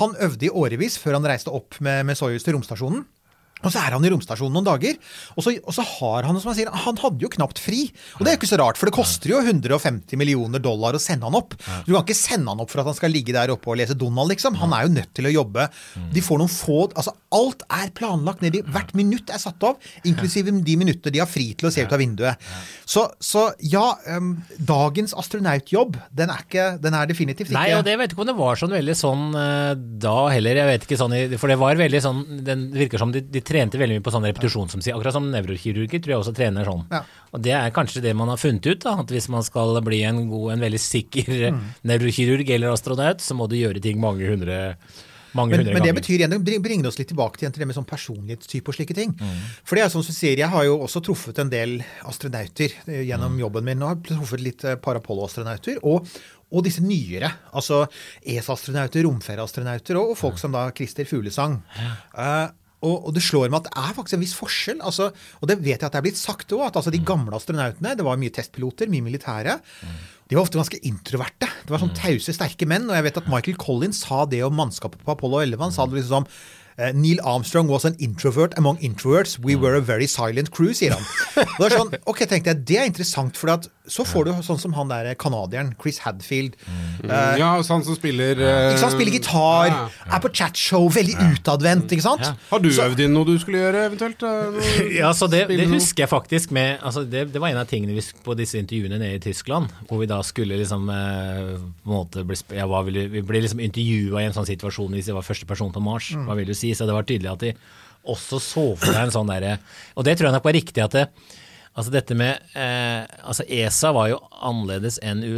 Han 0.00 0.16
øvde 0.22 0.48
i 0.48 0.52
årevis 0.52 0.98
før 1.02 1.18
han 1.18 1.28
reiste 1.28 1.54
opp 1.54 1.78
med, 1.80 2.04
med 2.08 2.18
Soyuz 2.18 2.46
til 2.46 2.56
romstasjonen. 2.58 3.04
Og 3.64 3.72
så 3.72 3.80
er 3.80 3.94
han 3.96 4.04
i 4.04 4.10
romstasjonen 4.12 4.52
noen 4.52 4.66
dager, 4.66 4.98
og 5.32 5.44
så, 5.44 5.54
og 5.64 5.72
så 5.72 5.84
har 5.86 6.26
han 6.28 6.36
som 6.42 6.50
jeg 6.52 6.58
sier, 6.60 6.72
han 6.84 6.98
hadde 7.00 7.24
jo 7.24 7.30
knapt 7.32 7.60
fri. 7.62 7.86
Og 8.18 8.20
det 8.22 8.30
er 8.30 8.36
jo 8.36 8.40
ikke 8.42 8.50
så 8.50 8.58
rart, 8.60 8.76
for 8.76 8.90
det 8.90 8.94
koster 8.96 9.32
jo 9.32 9.40
150 9.40 10.20
millioner 10.20 10.60
dollar 10.62 10.98
å 10.98 11.00
sende 11.00 11.24
han 11.24 11.38
opp. 11.38 11.56
Du 11.86 11.94
kan 11.94 12.02
ikke 12.02 12.18
sende 12.18 12.52
han 12.52 12.60
opp 12.60 12.72
for 12.72 12.82
at 12.82 12.90
han 12.90 12.98
skal 12.98 13.14
ligge 13.14 13.32
der 13.34 13.54
oppe 13.54 13.72
og 13.72 13.78
lese 13.80 13.96
Donald, 13.96 14.28
liksom. 14.34 14.58
Han 14.60 14.74
er 14.76 14.84
jo 14.84 14.92
nødt 14.98 15.12
til 15.16 15.30
å 15.30 15.32
jobbe. 15.32 15.68
De 16.12 16.24
får 16.24 16.42
noen 16.42 16.52
få 16.52 16.76
Altså, 16.96 17.12
alt 17.34 17.64
er 17.72 17.88
planlagt 17.96 18.42
nedi. 18.44 18.60
Hvert 18.72 18.92
minutt 18.96 19.30
er 19.32 19.40
satt 19.40 19.64
av, 19.66 19.80
inklusive 20.06 20.52
de 20.64 20.76
minuttene 20.78 21.12
de 21.14 21.20
har 21.22 21.28
fri 21.28 21.48
til 21.56 21.68
å 21.68 21.72
se 21.72 21.82
ut 21.84 21.92
av 21.92 22.00
vinduet. 22.00 22.44
Så, 22.86 23.06
så 23.24 23.48
ja, 23.64 23.84
um, 24.12 24.34
dagens 24.60 25.16
astronautjobb, 25.16 25.96
den 26.16 26.32
er, 26.32 26.44
ikke, 26.44 26.66
den 26.82 26.96
er 26.96 27.08
definitivt 27.10 27.50
ikke 27.50 27.56
Nei, 27.56 27.72
og 27.78 27.84
det 27.86 27.96
vet 27.98 28.12
ikke 28.12 28.22
om 28.22 28.30
det 28.30 28.36
var 28.38 28.60
sånn 28.60 28.74
veldig 28.76 28.96
sånn 28.96 29.24
eh, 29.40 29.72
da 30.06 30.16
heller. 30.32 30.60
Jeg 30.60 30.70
vet 30.70 30.86
ikke 30.86 31.00
sånn, 31.00 31.16
For 31.40 31.52
det 31.52 31.58
var 31.60 31.80
veldig 31.80 32.02
sånn 32.04 32.22
den, 32.46 32.68
virker 32.76 33.02
som 33.02 33.14
de, 33.14 33.24
de 33.24 33.42
trente 33.46 33.78
veldig 33.80 33.96
mye 34.00 34.04
på 34.04 34.12
sånn 34.14 34.26
repetisjon, 34.26 34.68
som 34.72 34.82
sier. 34.84 34.96
Akkurat 34.98 35.14
som 35.16 35.30
nevrokirurger 35.32 36.02
tror 36.02 36.12
jeg 36.16 36.20
også 36.24 36.34
trener 36.36 36.66
sånn. 36.68 36.84
Ja. 36.92 37.04
Og 37.32 37.42
det 37.46 37.54
er 37.56 37.70
kanskje 37.76 38.02
det 38.04 38.12
man 38.18 38.28
har 38.32 38.40
funnet 38.42 38.66
ut, 38.66 38.82
da. 38.82 38.96
At 39.00 39.12
hvis 39.14 39.28
man 39.32 39.42
skal 39.46 39.78
bli 39.86 40.02
en 40.08 40.24
god, 40.28 40.52
en 40.56 40.64
veldig 40.66 40.82
sikker 40.82 41.30
eh, 41.46 41.52
Mm. 41.54 41.60
nevrokirurg 41.86 42.50
eller 42.50 42.72
astronaut, 42.74 43.20
så 43.22 43.34
må 43.38 43.46
du 43.48 43.54
gjøre 43.56 43.80
ting 43.82 44.00
mange 44.02 44.26
hundre, 44.28 44.76
Men, 45.36 45.50
men 45.50 45.82
det 45.84 45.92
betyr 45.92 46.22
igjen, 46.22 46.32
det 46.42 46.54
bringer 46.64 46.88
oss 46.88 46.96
litt 46.98 47.10
tilbake 47.10 47.36
til, 47.36 47.50
det 47.52 47.66
med 47.68 47.76
sånn 47.76 47.84
personlighetstype 47.84 48.70
og 48.72 48.74
slike 48.78 48.94
ting. 48.96 49.10
Mm. 49.20 49.42
For 49.68 49.76
det 49.76 49.82
er 49.84 49.90
sånn 49.92 50.02
som 50.06 50.14
du 50.14 50.16
sier, 50.16 50.38
Jeg 50.40 50.48
har 50.48 50.64
jo 50.64 50.78
også 50.80 51.02
truffet 51.04 51.38
en 51.42 51.50
del 51.52 51.74
astronauter 52.08 52.72
eh, 52.88 53.02
gjennom 53.04 53.34
Mm. 53.36 53.40
jobben 53.44 53.64
min. 53.64 53.82
og 53.82 53.88
har 53.90 53.96
truffet 54.16 54.40
litt 54.40 54.64
par 54.80 54.96
Apollo-astronauter. 54.96 55.76
Og, 55.84 56.08
og 56.50 56.64
disse 56.64 56.80
nyere. 56.80 57.28
Altså 57.52 57.82
ESA-astronauter, 58.24 59.04
romferieastronauter 59.04 59.98
og, 60.00 60.10
og 60.14 60.16
folk 60.16 60.38
som 60.40 60.52
da 60.56 60.70
Christer 60.72 61.04
Fuglesang. 61.04 61.60
Eh, 62.16 62.48
og, 62.84 63.08
og 63.08 63.14
det 63.16 63.22
slår 63.24 63.48
meg 63.48 63.62
at 63.62 63.70
det 63.70 63.84
er 63.84 63.94
faktisk 63.96 64.16
en 64.18 64.24
viss 64.24 64.34
forskjell. 64.36 64.82
Altså, 64.84 65.08
og 65.40 65.48
det 65.48 65.56
vet 65.62 65.78
jeg 65.78 65.86
at 65.86 65.94
det 65.94 66.00
er 66.02 66.04
blitt 66.08 66.20
sagt 66.20 66.52
òg, 66.52 66.66
at 66.68 66.76
altså 66.76 66.92
de 66.92 67.00
gamle 67.00 67.36
astronautene, 67.36 67.94
det 67.96 68.04
var 68.04 68.20
mye 68.20 68.34
testpiloter, 68.34 68.90
mye 68.92 69.06
militære, 69.06 69.56
de 70.26 70.34
var 70.34 70.42
ofte 70.42 70.58
ganske 70.58 70.82
introverte. 70.88 71.48
Det 71.64 71.72
var 71.72 71.82
sånn 71.82 71.94
tause, 71.96 72.34
sterke 72.34 72.66
menn. 72.68 72.88
Og 72.90 72.96
jeg 72.98 73.06
vet 73.06 73.20
at 73.20 73.28
Michael 73.30 73.58
Collins 73.62 74.02
sa 74.02 74.24
det 74.26 74.42
om 74.42 74.56
mannskapet 74.58 75.04
på 75.06 75.14
Apollo 75.14 75.44
11. 75.44 75.62
Han 75.62 75.74
sa 75.74 75.86
det 75.86 76.00
liksom 76.00 76.26
som 76.26 76.26
eh, 76.82 76.90
Neil 76.96 77.22
Armstrong 77.22 77.70
was 77.70 77.86
an 77.86 77.94
introvert 78.02 78.56
among 78.58 78.80
introverts. 78.82 79.38
We 79.38 79.54
were 79.54 79.78
a 79.78 79.84
very 79.84 80.08
silent 80.10 80.50
crew, 80.50 80.74
sier 80.74 80.96
han. 80.98 81.06
Og 81.46 81.62
det 81.62 81.68
er 81.70 81.78
sånn, 81.78 81.94
ok, 82.10 82.24
tenkte 82.26 82.52
jeg, 82.52 82.64
det 82.66 82.80
er 82.82 82.90
interessant, 82.90 83.38
for 83.38 83.54
at 83.54 83.70
så 83.88 84.04
får 84.06 84.24
du 84.26 84.30
sånn 84.46 84.58
som 84.58 84.72
han 84.76 84.88
der 84.90 85.12
canadieren, 85.18 85.72
Chris 85.80 85.98
Hadfield. 86.04 86.56
Eh, 87.04 87.36
Ja, 87.38 87.50
så 87.62 87.76
han 87.76 87.84
som 87.86 87.94
spiller 87.96 88.38
uh, 88.40 88.72
ikke 88.72 88.80
sant? 88.82 88.94
Spiller 88.96 89.12
gitar, 89.14 89.68
ja. 89.70 89.82
er 90.16 90.22
på 90.24 90.30
chatshow, 90.34 90.88
veldig 90.92 91.14
utadvendt. 91.32 91.92
ikke 91.94 92.02
sant? 92.02 92.24
Har 92.50 92.58
du 92.62 92.70
Så- 92.70 92.88
øvd 92.88 93.00
inn 93.04 93.14
noe 93.14 93.24
du 93.28 93.38
skulle 93.38 93.62
gjøre, 93.62 93.84
eventuelt? 93.90 94.22
eh, 94.26 94.98
Ja, 94.98 95.12
så 95.12 95.28
det, 95.30 95.46
det 95.48 95.68
husker 95.70 96.04
jeg 96.04 96.10
faktisk 96.10 96.50
med 96.50 96.80
altså 96.80 97.04
det, 97.08 97.32
det 97.32 97.40
var 97.40 97.48
en 97.54 97.62
av 97.62 97.66
tingene 97.70 97.94
vi 97.94 98.02
på 98.24 98.36
disse 98.36 98.58
intervjuene 98.58 98.98
nede 98.98 99.20
i 99.20 99.22
Tyskland, 99.22 99.70
hvor 99.88 100.00
vi 100.02 100.06
da 100.10 100.20
skulle 100.26 100.58
liksom 100.58 100.88
eh, 100.90 101.56
på 101.84 101.90
en 101.90 101.96
måte 101.96 102.24
bli, 102.26 102.36
ja, 102.56 102.66
hva 102.66 102.82
vil 102.86 102.94
du, 102.94 103.02
Vi 103.16 103.22
ble 103.22 103.40
liksom 103.44 103.60
intervjua 103.62 104.22
i 104.22 104.28
en 104.30 104.34
sånn 104.36 104.46
situasjon 104.48 104.92
hvis 104.96 105.06
jeg 105.10 105.14
var 105.16 105.22
første 105.26 105.46
person 105.46 105.72
på 105.72 105.82
Mars. 105.82 106.10
Hva 106.16 106.34
vil 106.38 106.46
du 106.50 106.54
si? 106.54 106.72
Så 106.74 106.86
det 106.86 106.94
var 106.96 107.06
tydelig 107.06 107.32
at 107.32 107.44
de 107.44 107.54
også 108.06 108.38
så 108.42 108.66
for 108.78 108.86
seg 108.92 109.08
en 109.08 109.10
sånn 109.14 109.26
derre 109.30 109.56
Og 109.98 110.04
det 110.06 110.12
tror 110.16 110.28
jeg 110.28 110.36
nok 110.36 110.44
var 110.46 110.54
riktig 110.54 110.84
at 110.84 110.94
det 110.94 111.06
Altså 111.76 111.92
dette 111.92 112.16
med 112.16 112.38
eh, 112.56 113.02
altså 113.20 113.44
ESA 113.52 113.90
var 113.92 114.08
jo 114.08 114.20
annerledes 114.48 114.96
enn 115.04 115.20
U 115.20 115.34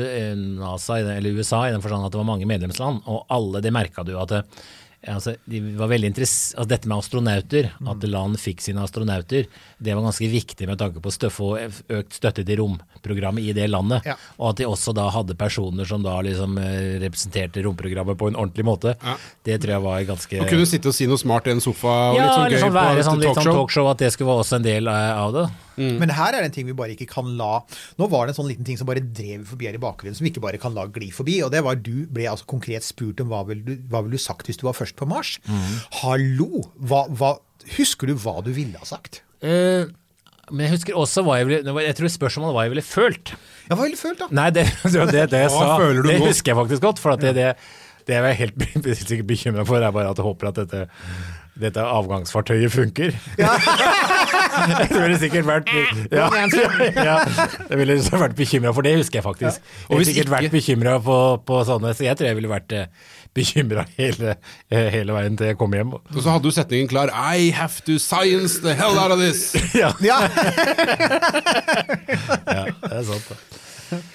NASA 0.60 1.00
eller 1.02 1.34
USA 1.34 1.64
i 1.66 1.72
den 1.74 1.82
forstand 1.82 2.06
at 2.06 2.14
det 2.14 2.20
var 2.20 2.28
mange 2.28 2.46
medlemsland, 2.46 3.02
og 3.10 3.24
alle 3.34 3.62
det 3.64 3.74
merka 3.74 4.04
du 4.06 4.14
at 4.14 4.30
det, 4.30 4.44
altså, 5.06 5.34
de 5.44 5.60
var 5.78 5.90
veldig 5.92 6.10
altså 6.10 6.64
Dette 6.68 6.88
med 6.90 6.98
astronauter, 6.98 7.70
at 7.92 8.06
land 8.08 8.38
fikk 8.40 8.62
sine 8.64 8.82
astronauter, 8.82 9.46
det 9.78 9.94
var 9.94 10.02
ganske 10.02 10.30
viktig 10.30 10.66
med 10.68 10.80
tanke 10.80 11.02
på 11.02 11.12
å 11.12 11.30
få 11.32 11.50
økt 11.60 12.16
støtte 12.18 12.44
til 12.46 12.60
romprogrammet 12.62 13.46
i 13.46 13.54
det 13.56 13.68
landet. 13.70 14.06
Ja. 14.08 14.16
Og 14.38 14.52
at 14.52 14.62
de 14.62 14.68
også 14.68 14.94
da 14.96 15.08
hadde 15.14 15.38
personer 15.38 15.88
som 15.88 16.02
da 16.04 16.18
liksom 16.24 16.58
eh, 16.62 16.98
representerte 17.04 17.62
romprogrammet 17.66 18.18
på 18.18 18.32
en 18.32 18.38
ordentlig 18.38 18.66
måte. 18.66 18.96
Det 19.46 19.60
tror 19.62 19.76
jeg 19.76 19.86
var 19.86 20.08
ganske 20.08 20.42
Å 20.42 20.50
kunne 20.50 20.68
sitte 20.68 20.90
og 20.90 20.98
si 20.98 21.08
noe 21.10 21.20
smart 21.20 21.48
i 21.48 21.54
en 21.54 21.62
sofa 21.62 21.94
og 22.10 22.18
ja, 22.18 22.26
litt 22.26 22.34
sånn 22.34 22.50
gøy 22.50 22.60
sånn 22.64 22.74
på 22.74 22.78
være 22.80 23.06
sånn, 23.06 23.22
litt 23.22 23.30
sånn 23.30 23.40
talkshow. 23.40 23.62
talkshow, 23.62 23.90
at 23.94 24.04
det 24.04 24.12
skulle 24.14 24.32
være 24.32 24.46
også 24.46 24.58
en 24.58 24.68
del 24.68 24.92
eh, 24.92 25.22
av 25.22 25.34
det. 25.36 25.48
Men 25.78 26.10
her 26.10 26.34
er 26.34 26.42
det 26.42 26.48
en 26.50 26.54
ting 26.56 26.66
vi 26.66 26.76
bare 26.76 26.94
ikke 26.96 27.06
kan 27.10 27.28
la 27.38 27.60
Nå 28.00 28.08
var 28.10 28.26
det 28.26 28.34
en 28.34 28.40
sånn 28.40 28.48
liten 28.50 28.66
ting 28.66 28.78
som 28.78 28.88
bare 28.88 29.02
drev 29.04 29.44
forbi 29.46 29.68
her 29.68 29.76
i 29.78 29.82
bakgrunnen, 29.82 30.16
som 30.18 30.26
vi 30.26 30.32
ikke 30.32 30.42
bare 30.42 30.60
kan 30.60 30.74
la 30.76 30.88
gli 30.90 31.10
forbi. 31.14 31.38
Og 31.46 31.52
det 31.54 31.62
var 31.66 31.78
du 31.78 32.06
ble 32.10 32.26
altså 32.30 32.48
konkret 32.50 32.86
spurt 32.86 33.22
om 33.22 33.30
hva 33.30 33.44
ville 33.48 33.64
du, 33.64 33.74
hva 33.90 34.02
ville 34.04 34.18
du 34.18 34.22
sagt 34.22 34.48
hvis 34.48 34.58
du 34.60 34.66
var 34.66 34.76
først 34.76 34.87
på 34.96 35.08
Mars. 35.10 35.36
Hallo! 36.00 36.64
Hva, 36.78 37.04
hva, 37.10 37.34
husker 37.76 38.10
du 38.10 38.16
hva 38.22 38.38
du 38.44 38.52
ville 38.56 38.78
ha 38.80 38.88
sagt? 38.88 39.22
Eh, 39.44 39.88
men 40.48 40.64
jeg 40.64 40.78
husker 40.78 40.96
også 40.98 41.22
hva 41.26 41.36
jeg 41.38 41.48
ville 41.48 41.82
Jeg 41.84 41.96
tror 41.98 42.12
spørsmålet 42.12 42.48
var 42.48 42.56
hva 42.56 42.66
jeg 42.66 42.74
ville 42.76 42.86
følt. 42.86 43.34
Ja, 43.68 43.74
hva 43.74 43.82
ville 43.84 43.98
du 43.98 44.00
følt, 44.00 44.22
da? 44.22 44.30
Nei, 44.34 44.48
det, 44.54 44.64
det, 44.94 45.08
det, 45.12 45.26
det 45.34 45.42
jeg 45.44 45.52
sa, 45.54 45.74
føler 45.80 46.00
du 46.02 46.08
det 46.10 46.20
nå? 46.22 46.30
husker 46.30 46.54
jeg 46.54 46.60
faktisk 46.62 46.86
godt. 46.86 47.02
For 47.02 47.16
at 47.16 47.24
det, 47.24 47.34
det, 47.36 47.50
det 48.08 48.16
jeg 48.16 48.24
var 48.24 48.38
helt 48.38 48.70
sikkert 49.02 49.28
bekymra 49.28 49.66
for, 49.68 49.82
er 49.82 49.92
bare 49.94 50.14
at 50.14 50.20
jeg 50.20 50.28
håper 50.28 50.50
at 50.50 50.62
dette, 50.62 50.86
dette 51.58 51.84
avgangsfartøyet 51.84 52.72
funker. 52.72 53.12
det 54.88 54.96
ville 54.96 55.18
sikkert 55.20 55.48
vært 55.48 55.70
ja, 56.14 56.28
ja, 56.96 57.16
Jeg 57.68 57.80
ville 57.80 57.98
vært 58.24 58.36
bekymra 58.38 58.72
for 58.76 58.86
det, 58.86 58.96
husker 59.02 59.20
jeg 59.20 59.26
faktisk. 59.26 59.60
Jeg 59.60 59.84
Og 59.84 59.92
ville 59.92 60.00
hvis 60.02 60.14
sikkert 60.14 60.32
vært 60.32 60.54
bekymra 60.54 60.96
på, 61.04 61.18
på 61.48 61.62
sånne, 61.68 61.92
så 61.98 62.08
jeg 62.08 62.18
tror 62.18 62.30
jeg 62.30 62.40
ville 62.40 62.52
vært 62.52 62.76
eh, 62.78 62.88
bekymra 63.36 63.84
hele, 63.98 64.36
eh, 64.70 64.88
hele 64.92 65.14
veien 65.16 65.36
til 65.38 65.50
jeg 65.50 65.58
kom 65.60 65.72
hjem. 65.74 65.94
Og 65.98 66.20
så 66.20 66.30
hadde 66.30 66.48
du 66.48 66.54
setningen 66.54 66.88
klar 66.90 67.12
I 67.12 67.50
have 67.56 67.82
to 67.86 67.98
science 68.02 68.60
the 68.64 68.74
hell 68.78 68.98
out 68.98 69.14
of 69.14 69.20
this! 69.22 69.52
Ja, 69.78 69.92
Ja, 70.04 70.20
ja 72.56 72.64
det 72.68 72.92
er 72.92 73.04
sant. 73.06 73.28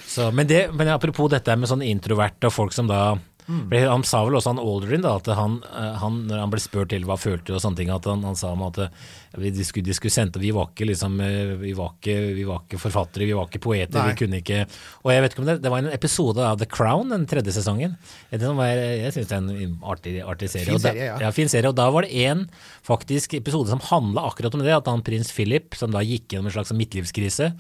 Så, 0.08 0.30
men, 0.32 0.47
det, 0.49 0.67
men 0.73 0.88
apropos 0.93 1.32
dette 1.34 1.56
med 1.58 1.69
sånn 1.69 1.82
introverte 1.86 2.49
og 2.49 2.54
folk 2.54 2.76
som 2.76 2.89
da 2.89 3.15
Mm. 3.47 3.71
Han 3.89 4.03
sa 4.08 4.21
vel 4.23 4.38
også 4.38 4.53
han 4.53 4.62
Aldrin 4.62 5.03
da, 5.03 5.17
at 5.19 5.27
han, 5.36 5.58
eh, 5.67 5.95
han, 5.99 6.21
når 6.29 6.43
han 6.43 6.53
ble 6.53 6.62
spurt 6.63 6.91
til 6.93 7.06
hva 7.08 7.17
følte 7.19 7.56
og 7.56 7.62
sånne 7.63 7.82
ting, 7.82 7.91
at 7.93 8.08
han, 8.08 8.23
han 8.23 8.38
sa 8.39 8.53
om 8.56 8.63
at 8.67 8.79
eh, 8.86 9.01
vi, 9.41 9.51
de, 9.56 9.65
skulle, 9.67 9.88
de 9.88 9.95
skulle 9.97 10.13
sende, 10.13 10.41
vi 10.41 10.53
var 10.56 10.69
ikke 10.71 10.88
liksom, 10.88 11.17
eh, 11.23 11.53
vi 11.60 11.73
var 11.77 11.95
ikke, 11.97 12.17
vi 12.38 12.45
var 12.47 12.63
ikke 12.63 12.79
forfattere, 12.82 13.27
vi 13.29 13.38
var 13.38 13.49
ikke 13.49 13.63
poeter, 13.63 13.99
Nei. 13.99 14.12
vi 14.12 14.19
kunne 14.21 14.41
ikke 14.43 14.62
Og 15.03 15.12
jeg 15.13 15.25
vet 15.25 15.36
ikke 15.36 15.43
om 15.43 15.49
det, 15.49 15.58
det 15.63 15.73
var 15.73 15.84
en 15.84 15.95
episode 15.95 16.45
av 16.47 16.62
The 16.62 16.69
Crown 16.69 17.12
den 17.13 17.25
tredje 17.29 17.56
sesongen. 17.56 17.97
Det 18.32 18.43
var, 18.43 18.71
jeg 18.71 19.15
syns 19.15 19.32
det 19.32 19.39
er 19.39 19.41
en 19.43 19.75
artig, 19.93 20.15
artig 20.23 20.51
serie. 20.53 20.69
Fin 20.71 20.79
da, 20.79 20.93
serie, 20.93 21.10
ja. 21.10 21.17
ja, 21.25 21.34
fin 21.36 21.51
serie. 21.51 21.71
Og 21.71 21.77
da 21.77 21.89
var 21.93 22.08
det 22.08 22.23
en 22.27 22.45
faktisk 22.86 23.36
episode 23.39 23.71
som 23.73 23.84
handla 23.91 24.27
akkurat 24.29 24.56
om 24.56 24.63
det, 24.63 24.75
at 24.75 24.88
han 24.89 25.03
prins 25.06 25.34
Philip, 25.36 25.75
som 25.79 25.91
da 25.93 26.03
gikk 26.06 26.32
gjennom 26.32 26.51
en 26.51 26.56
slags 26.56 26.73
midtlivskrise 26.77 27.51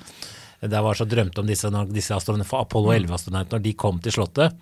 der 0.71 0.83
var 0.85 0.95
så 0.95 1.07
drømte 1.09 1.41
om 1.41 1.47
disse, 1.49 1.69
disse 1.91 2.15
Apollo 2.15 2.93
11-astronautene, 2.95 3.57
når 3.57 3.63
de 3.63 3.73
kom 3.73 3.97
til 4.03 4.15
Slottet 4.15 4.53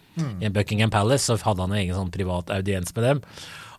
i 0.41 0.49
Buckingham 0.49 0.93
Palace, 0.93 1.27
så 1.27 1.37
hadde 1.37 1.61
han 1.61 1.75
en 1.75 1.81
egen 1.81 1.97
sånn 1.97 2.13
privat 2.13 2.49
audiens 2.53 2.95
med 2.95 3.05
dem. 3.05 3.21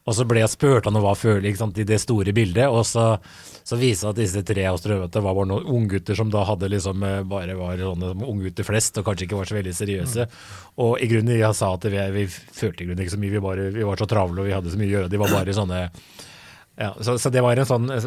Og 0.03 0.17
så 0.19 0.25
ble 0.27 0.41
jeg 0.43 0.51
spurt 0.51 0.87
om 0.91 0.97
hva 0.99 1.15
ikke 1.15 1.59
sant, 1.59 1.79
i 1.79 1.87
det 1.87 2.01
store 2.03 2.33
bildet, 2.35 2.67
og 2.67 2.83
så, 2.87 3.05
så 3.63 3.79
viste 3.79 4.09
det 4.09 4.11
at 4.11 4.19
disse 4.19 4.43
tre 4.47 4.65
astronautene 4.67 5.23
var 5.23 5.37
bare 5.39 5.51
noen 5.53 5.69
unggutter 5.77 6.19
som 6.19 6.31
da 6.33 6.43
hadde 6.49 6.71
liksom 6.73 7.05
eh, 7.07 7.21
bare 7.23 7.55
var 7.55 7.79
sånne 7.79 8.11
unggutter 8.27 8.67
flest, 8.67 8.99
og 8.99 9.07
kanskje 9.07 9.29
ikke 9.29 9.39
var 9.39 9.51
så 9.51 9.59
veldig 9.61 9.77
seriøse. 9.79 10.27
Og 10.83 10.99
i 10.99 11.11
grunnen, 11.11 11.37
jeg 11.39 11.59
sa 11.59 11.71
at 11.77 11.87
vi, 11.87 12.03
vi 12.17 12.27
følte 12.33 12.83
i 12.83 12.91
grunnen 12.91 13.05
ikke 13.05 13.15
så 13.15 13.23
mye, 13.23 13.35
vi, 13.37 13.45
bare, 13.47 13.71
vi 13.79 13.87
var 13.87 14.03
så 14.03 14.11
travle 14.11 14.43
og 14.43 14.51
vi 14.51 14.57
hadde 14.57 14.75
så 14.75 14.81
mye 14.81 14.91
å 14.91 14.95
gjøre. 14.97 15.13
De 15.13 15.23
var 15.23 15.37
bare 15.39 15.57
sånne 15.61 15.87
ja, 16.83 16.91
så, 17.01 17.15
så 17.23 17.31
det 17.33 17.43
var 17.45 17.59
en 17.63 17.69
sånn 17.69 17.87
eh, 17.95 18.07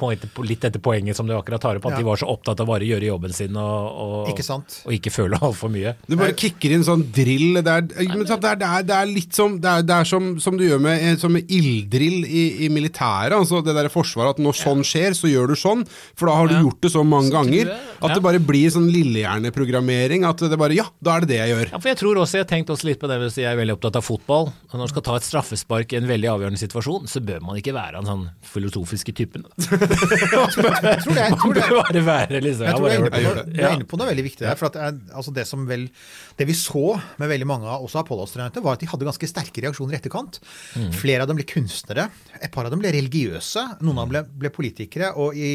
point, 0.00 0.24
litt 0.48 0.64
dette 0.66 0.80
poenget 0.82 1.14
som 1.18 1.28
du 1.28 1.34
akkurat 1.36 1.62
tar 1.62 1.78
opp, 1.78 1.86
at 1.86 1.96
Ja. 1.96 2.00
de 2.02 2.08
var 2.08 2.18
så 2.20 2.26
opptatt 2.32 2.60
av 2.64 2.66
bare 2.68 2.82
å 2.82 2.88
gjøre 2.90 3.06
jobben 3.08 3.32
sin 3.36 3.54
og, 3.56 3.86
og, 4.02 4.30
Ikke 4.32 4.44
sant? 4.46 4.80
og 4.84 4.92
ikke 4.96 5.12
føle 5.14 5.38
altfor 5.46 5.70
mye. 5.72 5.94
Du 6.10 6.16
bare 6.18 6.34
kicker 6.36 6.74
inn 6.74 6.84
sånn 6.86 7.04
drill 7.14 7.60
Det 7.62 7.72
er, 7.72 7.86
men 8.10 8.24
det 8.26 8.34
er, 8.36 8.58
det 8.60 8.68
er, 8.68 8.86
det 8.90 8.96
er 8.98 9.10
litt 9.12 9.36
som 9.36 9.56
du 9.60 10.64
gjør 10.66 10.82
med, 10.82 10.98
eh, 11.06 11.16
som 11.22 11.32
med 11.36 11.46
ilddrill 11.52 12.24
i, 12.26 12.44
i 12.66 12.70
militæret. 12.72 13.36
Altså 13.36 13.62
det 13.64 13.74
der 13.78 13.88
forsvaret 13.92 14.36
at 14.36 14.42
når 14.42 14.58
sånn 14.58 14.82
skjer, 14.86 15.14
så 15.16 15.30
gjør 15.30 15.52
du 15.52 15.56
sånn. 15.60 15.84
For 16.18 16.28
da 16.30 16.34
har 16.40 16.50
du 16.50 16.56
gjort 16.58 16.82
det 16.82 16.92
så 16.94 17.04
mange 17.06 17.30
ganger 17.34 17.70
at 17.76 18.14
det 18.16 18.22
bare 18.24 18.40
blir 18.42 18.70
sånn 18.74 18.88
lillehjerneprogrammering. 18.92 20.24
At 20.28 20.42
det 20.42 20.58
bare 20.58 20.76
Ja, 20.76 20.86
da 21.00 21.16
er 21.16 21.24
det 21.24 21.30
det 21.34 21.38
jeg 21.40 21.52
gjør. 21.54 21.70
Ja, 21.72 21.78
for 21.80 21.88
Jeg 21.92 21.98
tror 22.00 22.20
også, 22.20 22.38
jeg 22.40 22.44
har 22.46 22.50
tenkt 22.50 22.72
også 22.72 22.88
litt 22.88 23.00
på 23.00 23.08
det 23.10 23.18
hvis 23.22 23.38
jeg 23.40 23.48
er 23.50 23.58
veldig 23.60 23.76
opptatt 23.78 23.96
av 24.00 24.04
fotball. 24.06 24.50
Når 24.72 24.82
man 24.82 24.90
skal 24.92 25.04
ta 25.06 25.16
et 25.20 25.26
straffespark 25.26 25.92
i 25.94 26.00
en 26.00 26.08
veldig 26.10 26.30
avgjørende 26.34 26.60
situasjon, 26.60 27.06
så 27.10 27.22
bør 27.24 27.44
man 27.46 27.60
ikke 27.60 27.74
være 27.76 28.00
en 28.00 28.08
sånn 28.10 28.15
filosofiske 28.46 29.12
typen. 29.16 29.44
jeg 29.58 30.48
tror 30.52 30.62
det. 30.72 30.82
Jeg 30.86 31.02
tror 31.04 31.16
det. 31.16 31.24
Man 31.36 31.54
bør 31.56 31.82
bare 31.82 32.02
være 32.06 32.40
liksom 32.44 32.66
Jeg 32.68 32.76
tror 32.76 32.86
du 32.86 33.60
er 33.60 33.74
inne 33.76 33.86
på, 33.88 33.98
noe- 34.00 34.08
veldig 34.10 34.24
viktig 34.26 34.44
der. 34.46 34.56
for 34.60 34.68
at 34.70 34.76
det, 34.78 34.84
er, 34.88 34.98
altså 35.20 35.34
det, 35.36 35.44
som 35.48 35.64
vel, 35.68 35.86
det 36.38 36.46
vi 36.48 36.56
så 36.56 36.84
med 37.20 37.30
veldig 37.32 37.48
mange 37.48 37.68
av 37.70 37.84
også 37.86 38.00
Apollo-astronautene, 38.02 38.64
var 38.64 38.76
at 38.78 38.84
de 38.84 38.88
hadde 38.90 39.08
ganske 39.08 39.30
sterke 39.30 39.64
reaksjoner 39.64 39.96
i 39.96 40.00
etterkant. 40.00 40.40
Flere 40.96 41.24
av 41.26 41.30
dem 41.30 41.38
ble 41.40 41.46
kunstnere. 41.48 42.08
Et 42.40 42.52
par 42.54 42.68
av 42.68 42.74
dem 42.74 42.82
ble 42.82 42.92
religiøse. 42.96 43.66
Noen 43.82 44.00
av 44.02 44.06
dem 44.08 44.14
ble, 44.16 44.24
ble 44.46 44.52
politikere. 44.54 45.12
Og 45.20 45.36
i 45.38 45.52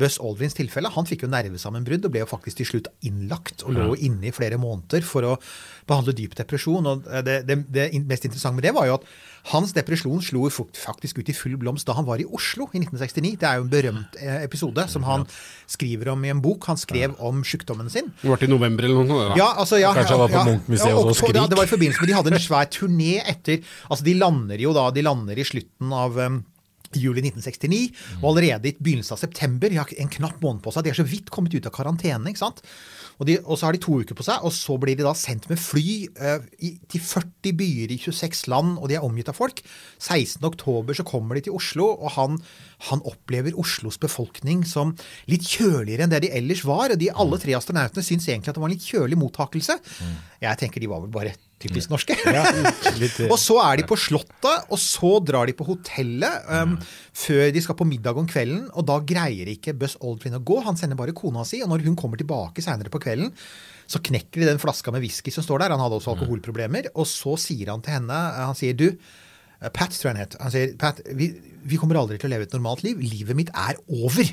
Buzz 0.00 0.18
Aldrins 0.22 0.56
tilfelle, 0.58 0.90
han 0.92 1.08
fikk 1.08 1.26
jo 1.26 1.32
nervesammenbrudd 1.32 2.08
og 2.08 2.14
ble 2.14 2.24
jo 2.24 2.30
faktisk 2.30 2.62
til 2.62 2.70
slutt 2.74 2.92
innlagt 3.08 3.64
og 3.66 3.76
lå 3.78 3.90
inne 4.08 4.30
i 4.30 4.34
flere 4.34 4.58
måneder 4.60 5.04
for 5.06 5.26
å 5.32 5.36
behandle 5.88 6.14
dyp 6.16 6.36
depresjon. 6.38 6.86
Og 6.92 7.06
det, 7.26 7.42
det, 7.48 7.60
det 7.72 7.88
mest 8.08 8.26
interessante 8.28 8.58
med 8.60 8.66
det 8.68 8.74
var 8.76 8.88
jo 8.90 8.98
at 9.00 9.06
hans 9.50 9.72
depresjon 9.74 10.22
slo 10.22 10.46
faktisk 10.52 11.18
ut 11.18 11.30
i 11.32 11.34
full 11.34 11.56
blomst 11.58 11.88
da 11.88 11.96
han 11.96 12.06
var 12.06 12.20
i 12.22 12.26
Oslo 12.28 12.68
i 12.70 12.82
1969. 12.82 13.32
Det 13.40 13.48
er 13.48 13.58
jo 13.58 13.64
en 13.66 13.72
berømt 13.72 14.18
eh, 14.20 14.38
episode 14.46 14.84
som 14.92 15.06
han 15.08 15.26
skriver 15.70 16.12
om 16.14 16.22
i 16.24 16.30
en 16.30 16.42
bok. 16.44 16.68
Han 16.70 16.78
skrev 16.78 17.16
om 17.18 17.42
sykdommen 17.46 17.90
sin. 17.92 18.12
Det 18.22 18.30
var 18.30 18.42
til 18.42 18.52
november 18.52 18.86
eller 18.86 19.08
noe 19.08 19.26
da. 19.32 19.40
Ja, 19.40 19.50
altså, 19.64 19.80
ja, 19.82 19.90
Kanskje 19.96 20.14
han 20.14 20.24
var 20.24 20.36
på 20.36 20.46
Munch-museet 20.50 21.00
og 21.00 21.12
Skrik. 21.18 21.36
Ja, 21.40 21.48
det 21.50 21.58
var 21.58 21.66
i 21.66 21.72
forbindelse 21.72 22.04
med 22.04 22.12
De 22.12 22.16
hadde 22.20 22.34
en 22.34 22.46
svær 22.46 22.70
turné 22.70 23.18
etter 23.22 23.60
Altså, 23.88 24.04
de 24.06 24.16
lander 24.18 24.62
jo 24.62 24.72
da 24.76 24.88
De 24.94 25.04
lander 25.04 25.38
i 25.38 25.46
slutten 25.46 25.92
av 25.96 26.18
um, 26.18 26.42
juli 26.98 27.22
1969, 27.24 27.78
og 28.20 28.26
allerede 28.32 28.68
i 28.68 28.74
begynnelsen 28.76 29.16
av 29.16 29.20
september, 29.22 29.72
de 29.72 29.78
har 29.80 29.92
en 30.02 30.10
knapp 30.12 30.42
måned 30.42 30.62
på 30.64 30.72
seg, 30.74 30.84
de 30.84 30.92
er 30.92 30.98
så 30.98 31.06
vidt 31.08 31.30
kommet 31.32 31.54
ut 31.56 31.68
av 31.68 31.74
karantene, 31.74 32.32
ikke 32.32 32.42
sant? 32.42 32.60
Og, 33.18 33.26
de, 33.28 33.36
og 33.42 33.58
så 33.58 33.68
har 33.68 33.76
de 33.76 33.82
to 33.82 33.98
uker 34.00 34.16
på 34.18 34.26
seg, 34.26 34.42
og 34.46 34.54
så 34.54 34.76
blir 34.80 34.98
de 34.98 35.06
da 35.06 35.12
sendt 35.18 35.48
med 35.50 35.60
fly 35.60 35.84
uh, 36.18 36.44
i, 36.64 36.74
til 36.92 37.04
40 37.04 37.54
byer 37.58 37.94
i 37.94 37.98
26 38.00 38.48
land, 38.52 38.74
og 38.78 38.90
de 38.90 38.98
er 38.98 39.06
omgitt 39.06 39.30
av 39.32 39.38
folk. 39.38 39.62
16. 39.98 40.40
oktober 40.48 40.96
så 40.98 41.06
kommer 41.06 41.38
de 41.38 41.46
til 41.46 41.56
Oslo, 41.58 41.90
og 41.92 42.14
han, 42.16 42.40
han 42.88 43.04
opplever 43.08 43.56
Oslos 43.60 44.00
befolkning 44.02 44.64
som 44.68 44.96
litt 45.30 45.46
kjøligere 45.46 46.06
enn 46.06 46.14
det 46.14 46.24
de 46.26 46.34
ellers 46.34 46.64
var. 46.68 46.94
Og 46.94 47.00
de 47.00 47.12
alle 47.12 47.40
tre 47.42 47.56
astronautene 47.58 48.06
syns 48.06 48.28
egentlig 48.28 48.52
at 48.52 48.58
det 48.58 48.64
var 48.64 48.72
en 48.72 48.76
litt 48.76 48.90
kjølig 48.90 49.20
mottakelse. 49.20 49.78
Jeg 50.42 50.60
tenker 50.60 50.82
de 50.82 50.90
var 50.90 51.04
vel 51.04 51.14
bare 51.14 51.36
typisk 51.62 51.92
norske. 51.92 52.16
litt, 53.02 53.18
eh, 53.22 53.30
og 53.30 53.38
så 53.40 53.58
er 53.64 53.80
de 53.80 53.86
på 53.88 53.98
Slottet, 53.98 54.68
og 54.68 54.80
så 54.80 55.14
drar 55.24 55.48
de 55.48 55.56
på 55.56 55.66
hotellet 55.68 56.50
um, 56.50 56.76
før 57.16 57.48
de 57.54 57.64
skal 57.64 57.78
på 57.78 57.88
middag 57.88 58.18
om 58.18 58.28
kvelden. 58.28 58.66
Og 58.76 58.86
da 58.88 58.98
greier 59.06 59.50
ikke 59.54 59.76
Buzz 59.78 59.98
Aldrin 60.02 60.38
å 60.38 60.42
gå. 60.44 60.60
Han 60.66 60.78
sender 60.80 60.98
bare 60.98 61.16
kona 61.16 61.46
si. 61.48 61.62
Og 61.64 61.70
når 61.72 61.86
hun 61.88 61.98
kommer 61.98 62.20
tilbake 62.20 62.64
seinere 62.64 62.92
på 62.92 63.02
kvelden, 63.02 63.32
så 63.90 64.00
knekker 64.02 64.42
de 64.42 64.52
den 64.52 64.62
flaska 64.62 64.94
med 64.94 65.04
whisky 65.04 65.32
som 65.34 65.44
står 65.44 65.64
der. 65.64 65.74
Han 65.74 65.82
hadde 65.82 65.98
også 65.98 66.14
alkoholproblemer. 66.14 66.92
Og 66.96 67.08
så 67.10 67.36
sier 67.40 67.72
han 67.72 67.84
til 67.84 67.98
henne 67.98 68.22
Han 68.38 68.58
sier 68.58 68.76
du 68.78 68.88
eh, 68.90 69.00
Pat, 69.70 69.94
tror 69.94 70.10
jeg 70.10 70.16
han 70.16 70.22
het. 70.24 70.36
Han 70.42 70.52
sier 70.54 70.72
Pat, 70.80 70.98
vi, 71.18 71.28
vi 71.68 71.78
kommer 71.78 72.00
aldri 72.00 72.18
til 72.18 72.26
å 72.26 72.32
leve 72.32 72.48
et 72.48 72.56
normalt 72.56 72.82
liv. 72.82 72.98
Livet 72.98 73.38
mitt 73.38 73.52
er 73.54 73.78
over. 73.86 74.32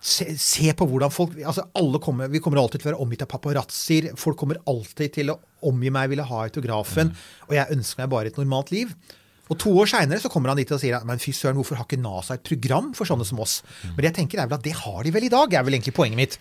Se, 0.00 0.28
se 0.40 0.72
på 0.76 0.88
hvordan 0.88 1.12
folk 1.12 1.36
altså 1.42 1.66
alle 1.76 2.00
kommer, 2.00 2.30
Vi 2.32 2.40
kommer 2.44 2.62
alltid 2.62 2.80
til 2.80 2.88
å 2.88 2.92
være 2.94 3.04
omgitt 3.04 3.26
av 3.26 3.30
paparazzoer. 3.34 4.14
Folk 4.20 4.40
kommer 4.40 4.62
alltid 4.70 5.12
til 5.18 5.34
å 5.34 5.38
omgi 5.68 5.92
meg, 5.92 6.08
ville 6.12 6.24
ha 6.26 6.42
autografen. 6.46 7.12
Og 7.50 7.56
jeg 7.58 7.76
ønsker 7.76 8.04
meg 8.04 8.12
bare 8.14 8.32
et 8.32 8.40
normalt 8.40 8.72
liv. 8.72 8.96
Og 9.48 9.58
To 9.62 9.70
år 9.78 9.86
seinere 9.86 10.26
kommer 10.32 10.50
han 10.50 10.58
dit 10.58 10.70
og 10.74 10.80
sier 10.82 11.04
men 11.06 11.20
fy 11.22 11.30
søren, 11.30 11.54
hvorfor 11.54 11.78
har 11.78 11.86
ikke 11.86 12.00
NASA 12.02 12.34
et 12.34 12.42
program 12.46 12.88
for 12.98 13.06
sånne 13.06 13.24
som 13.28 13.38
oss? 13.44 13.60
Men 13.84 14.00
det 14.02 14.08
jeg 14.10 14.16
tenker 14.22 14.40
er 14.42 14.48
vel 14.50 14.58
at 14.58 14.64
det 14.66 14.72
har 14.74 15.04
de 15.06 15.12
vel 15.14 15.26
i 15.28 15.30
dag, 15.30 15.52
er 15.54 15.62
vel 15.68 15.76
egentlig 15.78 15.94
poenget 15.94 16.18
mitt. 16.18 16.34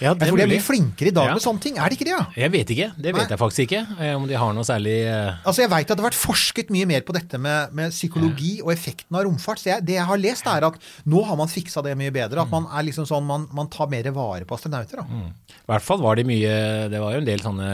Ja, 0.00 0.14
det 0.14 0.24
jeg 0.26 0.30
tror 0.32 0.38
de 0.40 0.44
er 0.44 0.50
mye 0.52 0.64
flinkere 0.64 1.08
i 1.08 1.14
dag 1.16 1.26
Ja. 1.28 1.32
med 1.36 1.42
sånne 1.44 1.60
ting. 1.60 1.76
Er 1.80 1.88
det 1.92 1.96
ikke 1.98 2.06
det? 2.08 2.12
Ja? 2.16 2.26
Jeg 2.36 2.52
vet 2.52 2.70
ikke. 2.72 2.86
Det 2.96 3.10
vet 3.14 3.22
Nei. 3.22 3.28
jeg 3.32 3.40
faktisk 3.40 3.64
ikke. 3.66 3.80
eh, 4.00 4.12
Om 4.16 4.26
de 4.28 4.36
har 4.40 4.52
noe 4.56 4.64
særlig 4.64 4.94
eh, 5.08 5.34
Altså 5.44 5.60
Jeg 5.64 5.70
vet 5.72 5.90
at 5.90 5.96
det 5.96 6.00
har 6.04 6.08
vært 6.10 6.20
forsket 6.20 6.70
mye 6.72 6.86
mer 6.88 7.00
på 7.04 7.12
dette 7.16 7.36
med, 7.40 7.72
med 7.76 7.90
psykologi 7.92 8.52
og 8.64 8.72
effekten 8.72 9.16
av 9.16 9.24
romfart. 9.28 9.60
Så 9.60 9.68
jeg, 9.74 9.84
det 9.84 9.96
jeg 9.98 10.08
har 10.08 10.16
lest, 10.20 10.46
er 10.48 10.64
at 10.70 10.78
nå 11.04 11.24
har 11.28 11.36
man 11.36 11.48
fiksa 11.52 11.82
det 11.84 11.96
mye 12.00 12.12
bedre. 12.12 12.40
At 12.44 12.50
man 12.52 12.68
er 12.72 12.84
liksom 12.88 13.04
sånn, 13.08 13.24
man, 13.28 13.48
man 13.52 13.68
tar 13.68 13.88
mer 13.92 14.08
vare 14.16 14.44
på 14.48 14.56
astronauter. 14.56 15.00
Da. 15.04 15.04
I 15.48 15.68
hvert 15.68 15.84
fall 15.84 16.00
var 16.00 16.16
det 16.16 16.24
mye 16.28 16.88
Det 16.92 17.00
var 17.00 17.12
jo 17.16 17.20
en 17.24 17.28
del 17.28 17.40
sånne 17.44 17.68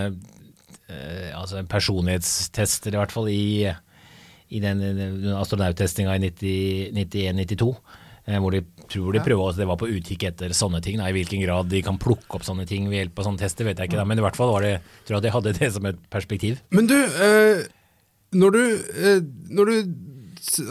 eh, 0.90 1.30
altså 1.34 1.62
personlighetstester, 1.66 2.94
i 2.94 2.98
hvert 3.00 3.14
fall 3.14 3.28
i, 3.30 3.70
i 4.50 4.60
den, 4.62 4.80
den 4.80 5.32
astronauttestinga 5.34 6.14
i 6.16 6.30
91-92. 6.94 7.68
eh, 8.26 8.38
Hvor 8.38 8.54
de 8.54 8.62
tror 8.86 9.12
de 9.16 9.22
prøver 9.24 9.42
også, 9.42 9.58
det 9.62 9.68
var 9.70 9.78
på 9.80 9.88
utkikk 9.90 10.28
etter 10.30 10.54
sånne 10.54 10.80
ting. 10.84 11.00
Da. 11.00 11.08
I 11.10 11.16
hvilken 11.16 11.42
grad 11.42 11.70
de 11.72 11.82
kan 11.82 11.98
plukke 11.98 12.38
opp 12.38 12.46
sånne 12.46 12.66
ting 12.68 12.86
ved 12.90 13.00
hjelp 13.00 13.18
av 13.18 13.28
sånne 13.30 13.42
tester, 13.42 13.66
vet 13.66 13.78
jeg 13.82 13.90
ikke. 13.90 13.98
Da. 13.98 14.06
Men 14.06 14.20
i 14.20 14.26
hvert 14.26 14.38
fall 14.38 14.52
var 14.54 14.66
det, 14.66 14.76
tror 15.06 15.18
jeg 15.18 15.26
de 15.26 15.34
hadde 15.34 15.56
det 15.58 15.72
som 15.74 15.88
et 15.90 15.98
perspektiv. 16.12 16.60
Men 16.70 16.86
du, 16.90 16.96
eh, 16.96 17.64
når 18.36 18.54
du, 18.54 18.62
eh, 18.94 19.24
når 19.50 19.72
du 19.72 19.96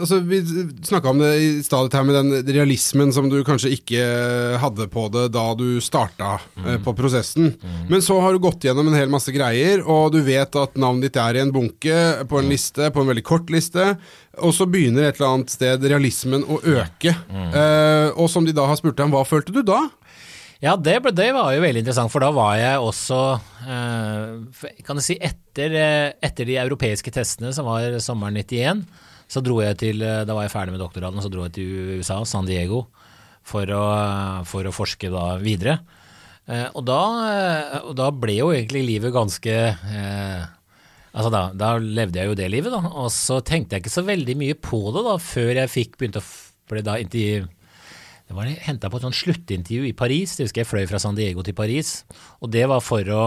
Altså, 0.00 0.18
Vi 0.24 0.40
snakka 0.86 1.10
om 1.10 1.18
det 1.20 1.32
i 1.40 1.48
stedet 1.64 1.94
her 1.94 2.04
med 2.06 2.16
den 2.16 2.54
realismen 2.56 3.12
som 3.12 3.28
du 3.30 3.38
kanskje 3.46 3.74
ikke 3.76 4.02
hadde 4.62 4.88
på 4.92 5.06
det 5.12 5.26
da 5.34 5.44
du 5.58 5.80
starta 5.84 6.36
mm. 6.56 6.84
på 6.86 6.94
prosessen. 6.96 7.52
Men 7.90 8.04
så 8.04 8.18
har 8.22 8.32
du 8.32 8.42
gått 8.42 8.64
gjennom 8.64 8.88
en 8.90 8.96
hel 8.98 9.12
masse 9.12 9.32
greier, 9.34 9.84
og 9.84 10.14
du 10.16 10.22
vet 10.26 10.56
at 10.58 10.78
navnet 10.80 11.08
ditt 11.08 11.20
er 11.20 11.38
i 11.38 11.44
en 11.44 11.52
bunke, 11.54 11.98
på 12.28 12.40
en 12.40 12.50
liste, 12.50 12.90
på 12.92 13.04
en 13.04 13.12
veldig 13.12 13.26
kort 13.26 13.52
liste. 13.52 13.92
Og 14.44 14.54
så 14.56 14.68
begynner 14.68 15.08
et 15.08 15.20
eller 15.20 15.36
annet 15.36 15.52
sted 15.52 15.84
realismen 15.84 16.44
å 16.44 16.60
øke. 16.60 17.14
Eh, 17.32 18.08
og 18.16 18.30
som 18.32 18.48
de 18.48 18.56
da 18.56 18.66
har 18.68 18.80
spurt 18.80 18.98
deg 18.98 19.08
om, 19.08 19.16
hva 19.16 19.24
følte 19.28 19.54
du 19.54 19.62
da? 19.66 19.86
Ja, 20.64 20.72
det, 20.80 20.94
ble, 21.04 21.12
det 21.12 21.28
var 21.36 21.52
jo 21.52 21.60
veldig 21.60 21.82
interessant, 21.82 22.12
for 22.12 22.24
da 22.24 22.30
var 22.32 22.54
jeg 22.56 22.80
også 22.80 23.18
eh, 23.68 24.70
Kan 24.86 24.96
du 24.96 25.04
si 25.04 25.18
etter, 25.20 25.74
eh, 25.76 26.14
etter 26.24 26.48
de 26.48 26.56
europeiske 26.62 27.12
testene, 27.12 27.52
som 27.52 27.68
var 27.68 27.98
sommeren 28.04 28.38
91, 28.40 28.86
så 29.26 29.42
dro 29.42 29.58
jeg 29.62 29.78
til 29.80 30.02
eh, 30.06 30.24
Da 30.26 30.36
var 30.36 30.46
jeg 30.46 30.54
ferdig 30.54 30.76
med 30.76 30.82
doktorgraden, 30.82 31.22
så 31.22 31.30
dro 31.32 31.46
jeg 31.46 31.56
til 31.58 32.00
USA, 32.00 32.20
San 32.28 32.48
Diego, 32.48 32.86
for 33.46 33.70
å, 33.70 33.84
for 34.46 34.66
å 34.66 34.74
forske 34.74 35.10
da 35.12 35.36
videre. 35.42 35.80
Eh, 36.46 36.68
og, 36.72 36.84
da, 36.86 37.00
eh, 37.26 37.78
og 37.88 37.96
da 37.98 38.10
ble 38.14 38.36
jo 38.38 38.52
egentlig 38.54 38.84
livet 38.86 39.14
ganske 39.14 39.54
eh, 39.74 40.44
Altså 41.16 41.30
da, 41.32 41.40
da 41.56 41.70
levde 41.80 42.20
jeg 42.20 42.28
jo 42.28 42.34
det 42.36 42.46
livet, 42.52 42.74
da. 42.74 42.90
Og 43.00 43.06
så 43.08 43.38
tenkte 43.40 43.72
jeg 43.72 43.86
ikke 43.86 43.94
så 43.94 44.02
veldig 44.04 44.34
mye 44.36 44.56
på 44.60 44.82
det 44.92 45.00
da, 45.06 45.14
før 45.16 45.62
jeg 45.62 45.72
fikk 45.72 45.94
begynte 45.96 46.20
å 46.20 46.26
ble 46.68 46.82
da 46.84 46.98
intervju, 47.00 47.46
det 48.26 48.34
var 48.34 48.48
henta 48.66 48.88
på 48.90 48.98
et 48.98 49.04
sånt 49.06 49.16
sluttintervju 49.16 49.86
i 49.86 49.94
Paris. 49.94 50.34
Det 50.34 50.48
husker 50.48 50.64
jeg 50.64 50.68
fløy 50.68 50.86
fra 50.90 50.98
San 51.02 51.14
Diego 51.14 51.44
til 51.46 51.54
Paris. 51.54 52.00
Og 52.42 52.50
det 52.50 52.64
var 52.66 52.82
for 52.82 53.06
å 53.14 53.26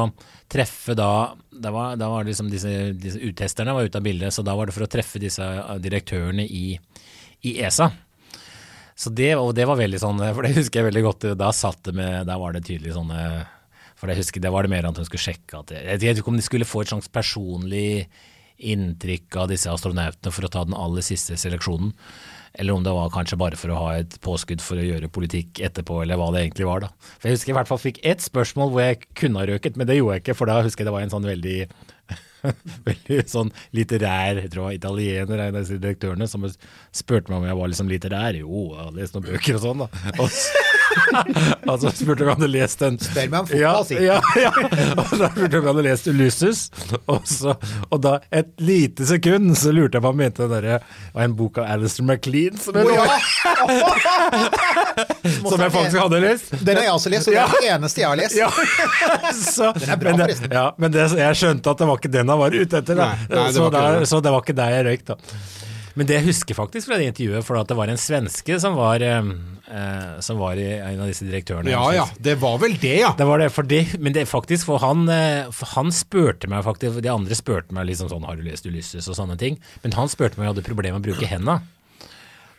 treffe 0.52 0.96
da 0.98 1.36
Da 1.60 1.72
var, 1.76 1.96
da 2.00 2.08
var 2.08 2.24
liksom 2.24 2.48
disse, 2.52 2.70
disse 2.96 3.20
uttesterne 3.20 3.74
var 3.76 3.84
ute 3.84 4.00
av 4.00 4.04
bildet, 4.04 4.32
så 4.32 4.44
da 4.48 4.54
var 4.56 4.68
det 4.68 4.76
for 4.76 4.86
å 4.86 4.92
treffe 4.92 5.20
disse 5.20 5.44
eh, 5.44 5.80
direktørene 5.84 6.46
i, 6.46 6.78
i 7.44 7.52
ESA. 7.60 7.90
Så 8.96 9.12
det, 9.16 9.34
og 9.36 9.52
det 9.56 9.66
var 9.68 9.80
veldig 9.80 10.00
sånn, 10.00 10.22
for 10.36 10.44
det 10.48 10.54
husker 10.56 10.80
jeg 10.80 10.88
veldig 10.90 11.04
godt. 11.04 11.28
Da 11.40 11.52
satt 11.56 11.82
det 11.88 11.96
med, 12.00 12.28
da 12.28 12.38
var 12.40 12.56
det 12.56 12.66
tydelig 12.68 12.96
sånne 12.96 13.20
For 14.00 14.08
det 14.08 14.18
husker, 14.20 14.40
det 14.44 14.52
var 14.56 14.64
det 14.64 14.72
mer 14.72 14.88
at 14.88 15.00
hun 15.00 15.08
skulle 15.08 15.24
sjekke 15.24 15.60
at 15.60 15.72
Jeg 15.76 16.00
vet 16.04 16.20
ikke 16.20 16.32
om 16.32 16.40
de 16.40 16.44
skulle 16.44 16.68
få 16.68 16.84
et 16.84 16.92
slags 16.92 17.12
personlig 17.12 18.08
inntrykk 18.60 19.36
av 19.40 19.52
disse 19.52 19.72
astronautene 19.72 20.32
for 20.36 20.48
å 20.48 20.52
ta 20.52 20.66
den 20.68 20.76
aller 20.76 21.04
siste 21.04 21.36
seleksjonen. 21.40 21.94
Eller 22.54 22.74
om 22.74 22.84
det 22.86 22.94
var 22.96 23.12
kanskje 23.14 23.38
bare 23.40 23.60
for 23.60 23.74
å 23.74 23.80
ha 23.84 23.92
et 24.00 24.18
påskudd 24.26 24.64
for 24.64 24.80
å 24.80 24.86
gjøre 24.86 25.12
politikk 25.14 25.62
etterpå, 25.70 26.02
eller 26.04 26.20
hva 26.20 26.32
det 26.34 26.46
egentlig 26.48 26.68
var, 26.70 26.88
da. 26.88 27.12
For 27.20 27.30
jeg 27.30 27.38
husker 27.38 27.54
i 27.54 27.58
hvert 27.60 27.70
fall 27.70 27.82
fikk 27.82 28.02
ett 28.08 28.26
spørsmål 28.26 28.74
hvor 28.74 28.86
jeg 28.86 29.04
kunne 29.20 29.42
ha 29.42 29.48
røket, 29.50 29.78
men 29.80 29.90
det 29.90 30.00
gjorde 30.00 30.18
jeg 30.18 30.26
ikke, 30.26 30.38
for 30.40 30.52
da 30.52 30.60
husker 30.66 30.84
jeg 30.84 30.90
det 30.90 30.96
var 30.98 31.06
en 31.06 31.14
sånn 31.14 31.30
veldig 31.30 31.60
Veldig 32.88 33.24
sånn 33.28 33.50
litterær, 33.76 34.40
jeg 34.40 34.52
tror 34.54 34.70
var 34.70 34.76
italiener, 34.78 35.42
en 35.44 35.58
av 35.58 35.60
disse 35.60 35.80
direktørene, 35.82 36.28
som 36.32 36.48
spurte 36.48 37.28
meg 37.28 37.42
om 37.42 37.48
jeg 37.50 37.60
var 37.60 37.72
liksom 37.74 37.92
litterær. 37.92 38.40
Jo, 38.40 38.64
jeg 38.72 38.86
har 38.86 38.96
lest 38.96 39.18
noen 39.18 39.28
bøker 39.28 39.60
og 39.60 39.66
sånn, 39.66 39.84
da. 39.84 40.14
Og 40.16 40.32
så, 40.32 40.64
og 41.70 41.76
så 41.82 41.88
spurte 41.94 42.24
om 42.24 42.28
jeg 42.30 42.36
hadde 42.36 42.48
lest 42.54 42.82
en 42.86 42.98
Spør 43.00 43.28
meg 43.32 43.40
om 43.40 43.46
fotball, 43.50 43.62
ja, 43.62 43.84
si. 43.88 43.96
ja, 44.04 44.20
ja. 44.40 44.52
Og 44.96 45.10
da 45.20 45.28
spurte 45.32 45.50
jeg 45.50 45.50
om 45.50 45.54
jeg 45.60 45.68
hadde 45.70 45.84
lest 45.88 46.08
Ulysses, 46.12 46.60
og, 47.06 47.20
så, 47.30 47.52
og 47.90 47.98
da 48.04 48.14
et 48.36 48.52
lite 48.64 49.06
sekund 49.10 49.46
så 49.60 49.70
lurte 49.76 49.96
jeg 50.00 50.04
på 50.06 50.10
om 50.12 50.16
han 50.18 50.24
mente 50.26 50.42
den 50.46 50.54
derre 50.56 50.76
var 51.14 51.24
en 51.26 51.36
bok 51.38 51.54
av 51.62 51.66
Alistair 51.76 52.06
MacLean 52.10 52.56
som 52.60 52.74
jeg, 52.80 52.86
oh, 52.90 52.94
ja. 52.96 53.04
som 55.50 55.62
jeg 55.62 55.72
faktisk 55.74 55.98
hadde 56.02 56.20
lest. 56.24 56.52
Den 56.66 56.78
har 56.80 56.84
jeg 56.90 56.94
også 56.96 57.10
lest, 57.14 57.28
og 57.30 57.34
det 57.36 57.42
er 57.44 57.48
det 57.56 57.70
eneste 57.76 58.02
jeg 58.04 58.10
har 58.10 58.20
lest. 58.20 58.36
Ja. 58.40 58.50
Så, 59.40 59.72
Den 59.78 59.90
er 59.94 59.98
bra, 60.00 60.12
men 60.12 60.20
det, 60.20 60.26
forresten. 60.26 60.52
ja, 60.56 60.66
men 60.78 60.94
det, 60.94 61.06
jeg 61.20 61.40
skjønte 61.40 61.74
at 61.74 61.82
det 61.82 61.88
var 61.90 61.98
ikke 62.02 62.14
den 62.14 62.32
han 62.34 62.40
var 62.42 62.52
ute 62.56 62.76
etter. 62.82 62.96
Nei, 63.00 63.14
nei, 63.30 63.46
det 63.48 63.56
så, 63.56 63.60
var 63.66 63.72
der, 63.76 64.00
det. 64.00 64.06
så 64.12 64.16
det 64.24 64.32
var 64.34 64.42
ikke 64.46 64.58
der 64.60 64.70
jeg 64.76 64.82
røyk, 64.90 65.04
da. 65.10 65.16
Men 66.00 66.08
det 66.08 66.16
jeg 66.16 66.30
husker 66.30 66.56
faktisk 66.56 66.88
fra 66.88 66.98
det 67.00 67.10
intervjuet, 67.12 67.44
for 67.44 67.60
at 67.60 67.68
det 67.68 67.76
var 67.76 67.92
en 67.92 68.00
svenske 68.00 68.56
som 68.64 68.78
var, 68.80 69.04
eh, 69.04 69.32
eh, 69.68 70.14
som 70.24 70.40
var 70.40 70.56
en 70.56 71.02
av 71.04 71.10
disse 71.10 71.28
direktørene. 71.28 71.74
Ja 71.74 71.90
ja, 71.92 72.06
det 72.16 72.38
var 72.40 72.56
vel 72.62 72.78
det, 72.80 72.94
ja. 73.02 73.10
Det 73.20 73.28
var 73.28 73.44
det, 73.44 73.50
for 73.52 73.68
det, 73.68 73.82
men 74.00 74.16
det 74.16 74.24
faktisk, 74.32 74.70
for 74.70 74.80
han, 74.80 75.04
eh, 75.12 75.50
for 75.52 75.76
han 75.76 75.92
spurte 75.92 76.48
meg 76.48 76.64
faktisk, 76.64 77.02
de 77.04 77.12
andre 77.12 77.36
spurte 77.36 77.76
meg 77.76 77.90
liksom 77.92 78.08
sånn, 78.14 78.24
har 78.24 78.40
du 78.40 78.48
lest 78.48 78.70
Ulysses 78.70 79.12
og 79.12 79.20
sånne 79.20 79.36
ting, 79.42 79.60
men 79.84 79.98
han 80.00 80.08
spurte 80.08 80.40
meg 80.40 80.46
om 80.46 80.48
jeg 80.48 80.56
hadde 80.56 80.70
problemer 80.72 81.00
med 81.00 81.04
å 81.04 81.12
bruke 81.12 81.28
hendene. 81.28 81.60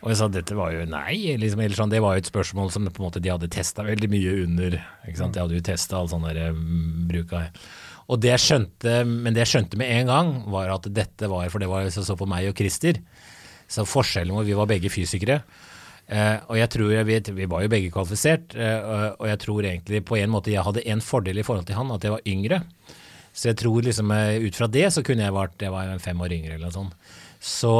Og 0.00 0.12
jeg 0.12 0.16
sa 0.16 0.30
dette 0.32 0.56
var 0.56 0.72
jo 0.72 0.86
nei, 0.88 1.36
liksom, 1.40 1.60
eller 1.60 1.76
sånn, 1.76 1.92
det 1.92 2.00
var 2.00 2.16
jo 2.16 2.22
et 2.22 2.30
spørsmål 2.30 2.70
som 2.72 2.88
på 2.88 3.02
en 3.02 3.08
måte 3.10 3.20
de 3.20 3.32
hadde 3.32 3.50
testa 3.52 3.84
veldig 3.84 4.08
mye 4.08 4.36
under. 4.46 4.76
ikke 5.04 5.20
sant, 5.20 5.36
De 5.36 5.42
hadde 5.42 5.58
jo 5.58 5.64
testa 5.64 5.98
all 5.98 6.08
sånn 6.08 6.24
mm, 6.24 7.08
bruk 7.10 7.34
av 7.36 7.58
Og 8.08 8.22
det 8.22 8.32
jeg 8.32 8.44
skjønte, 8.46 8.94
men 9.04 9.36
det 9.36 9.44
jeg 9.44 9.52
skjønte 9.52 9.80
med 9.80 9.92
en 9.98 10.08
gang, 10.08 10.30
var 10.48 10.72
at 10.72 10.88
dette 10.88 11.28
var 11.28 11.52
For 11.52 11.60
det 11.60 11.68
var 11.68 11.84
jo 11.84 11.92
så, 11.92 12.06
så 12.06 12.16
på 12.16 12.28
meg 12.30 12.48
og 12.48 12.56
Christer. 12.56 13.02
Så 13.70 13.86
forskjellen 13.86 14.34
hvor 14.34 14.46
vi 14.46 14.56
var 14.58 14.70
begge 14.70 14.90
fysikere. 14.92 15.40
Uh, 16.10 16.42
og 16.50 16.56
jeg 16.58 16.70
tror 16.74 16.90
jeg 16.90 17.06
vi, 17.06 17.18
Vi 17.36 17.46
var 17.46 17.62
jo 17.62 17.70
begge 17.70 17.90
kvalifisert, 17.94 18.56
uh, 18.58 19.14
og, 19.14 19.28
jeg 19.30 19.38
tror 19.44 19.62
egentlig 19.62 20.00
på 20.02 20.16
en 20.18 20.32
måte 20.32 20.50
jeg 20.50 20.64
hadde 20.66 20.82
en 20.90 21.00
fordel 21.00 21.38
i 21.38 21.44
forhold 21.46 21.68
til 21.68 21.78
han, 21.78 21.92
at 21.94 22.02
jeg 22.02 22.16
var 22.16 22.26
yngre. 22.26 22.62
Så 23.30 23.52
jeg 23.52 23.60
tror 23.60 23.84
liksom 23.86 24.10
eh, 24.10 24.42
ut 24.42 24.56
fra 24.58 24.66
det 24.66 24.88
så 24.90 25.04
kunne 25.06 25.22
jeg 25.22 25.34
vært 25.36 25.62
jeg 25.62 25.70
var 25.70 25.92
fem 26.02 26.18
år 26.18 26.32
yngre 26.34 26.56
eller 26.56 26.66
noe 26.66 26.74
sånt. 26.74 27.12
Så, 27.40 27.70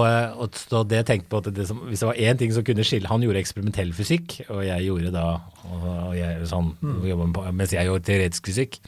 og, 0.40 0.54
så 0.56 0.84
det 0.88 1.00
jeg 1.00 1.06
tenkte 1.08 1.28
på 1.28 1.40
at 1.42 1.50
det 1.52 1.66
som, 1.68 1.82
Hvis 1.84 2.00
det 2.00 2.06
var 2.08 2.20
én 2.22 2.38
ting 2.40 2.52
som 2.54 2.64
kunne 2.64 2.84
skille 2.86 3.10
Han 3.10 3.20
gjorde 3.20 3.42
eksperimentell 3.42 3.90
fysikk, 3.92 4.38
og 4.46 4.62
jeg 4.64 4.86
gjorde 4.86 5.10
da 5.12 5.24
og, 5.66 5.82
og 5.90 6.14
jeg, 6.16 6.46
sånn, 6.48 6.70
mm. 6.80 7.34
Mens 7.50 7.74
jeg 7.74 7.90
gjorde 7.90 8.06
teoretisk 8.06 8.48
fysikk. 8.48 8.78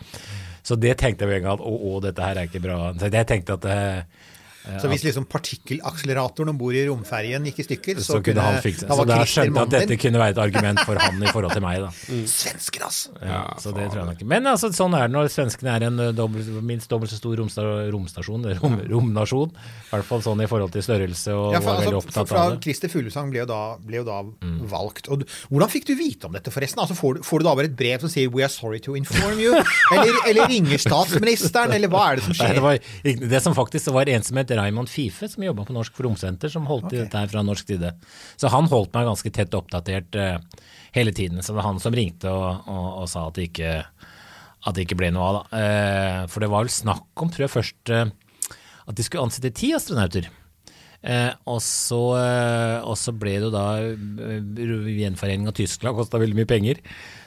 Så 0.64 0.78
det 0.80 0.94
tenkte 1.02 1.26
jeg 1.26 1.28
med 1.28 1.42
en 1.42 1.44
gang 1.44 1.58
at 1.58 1.66
å, 1.66 1.74
å, 1.90 1.98
dette 2.00 2.24
her 2.24 2.40
er 2.40 2.48
ikke 2.48 2.62
bra. 2.64 2.78
Så 2.96 3.10
jeg 3.12 3.28
tenkte 3.28 3.58
at 3.58 3.68
eh, 4.68 4.78
Så 4.82 4.88
hvis 4.92 5.04
liksom 5.06 5.24
partikkelakseleratoren 5.30 6.52
om 6.52 6.58
bord 6.60 6.74
i 6.78 6.84
romferjen 6.88 7.44
gikk 7.48 7.60
i 7.62 7.66
stykker, 7.66 8.00
så, 8.00 8.16
Så 8.18 8.20
kunne 8.24 8.44
han 8.44 8.58
fikse 8.64 8.86
da 8.88 8.96
Så 8.98 9.06
da 9.08 9.18
skjønte 9.24 9.52
jeg 9.58 9.66
at 9.66 9.74
dette 9.76 9.98
kunne 10.02 10.20
være 10.22 10.34
et 10.36 10.40
argument 10.44 10.82
for 10.86 11.00
han 11.00 11.22
i 11.22 11.30
forhold 11.32 11.52
til 11.56 11.64
meg, 11.64 11.80
da. 11.84 11.90
Svensken, 12.38 12.86
ass! 12.86 13.00
Ja, 13.22 13.42
så 13.62 13.72
det 13.76 13.88
tror 13.92 14.02
jeg 14.04 14.08
nok. 14.12 14.24
Men 14.34 14.46
altså, 14.52 14.70
sånn 14.74 14.96
er 14.98 15.06
det 15.08 15.14
når 15.16 15.30
svenskene 15.34 15.74
er 15.76 15.86
en 15.88 16.00
dobbelt, 16.16 16.48
minst 16.66 16.90
dobbelt 16.92 17.12
så 17.12 17.18
stor 17.20 17.36
romsta, 17.40 17.64
romstasjon, 17.92 18.48
rom, 18.62 18.78
romnasjon. 18.92 19.52
I 19.54 19.92
hvert 19.96 20.08
fall 20.08 20.24
sånn 20.24 20.42
i 20.44 20.48
forhold 20.50 20.72
til 20.74 20.84
størrelse, 20.86 21.34
og 21.36 21.52
Ja, 21.56 21.60
for, 21.62 21.72
var 21.72 21.82
veldig 21.84 21.96
altså, 21.98 22.08
opptatt 22.08 22.32
fra 22.32 22.44
av 22.46 22.54
det. 22.56 22.60
Christer 22.66 22.92
Fuglesang 22.92 23.30
ble 23.32 23.42
jo 23.44 23.48
da, 23.50 23.60
ble 23.82 24.00
jo 24.02 24.06
da 24.08 24.20
Mm. 24.42 24.62
valgt. 24.70 25.08
Og 25.12 25.20
du, 25.20 25.24
hvordan 25.50 25.70
fikk 25.70 25.84
du 25.88 25.94
vite 25.98 26.26
om 26.28 26.32
dette, 26.34 26.50
forresten? 26.54 26.80
Altså, 26.82 26.94
får, 26.98 27.18
du, 27.18 27.22
får 27.26 27.42
du 27.42 27.44
da 27.46 27.52
bare 27.58 27.68
et 27.70 27.76
brev 27.76 28.00
som 28.02 28.10
sier 28.10 28.30
'We 28.30 28.42
are 28.46 28.50
sorry 28.52 28.78
to 28.86 28.94
inform 28.98 29.38
you'? 29.38 29.54
Eller, 29.92 30.14
eller 30.30 30.48
ringer 30.50 30.78
statsministeren, 30.80 31.72
eller 31.76 31.88
hva 31.92 32.04
er 32.12 32.16
det 32.20 32.24
som 32.24 32.32
Nei, 32.32 32.38
skjer? 32.38 32.54
det, 32.54 32.62
var, 32.62 33.28
det 33.34 33.40
som 33.44 33.54
faktisk 33.54 33.90
var 33.94 34.08
en 34.08 34.22
som 34.24 34.38
het 34.52 34.60
Raymond 34.60 34.90
Fife, 34.92 35.28
som 35.32 35.44
jobba 35.44 35.66
på 35.68 35.76
Norsk 35.76 36.00
Romsenter, 36.04 36.52
som 36.52 36.68
holdt 36.70 36.92
i 36.92 37.00
dette 37.00 37.18
her 37.18 37.30
fra 37.32 37.44
norsk 37.46 37.72
side. 37.74 37.94
Så 38.40 38.52
han 38.52 38.70
holdt 38.70 38.92
meg 38.96 39.08
ganske 39.08 39.32
tett 39.34 39.56
oppdatert 39.58 40.18
uh, 40.20 40.36
hele 40.96 41.14
tiden. 41.16 41.42
Så 41.42 41.52
det 41.52 41.60
var 41.60 41.70
han 41.70 41.80
som 41.82 41.96
ringte 41.96 42.30
og, 42.32 42.68
og, 42.70 42.88
og 43.02 43.08
sa 43.10 43.26
at 43.28 43.40
det 43.40 43.48
ikke, 43.50 43.72
at 44.62 44.76
det 44.76 44.86
ikke 44.86 45.00
ble 45.02 45.10
noe 45.16 45.30
av. 45.30 45.40
Da. 45.40 45.64
Uh, 45.64 46.20
for 46.32 46.44
det 46.44 46.52
var 46.52 46.66
vel 46.66 46.76
snakk 46.76 47.24
om, 47.24 47.32
tror 47.32 47.48
jeg 47.48 47.56
først, 47.56 47.94
uh, 47.96 48.54
at 48.86 48.98
de 48.98 49.06
skulle 49.06 49.26
ansette 49.26 49.54
ti 49.58 49.72
astronauter. 49.76 50.30
Eh, 51.02 51.32
og, 51.50 51.58
så, 51.64 51.98
eh, 52.14 52.76
og 52.86 52.94
så 52.98 53.10
ble 53.10 53.34
det 53.34 53.48
jo 53.48 53.50
da 53.50 53.64
Gjenforening 53.82 55.48
av 55.50 55.56
Tyskland 55.58 55.98
kosta 55.98 56.20
veldig 56.22 56.38
mye 56.38 56.50
penger. 56.50 56.78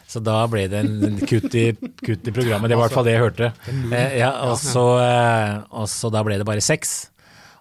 Så 0.08 0.22
da 0.24 0.38
ble 0.48 0.68
det 0.72 0.84
en 0.86 1.18
kutt 1.20 1.50
i, 1.58 1.66
kutt 2.06 2.30
i 2.30 2.34
programmet. 2.36 2.70
Det 2.72 2.78
var 2.78 2.86
i 2.86 2.88
hvert 2.88 2.96
fall 2.96 3.08
det 3.08 3.16
jeg 3.18 3.26
hørte. 3.26 3.52
Eh, 3.90 4.20
ja, 4.22 4.32
og, 4.48 4.56
så, 4.62 4.86
og 5.74 5.90
så 5.92 6.12
da 6.14 6.24
ble 6.26 6.40
det 6.40 6.48
bare 6.48 6.64
seks. 6.64 6.96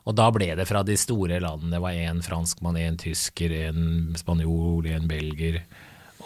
Og 0.05 0.15
da 0.19 0.27
ble 0.35 0.51
det 0.59 0.67
fra 0.69 0.83
de 0.85 0.97
store 1.01 1.39
landene. 1.41 1.71
Det 1.73 1.81
var 1.81 1.97
en 1.97 2.21
franskmann, 2.25 2.77
en 2.77 2.99
tysker, 3.01 3.55
en 3.71 4.13
spanjol, 4.21 4.85
en 4.93 5.07
belger, 5.09 5.63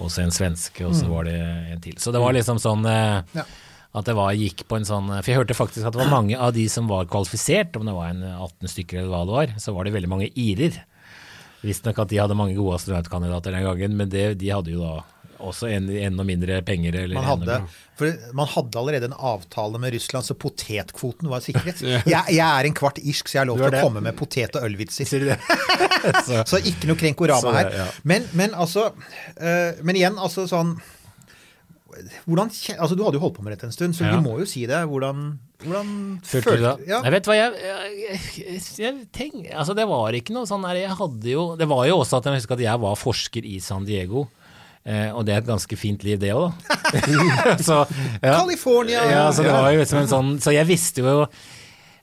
og 0.00 0.10
så 0.10 0.24
en 0.24 0.34
svenske, 0.34 0.82
og 0.86 0.96
så 0.98 1.06
var 1.10 1.28
det 1.28 1.36
en 1.38 1.80
til. 1.84 1.94
Så 2.02 2.10
det 2.14 2.20
var 2.22 2.34
liksom 2.34 2.58
sånn 2.62 2.82
eh, 2.90 3.22
Ja. 3.38 3.44
at 3.94 4.04
det 4.10 4.14
var, 4.18 4.32
gikk 4.34 4.64
på 4.68 4.76
en 4.78 4.84
sånn 4.86 5.08
For 5.22 5.30
jeg 5.30 5.38
hørte 5.40 5.54
faktisk 5.58 5.86
at 5.86 5.94
det 5.94 6.02
var 6.02 6.10
mange 6.12 6.36
av 6.38 6.52
de 6.54 6.66
som 6.70 6.86
var 6.90 7.06
kvalifisert, 7.10 7.76
om 7.78 7.86
det 7.86 7.94
var 7.94 8.10
en 8.10 8.22
18 8.26 8.68
stykker 8.74 8.98
eller 9.00 9.14
hva 9.14 9.22
det 9.24 9.36
var, 9.38 9.54
så 9.62 9.74
var 9.74 9.84
det 9.86 9.94
veldig 9.94 10.10
mange 10.10 10.28
irer. 10.34 10.82
Visstnok 11.62 11.98
at 11.98 12.10
de 12.12 12.18
hadde 12.22 12.36
mange 12.38 12.54
gode 12.58 12.76
astronautkandidater 12.78 13.54
den 13.54 13.64
gangen, 13.66 13.96
men 13.98 14.10
det, 14.10 14.26
de 14.38 14.50
hadde 14.54 14.70
jo 14.74 14.82
da 14.82 15.00
også 15.40 15.68
en, 15.70 15.88
enda 15.90 16.24
mindre 16.26 16.60
penger. 16.66 16.96
Eller 17.04 17.14
Man 17.18 17.24
hadde, 17.28 17.58
for 17.98 18.12
man 18.34 18.46
hadde 18.52 18.78
allerede 18.80 19.08
en 19.10 19.16
avtale 19.18 19.78
med 19.82 19.94
Russland, 19.94 20.26
så 20.26 20.34
potetkvoten 20.38 21.28
var 21.30 21.40
sikret. 21.44 21.80
Jeg, 21.86 22.22
jeg 22.34 22.42
er 22.46 22.68
en 22.68 22.74
kvart 22.78 22.98
irsk, 23.02 23.28
så 23.30 23.38
jeg 23.38 23.42
har 23.44 23.50
lov 23.50 23.60
er 23.60 23.64
til 23.64 23.68
å 23.68 23.76
det. 23.78 23.82
komme 23.86 24.02
med 24.08 24.16
potet- 24.18 24.56
og 24.58 24.66
ølvitser. 24.68 25.08
Så, 26.28 26.44
Så 26.46 26.60
ikke 26.62 26.86
noe 26.90 26.98
krenkorama 27.00 27.52
her. 27.56 27.72
ja. 27.82 27.88
Men, 28.06 28.26
men 28.38 28.54
altså 28.54 28.90
eh, 29.36 29.78
Men 29.82 29.96
igjen, 29.98 30.18
altså 30.18 30.44
sånn 30.50 30.76
hvordan, 32.28 32.50
altså 32.78 32.94
Du 32.94 33.02
hadde 33.02 33.16
jo 33.18 33.22
holdt 33.24 33.38
på 33.38 33.42
med 33.42 33.54
dette 33.56 33.66
en 33.66 33.72
stund, 33.74 33.96
så 33.96 34.04
Ja. 34.06 34.12
du 34.14 34.22
må 34.22 34.36
jo 34.38 34.46
si 34.46 34.66
det. 34.70 34.78
Hvordan, 34.86 35.38
hvordan 35.64 35.88
Følte 36.22 36.56
du 36.56 36.62
det? 36.62 36.74
ja. 36.86 37.00
Jeg 37.02 37.12
vet 37.16 37.26
hva, 37.30 37.34
jeg, 37.34 37.54
jeg, 37.64 38.20
jeg, 38.38 38.60
jeg 38.78 38.94
tenk, 39.16 39.38
altså 39.50 39.74
Det 39.74 39.86
var 39.88 40.14
ikke 40.14 40.36
noe 40.36 40.46
sånn 40.46 40.62
der, 40.68 40.78
Jeg 40.84 40.94
hadde 41.00 41.32
jo 41.32 41.46
Det 41.58 41.66
var 41.70 41.86
jo 41.88 41.96
også 42.04 42.20
at 42.20 42.28
jeg 42.28 42.38
husker 42.38 42.54
at 42.58 42.64
jeg 42.68 42.82
var 42.84 42.94
forsker 43.00 43.48
i 43.48 43.56
San 43.64 43.88
Diego. 43.88 44.28
Eh, 44.88 45.10
og 45.12 45.26
det 45.28 45.34
er 45.34 45.42
et 45.42 45.48
ganske 45.50 45.76
fint 45.76 46.00
liv, 46.06 46.16
det 46.22 46.30
òg, 46.32 46.48
da. 46.48 46.72
så, 47.68 47.82
ja. 48.22 48.38
California! 48.38 49.02
Ja, 49.10 49.24
så 49.36 49.44
det 49.44 49.52
var 49.52 49.70
jo 49.76 49.84
som 49.84 49.98
en 50.00 50.08
sånn 50.08 50.30
Så 50.40 50.54
jeg 50.54 50.64
visste 50.70 51.02
jo 51.04 51.26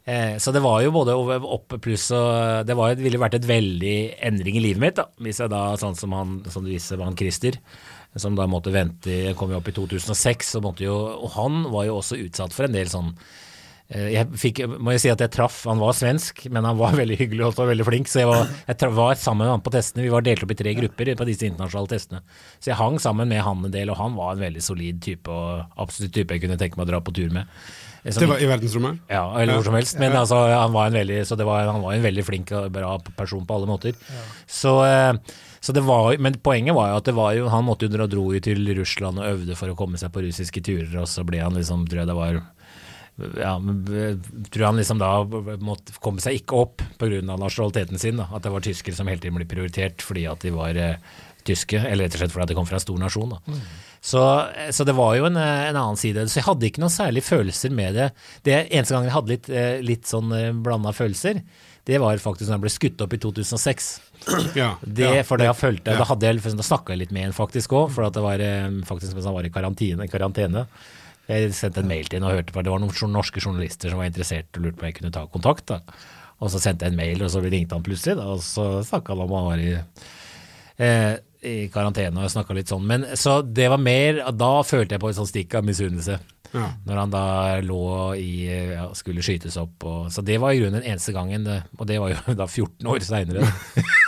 eh, 0.05 0.35
Så 0.37 0.53
det 0.53 0.61
var 0.61 0.83
jo 0.85 0.91
både 0.93 1.15
over- 1.17 1.47
opp 1.55 1.73
pluss 1.81 2.11
og 2.13 2.67
Det 2.69 2.75
var, 2.77 2.93
ville 2.99 3.21
vært 3.21 3.39
et 3.39 3.47
veldig 3.49 3.95
endring 4.29 4.59
i 4.59 4.63
livet 4.67 4.83
mitt, 4.83 4.99
da. 5.01 5.07
Hvis 5.17 5.41
jeg 5.41 5.49
da, 5.53 5.63
sånn 5.81 5.97
som 5.97 6.13
han 6.13 6.35
som 6.53 6.67
du 6.67 6.69
viser, 6.73 6.99
var 7.01 7.09
han 7.09 7.17
Christer, 7.17 7.57
som 8.15 8.37
da 8.37 8.45
måtte 8.47 8.71
vente 8.71 9.33
kom 9.35 9.49
jo 9.51 9.57
opp 9.59 9.67
i 9.67 9.75
2006, 9.75 10.53
og 10.59 10.67
måtte 10.69 10.85
jo 10.85 10.93
Og 11.17 11.33
han 11.39 11.65
var 11.73 11.89
jo 11.89 11.97
også 12.03 12.19
utsatt 12.21 12.53
for 12.55 12.69
en 12.69 12.77
del 12.77 12.87
sånn 12.93 13.09
eh, 13.15 13.23
jeg 13.87 14.25
fikk, 14.41 14.59
må 14.81 14.95
jeg 14.95 15.01
si 15.03 15.09
at 15.13 15.19
jeg 15.21 15.29
traff, 15.35 15.59
Han 15.69 15.77
var 15.77 15.93
svensk, 15.93 16.47
men 16.49 16.65
han 16.65 16.77
var 16.79 16.95
veldig 17.01 17.17
hyggelig 17.19 17.43
og 17.45 17.51
også 17.53 17.67
veldig 17.69 17.85
flink. 17.85 18.07
Så 18.09 18.23
jeg 18.23 18.27
var, 18.31 18.47
jeg 18.67 18.77
tra- 18.81 18.89
var 18.97 19.13
sammen 19.21 19.45
med 19.45 19.53
han 19.53 19.61
på 19.61 19.73
testene. 19.75 20.01
Vi 20.07 20.09
var 20.13 20.25
delt 20.25 20.41
opp 20.43 20.51
i 20.55 20.57
tre 20.57 20.73
grupper 20.79 21.11
på 21.19 21.27
disse 21.29 21.45
internasjonale 21.45 21.91
testene. 21.93 22.21
Så 22.59 22.71
jeg 22.71 22.79
hang 22.81 22.97
sammen 23.03 23.29
med 23.29 23.43
han 23.45 23.61
en 23.65 23.71
del, 23.75 23.91
og 23.93 23.97
han 24.01 24.15
var 24.17 24.33
en 24.33 24.41
veldig 24.47 24.63
solid 24.65 25.01
type 25.05 25.29
og 25.29 25.65
absolutt 25.77 26.15
type 26.17 26.33
jeg 26.33 26.41
kunne 26.47 26.57
tenke 26.57 26.79
meg 26.81 26.87
å 26.87 26.91
dra 26.95 27.01
på 27.05 27.13
tur 27.13 27.29
med. 27.29 27.45
Eh, 28.03 28.11
som- 28.11 28.21
Det 28.25 28.29
var 28.29 28.41
I 28.41 28.49
verdensrommet? 28.49 28.99
ja, 29.09 29.23
eller 29.37 29.53
hvor 29.59 29.63
som 29.69 29.73
helst. 29.77 29.99
Men 30.01 30.13
altså, 30.17 30.41
han 30.49 30.73
var 30.73 30.87
en 30.87 30.93
veldig, 30.97 31.21
så 31.29 31.37
det 31.37 31.45
var, 31.45 31.65
han 31.69 31.81
var 31.85 31.93
en 31.93 32.03
veldig 32.09 32.25
flink 32.25 32.51
og 32.57 32.71
bra 32.73 32.97
person 33.17 33.45
på 33.45 33.53
alle 33.59 33.67
måter. 33.69 33.93
Så, 34.47 34.79
eh, 34.85 35.13
så 35.61 35.73
det 35.73 35.81
var, 35.85 36.17
men 36.21 36.33
poenget 36.41 36.73
var 36.77 36.89
jo 36.91 36.97
at 36.97 37.05
det 37.05 37.13
var 37.17 37.33
jo, 37.37 37.47
han 37.49 37.65
måtte 37.65 37.85
jo 37.87 37.93
dra 37.97 38.05
dro 38.09 38.31
jo 38.33 38.39
til 38.39 38.65
Russland 38.77 39.17
og 39.21 39.25
øvde 39.29 39.55
for 39.57 39.69
å 39.69 39.75
komme 39.77 39.97
seg 39.97 40.11
på 40.13 40.21
russiske 40.25 40.61
turer, 40.61 40.93
og 41.01 41.07
så 41.09 41.25
ble 41.25 41.37
han 41.41 41.53
liksom, 41.57 41.87
tror 41.89 42.01
jeg 42.03 42.07
det 42.07 42.15
var 42.17 42.41
ja, 43.17 43.55
eh, 43.55 44.17
tror 44.51 44.65
han 44.65 44.79
liksom 44.79 44.99
da 44.99 45.11
måtte 45.63 45.95
komme 46.03 46.23
seg 46.23 46.41
ikke 46.41 46.59
opp 46.65 46.83
pga. 46.99 47.21
nasjonaliteten 47.23 48.01
sin. 48.01 48.19
Da. 48.19 48.27
At 48.35 48.43
det 48.43 48.51
var 48.53 48.65
tyskere 48.65 48.97
som 48.97 49.07
hele 49.07 49.21
tiden 49.23 49.37
ble 49.39 49.47
prioritert 49.49 50.03
fordi 50.03 50.25
at 50.27 50.43
de 50.43 50.51
var 50.55 50.75
eh, 50.75 50.97
tyske, 51.45 51.79
eller 51.79 52.07
rett 52.07 52.17
og 52.17 52.23
slett 52.23 52.33
fordi 52.33 52.47
at 52.47 52.53
de 52.53 52.57
kom 52.57 52.67
fra 52.67 52.79
en 52.79 52.85
stor 52.85 52.99
nasjon. 52.99 53.35
Da. 53.37 53.59
Så, 54.05 54.21
så 54.75 54.85
det 54.85 54.97
var 54.97 55.15
jo 55.17 55.29
en, 55.29 55.37
eh, 55.39 55.69
en 55.69 55.79
annen 55.79 56.01
side. 56.01 56.27
Så 56.29 56.41
jeg 56.41 56.49
hadde 56.49 56.67
ikke 56.67 56.83
noen 56.83 56.93
særlige 56.93 57.29
følelser 57.29 57.71
med 57.73 57.95
det. 57.97 58.09
Det 58.47 58.57
eneste 58.65 58.97
gangen 58.97 59.09
jeg 59.09 59.17
hadde 59.19 59.33
litt, 59.35 59.49
eh, 59.53 59.77
litt 59.85 60.11
sånn 60.11 60.35
blanda 60.65 60.93
følelser, 60.95 61.41
det 61.85 61.99
var 62.01 62.17
faktisk 62.17 62.49
da 62.49 62.55
jeg 62.55 62.63
ble 62.63 62.73
skutt 62.73 63.01
opp 63.05 63.13
i 63.13 63.21
2006. 63.21 63.93
Ja. 64.57 64.71
Det, 64.81 65.05
ja. 65.05 65.23
for 65.27 65.37
det 65.37 65.45
jeg 65.45 65.57
følte, 65.59 65.93
Da, 65.99 66.05
hadde 66.07 66.25
jeg, 66.25 66.39
da 66.41 66.63
snakka 66.65 66.95
jeg 66.95 67.03
litt 67.03 67.11
med 67.13 67.27
en 67.27 67.35
faktisk 67.35 67.75
òg, 67.77 67.91
for 67.93 68.07
at 68.07 68.15
det 68.15 68.23
var 68.25 68.41
eh, 68.41 68.71
faktisk 68.87 69.13
mens 69.13 69.27
han 69.29 69.35
var 69.35 69.45
i 69.45 69.51
karantene. 69.53 70.07
karantene. 70.09 70.63
Jeg 71.25 71.53
sendte 71.57 71.81
en 71.81 71.89
mail 71.89 72.05
til 72.05 72.19
henne 72.19 72.29
og 72.29 72.37
hørte 72.37 72.53
på 72.53 72.61
det 72.61 72.73
var 72.73 72.81
noen 72.83 73.13
norske 73.13 73.41
journalister 73.41 73.89
som 73.89 74.01
var 74.01 74.11
interessert 74.11 74.57
og 74.57 74.65
lurte 74.65 74.77
på 74.77 74.85
om 74.85 74.91
jeg 74.91 74.97
kunne 74.99 75.13
ta 75.15 75.25
kontakt. 75.31 75.65
da. 75.71 75.79
Og 76.43 76.51
så 76.51 76.59
sendte 76.61 76.85
jeg 76.85 76.93
en 76.93 76.99
mail, 76.99 77.23
og 77.23 77.31
så 77.31 77.41
ringte 77.41 77.77
han 77.77 77.85
plutselig, 77.85 78.17
da, 78.19 78.27
og 78.35 78.43
så 78.43 78.83
snakka 78.85 79.15
han 79.15 79.23
om 79.23 79.35
han 79.37 79.45
var 79.47 79.63
i, 79.63 79.71
eh, 80.83 81.13
i 81.45 81.55
karantene 81.73 82.25
og 82.25 82.31
snakka 82.33 82.55
litt 82.57 82.71
sånn. 82.71 82.85
Men 82.89 83.05
så 83.19 83.39
det 83.45 83.69
var 83.71 83.81
mer 83.81 84.23
Da 84.33 84.51
følte 84.65 84.95
jeg 84.95 85.03
på 85.03 85.11
et 85.11 85.19
sånt 85.19 85.31
stikk 85.31 85.55
av 85.59 85.67
misunnelse. 85.67 86.19
Ja. 86.55 86.69
Når 86.87 86.99
han 87.01 87.11
da 87.11 87.25
lå 87.65 87.85
i 88.19 88.47
ja, 88.47 88.87
skulle 88.95 89.23
skytes 89.25 89.57
opp. 89.59 89.83
Og, 89.83 90.07
så 90.13 90.23
det 90.25 90.37
var 90.41 90.53
i 90.53 90.61
grunnen 90.61 90.79
den 90.79 90.93
eneste 90.93 91.11
gangen, 91.15 91.47
og 91.47 91.85
det 91.89 91.99
var 92.01 92.13
jo 92.13 92.35
da 92.39 92.47
14 92.47 92.91
år 92.93 93.05
seinere. 93.05 93.45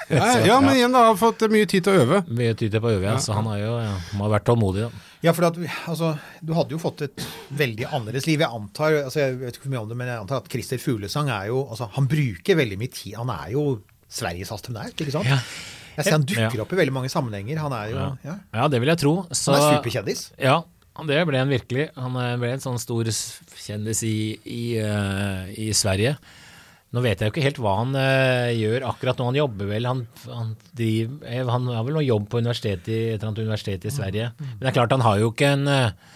Ja, 0.08 0.38
ja, 0.40 0.54
men 0.64 0.78
igjen, 0.78 0.94
da, 0.96 1.02
har 1.10 1.18
fått 1.20 1.42
mye 1.52 1.68
tid 1.68 1.84
til 1.84 1.98
å 1.98 2.04
øve. 2.06 2.22
Mye 2.32 2.54
tid 2.56 2.72
til 2.72 2.80
å 2.80 2.92
øve, 2.94 3.04
ja. 3.04 3.18
Så 3.20 3.34
han 3.36 3.44
har 3.52 3.58
jo 3.60 3.74
ja, 3.76 3.90
han 4.14 4.22
har 4.24 4.30
vært 4.38 4.46
tålmodig, 4.48 4.86
da. 4.86 5.02
Ja, 5.26 5.34
for 5.36 5.50
at, 5.50 5.58
altså, 5.92 6.14
du 6.40 6.54
hadde 6.56 6.72
jo 6.78 6.80
fått 6.80 7.04
et 7.04 7.26
veldig 7.60 7.90
annerledes 7.90 8.24
liv. 8.30 8.40
Jeg 8.40 8.48
antar, 8.48 8.96
altså, 9.02 9.20
jeg 9.26 9.36
vet 9.42 9.58
ikke 9.58 9.66
for 9.66 9.74
mye 9.74 9.82
om 9.82 9.92
det, 9.92 9.98
men 10.00 10.08
jeg 10.08 10.22
antar 10.22 10.40
at 10.40 10.48
Christer 10.54 10.80
Fuglesang 10.80 11.28
er 11.34 11.50
jo 11.50 11.66
altså, 11.66 11.90
Han 11.98 12.08
bruker 12.08 12.56
veldig 12.56 12.80
mye 12.80 12.94
tid. 12.94 13.18
Han 13.20 13.34
er 13.36 13.52
jo 13.58 13.66
Sveriges 14.08 14.54
astronaut, 14.56 14.96
ikke 14.96 15.18
sant? 15.18 15.28
Ja. 15.28 15.42
Jeg 15.98 16.06
ser 16.06 16.14
han 16.14 16.26
dukker 16.30 16.64
opp 16.64 16.74
i 16.74 16.80
veldig 16.80 16.94
mange 16.94 17.10
sammenhenger. 17.12 17.60
Han 17.64 17.74
er 17.74 17.92
jo 17.92 18.02
ja. 18.24 18.34
Ja, 18.54 18.66
det 18.70 18.82
vil 18.84 18.92
jeg 18.94 19.02
tro. 19.02 19.14
Så, 19.32 19.54
Han 19.56 19.64
er 19.64 19.80
superkjendis. 19.80 20.28
Ja, 20.42 20.60
det 21.10 21.22
ble 21.30 21.40
han 21.42 21.54
virkelig. 21.54 21.88
Han 21.98 22.18
eh, 22.22 22.36
ble 22.42 22.52
en 22.56 22.64
sånn 22.64 22.78
stor 22.82 23.10
kjendis 23.10 24.04
i, 24.06 24.18
i, 24.46 24.62
uh, 24.82 25.50
i 25.54 25.72
Sverige. 25.78 26.16
Nå 26.96 27.04
vet 27.04 27.20
jeg 27.20 27.28
jo 27.28 27.34
ikke 27.34 27.44
helt 27.44 27.60
hva 27.62 27.74
han 27.82 27.98
uh, 27.98 28.50
gjør 28.56 28.86
akkurat 28.92 29.20
nå. 29.20 29.32
Han 29.32 29.40
jobber 29.42 29.72
vel 29.74 29.90
Han, 29.90 30.06
han, 30.32 30.54
driver, 30.78 31.50
han 31.52 31.68
har 31.74 31.88
vel 31.90 31.98
noe 32.00 32.06
jobb 32.06 32.30
på 32.32 32.42
universitetet 32.42 32.94
i, 32.94 33.02
et 33.10 33.18
eller 33.18 33.32
annet 33.32 33.44
universitet 33.44 33.90
i 33.90 33.94
Sverige. 33.94 34.30
Men 34.40 34.62
det 34.64 34.72
er 34.72 34.78
klart, 34.80 34.96
han 34.96 35.06
har 35.06 35.20
jo 35.22 35.34
ikke 35.34 35.52
en 35.58 35.68
eh, 35.74 36.14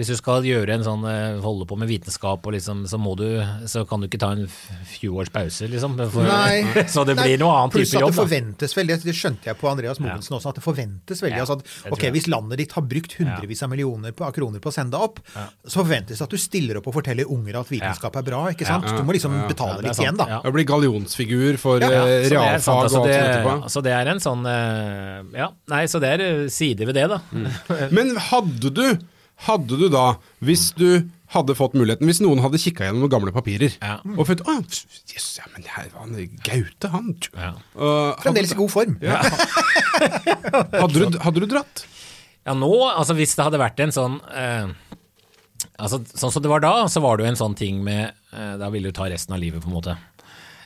Hvis 0.00 0.08
du 0.08 0.16
skal 0.16 0.46
gjøre 0.48 0.72
en 0.78 0.84
sånn 0.86 1.02
eh, 1.04 1.36
holde 1.44 1.66
på 1.68 1.76
med 1.76 1.90
vitenskap, 1.90 2.40
og 2.48 2.54
liksom, 2.56 2.86
så 2.88 2.96
må 2.96 3.12
du 3.20 3.26
Så 3.68 3.82
kan 3.88 4.00
du 4.00 4.06
ikke 4.08 4.20
ta 4.22 4.30
en 4.32 4.46
f- 4.48 4.70
20 4.96 5.18
års 5.20 5.28
pause, 5.34 5.68
liksom. 5.68 5.98
For, 6.14 6.24
Nei. 6.24 6.86
så 6.94 7.04
det 7.04 7.18
Nei, 7.18 7.26
blir 7.28 7.42
noe 7.42 7.52
annet 7.58 7.74
Plus 7.76 7.90
type 7.90 7.98
at 8.00 8.06
jobb. 8.06 8.14
det 8.14 8.20
forventes 8.22 8.76
veldig, 8.78 8.96
det 9.04 9.14
skjønte 9.18 9.50
jeg 9.50 9.58
på 9.60 9.68
Andreas 9.68 10.00
Mogensen 10.00 10.38
også, 10.38 10.54
at 10.54 10.58
det 10.60 10.64
forventes 10.64 11.20
veldig. 11.20 11.36
Ja, 11.36 11.44
altså 11.44 11.58
at, 11.60 11.92
ok. 11.92 12.06
Hvis 12.16 12.30
landet 12.32 12.62
ditt 12.64 12.72
har 12.78 12.86
brukt 12.88 13.18
hundrevis 13.20 13.62
av 13.66 13.70
millioner 13.74 14.16
på, 14.16 14.24
av 14.24 14.32
kroner 14.36 14.64
på 14.64 14.72
å 14.72 14.74
sende 14.74 14.96
deg 14.96 15.04
opp, 15.10 15.20
så 15.68 15.82
forventes 15.84 16.16
det 16.18 16.26
at 16.26 16.32
du 16.32 16.40
stiller 16.40 16.80
opp 16.80 16.88
og 16.90 16.96
forteller 16.96 17.28
unger 17.30 17.60
at 17.60 17.70
vitenskap 17.70 18.16
er 18.16 18.26
bra. 18.30 18.40
ikke 18.54 18.66
sant? 18.68 18.88
Du 18.88 19.04
må 19.04 19.12
liksom 19.18 19.36
betale 19.50 19.76
Ja, 19.76 19.82
det 19.82 19.88
litt 19.90 20.00
igjen, 20.00 20.16
sant, 20.16 20.24
da. 20.24 20.40
ja. 20.40 20.54
Blir 20.56 20.68
gallionsfigur 20.72 21.60
for 21.60 21.84
Ja, 21.84 21.92
eh, 21.92 22.16
er 22.16 22.24
sant, 22.24 22.34
realfag 22.38 22.56
altså 22.56 22.72
og 22.72 22.80
alt 22.80 22.90
sånt 22.96 23.12
etterpå. 23.20 23.54
så 23.76 23.84
det 23.84 23.92
er 24.00 24.10
en 24.14 24.24
sånn 24.24 24.48
eh, 24.48 25.38
Ja, 25.44 25.50
nei, 25.70 25.84
så 25.92 26.00
det 26.02 26.14
er 26.16 26.26
sider 26.50 26.88
ved 26.90 26.96
det, 26.98 27.06
da. 27.12 27.20
Men 27.92 28.16
hadde 28.30 28.70
du, 28.74 28.84
hadde 29.46 29.78
du 29.80 29.86
da, 29.92 30.04
hvis 30.44 30.70
du 30.76 31.08
hadde 31.30 31.54
fått 31.54 31.76
muligheten, 31.78 32.08
hvis 32.10 32.18
noen 32.24 32.40
hadde 32.42 32.58
kikka 32.58 32.88
gjennom 32.88 33.04
noen 33.04 33.12
gamle 33.12 33.32
papirer 33.34 33.76
Ja. 33.78 34.00
og 34.16 34.24
funnet 34.26 34.42
Å, 34.50 34.56
jøss, 35.12 35.28
ja, 35.38 35.46
men 35.54 35.62
her 35.76 35.86
var 35.94 36.02
han 36.08 36.38
Gaute, 36.42 36.90
han. 36.90 37.12
Ja. 37.38 37.52
Fremdeles 38.24 38.52
i 38.56 38.58
god 38.58 38.72
form. 38.74 38.96
hadde, 40.74 40.94
du, 40.98 41.18
hadde 41.22 41.42
du 41.44 41.46
dratt? 41.50 41.84
Ja, 42.46 42.54
nå, 42.56 42.70
altså 42.90 43.14
hvis 43.18 43.36
det 43.38 43.46
hadde 43.46 43.60
vært 43.62 43.80
en 43.84 43.92
sånn 43.94 44.18
eh, 44.34 44.70
Altså, 45.80 45.98
Sånn 46.16 46.32
som 46.32 46.42
det 46.44 46.48
var 46.50 46.62
da, 46.64 46.72
så 46.88 47.02
var 47.04 47.18
det 47.20 47.26
jo 47.26 47.30
en 47.34 47.38
sånn 47.40 47.56
ting 47.58 47.82
med 47.84 48.08
eh, 48.32 48.54
Da 48.60 48.70
ville 48.72 48.90
du 48.90 48.96
ta 48.96 49.06
resten 49.12 49.36
av 49.36 49.42
livet, 49.42 49.60
på 49.62 49.68
en 49.70 49.76
måte. 49.76 49.96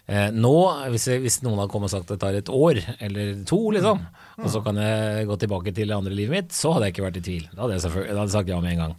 Eh, 0.07 0.29
nå, 0.35 0.55
hvis, 0.95 1.09
hvis 1.23 1.41
noen 1.45 1.59
hadde 1.61 1.73
kommet 1.73 1.91
og 1.91 1.97
sagt 1.99 2.13
det 2.15 2.21
tar 2.23 2.37
et 2.39 2.51
år 2.53 2.79
eller 3.03 3.35
to, 3.49 3.59
liksom, 3.75 4.05
og 4.41 4.49
så 4.51 4.61
kan 4.65 4.79
jeg 4.83 5.27
gå 5.29 5.37
tilbake 5.39 5.73
til 5.75 5.91
det 5.91 5.97
andre 5.97 6.15
livet 6.17 6.35
mitt, 6.35 6.55
så 6.57 6.73
hadde 6.75 6.89
jeg 6.89 6.97
ikke 6.97 7.07
vært 7.07 7.19
i 7.21 7.25
tvil. 7.29 7.45
Da 7.53 7.63
hadde 7.63 7.77
jeg, 7.77 7.85
da 7.87 8.03
hadde 8.03 8.25
jeg 8.25 8.35
sagt 8.35 8.51
ja 8.51 8.61
med 8.65 8.75
en 8.75 8.83
gang. 8.83 8.97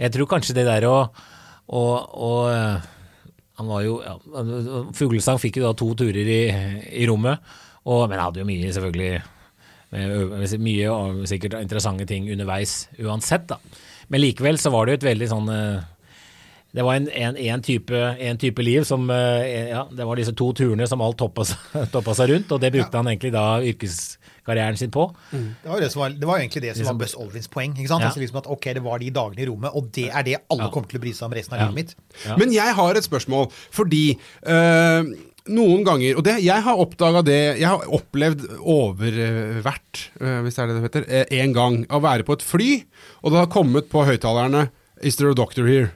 Jeg 0.00 0.14
tror 0.16 0.30
kanskje 0.34 0.56
det 0.58 0.66
der 0.66 0.86
å, 0.90 0.96
Han 3.54 3.70
var 3.70 3.84
jo 3.86 4.00
ja, 4.02 4.16
Fuglesang 4.98 5.38
fikk 5.38 5.60
jo 5.60 5.68
da 5.68 5.76
to 5.78 5.92
turer 5.94 6.26
i, 6.26 6.40
i 6.90 7.06
rommet, 7.06 7.38
og, 7.86 8.08
men 8.10 8.18
hadde 8.18 8.42
jo 8.42 8.48
mye, 8.48 8.72
selvfølgelig 8.74 9.22
Mye 9.94 11.26
sikkert 11.30 11.60
interessante 11.60 12.06
ting 12.10 12.26
underveis 12.34 12.88
uansett, 12.98 13.44
da. 13.52 13.60
Men 14.10 14.24
likevel 14.24 14.58
så 14.58 14.72
var 14.74 14.86
det 14.86 14.96
jo 14.96 14.98
et 14.98 15.06
veldig 15.06 15.28
sånn 15.30 15.50
eh, 15.54 15.84
det 16.74 16.82
var 16.82 16.96
en, 16.98 17.06
en, 17.08 17.36
en, 17.38 17.62
type, 17.62 17.94
en 17.94 18.38
type 18.40 18.62
liv 18.66 18.82
som 18.86 19.06
eh, 19.14 19.70
ja, 19.70 19.84
Det 19.94 20.06
var 20.08 20.18
disse 20.18 20.32
to 20.34 20.48
turene 20.58 20.88
som 20.90 21.02
alt 21.04 21.18
toppa, 21.20 21.44
toppa 21.94 22.14
seg 22.18 22.32
rundt, 22.32 22.50
og 22.50 22.62
det 22.62 22.72
brukte 22.74 22.98
han 22.98 23.10
egentlig 23.12 23.30
da 23.34 23.44
yrkeskarrieren 23.62 24.80
sin 24.80 24.90
på. 24.94 25.04
Det 25.30 25.70
var, 25.70 25.78
det, 25.84 25.92
som 25.92 26.02
var, 26.02 26.16
det 26.18 26.26
var 26.26 26.42
egentlig 26.42 26.64
det 26.66 26.72
som 26.74 26.88
var 26.90 26.98
Buzz 27.04 27.14
Aldrins 27.14 27.46
poeng. 27.52 27.76
ikke 27.78 27.92
sant? 27.92 28.02
Ja. 28.02 28.10
Altså 28.10 28.24
liksom 28.24 28.40
at 28.42 28.50
ok, 28.50 28.72
Det 28.74 28.82
var 28.82 28.98
de 28.98 29.12
dagene 29.14 29.44
i 29.44 29.48
rommet, 29.52 29.70
og 29.70 29.92
det 29.94 30.08
er 30.10 30.26
det 30.26 30.40
alle 30.50 30.70
kommer 30.74 30.90
til 30.90 30.98
å 30.98 31.04
bry 31.06 31.14
seg 31.14 31.28
om 31.28 31.38
resten 31.38 31.54
av 31.54 31.62
Ja. 31.62 31.70
livet 31.70 31.78
mitt. 31.78 31.94
Ja. 32.26 32.40
Men 32.42 32.52
jeg 32.56 32.74
har 32.80 32.98
et 32.98 33.06
spørsmål, 33.06 33.48
fordi 33.70 34.04
øh, 34.42 35.14
noen 35.54 35.82
ganger 35.84 36.16
Og 36.16 36.24
det, 36.24 36.38
jeg 36.40 36.62
har 36.64 36.78
oppdaga 36.80 37.20
det 37.20 37.40
Jeg 37.60 37.68
har 37.68 37.82
opplevd 37.92 38.46
overvært, 38.60 40.06
uh, 40.22 40.40
hvis 40.42 40.56
det 40.56 40.62
er 40.62 40.70
det 40.70 40.76
det 40.76 40.86
heter, 40.88 41.04
én 41.38 41.52
gang. 41.54 41.84
Å 41.86 42.00
være 42.02 42.26
på 42.26 42.34
et 42.38 42.44
fly, 42.44 42.70
og 43.22 43.30
det 43.34 43.42
har 43.44 43.52
kommet 43.52 43.90
på 43.92 44.06
høyttalerne 44.08 44.70
Is 45.04 45.16
there 45.20 45.30
a 45.30 45.36
doctor 45.36 45.66
here? 45.68 45.92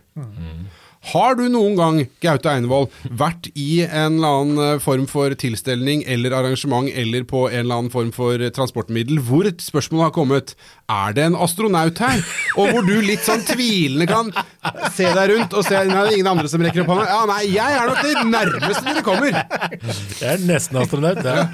Har 1.09 1.37
du 1.39 1.45
noen 1.49 1.77
gang, 1.79 1.99
Gaute 2.21 2.51
Einevold, 2.51 2.91
vært 3.17 3.47
i 3.57 3.85
en 3.87 4.17
eller 4.19 4.33
annen 4.43 4.59
eh, 4.65 4.81
form 4.83 5.05
for 5.09 5.33
tilstelning 5.39 6.03
eller 6.11 6.35
arrangement 6.37 6.91
eller 6.91 7.23
på 7.31 7.45
en 7.47 7.61
eller 7.63 7.79
annen 7.79 7.93
form 7.95 8.11
for 8.13 8.43
eh, 8.43 8.51
transportmiddel 8.53 9.21
hvor 9.25 9.47
et 9.49 9.63
spørsmål 9.63 10.03
har 10.09 10.13
kommet 10.17 10.53
Er 10.91 11.15
det 11.17 11.25
en 11.29 11.39
astronaut 11.39 12.03
her? 12.03 12.19
Og 12.59 12.73
hvor 12.75 12.85
du 12.85 12.97
litt 13.07 13.23
sånn 13.25 13.47
tvilende 13.47 14.09
kan 14.11 14.35
se 14.93 15.07
deg 15.07 15.33
rundt 15.33 15.55
og 15.57 15.65
se 15.71 15.79
Nei, 15.79 15.87
det 15.95 16.03
er 16.03 16.19
ingen 16.19 16.33
andre 16.35 16.51
som 16.51 16.67
rekker 16.67 16.83
opp 16.85 16.93
hånda. 16.93 17.07
Ja, 17.15 17.23
nei, 17.31 17.41
jeg 17.55 17.79
er 17.79 17.89
nok 17.95 18.03
det 18.05 18.27
nærmeste 18.35 18.85
dere 18.91 19.07
kommer. 19.07 19.41
Jeg 20.19 20.29
er 20.35 20.45
nesten 20.51 20.83
astronaut, 20.83 21.23
ja. 21.25 21.47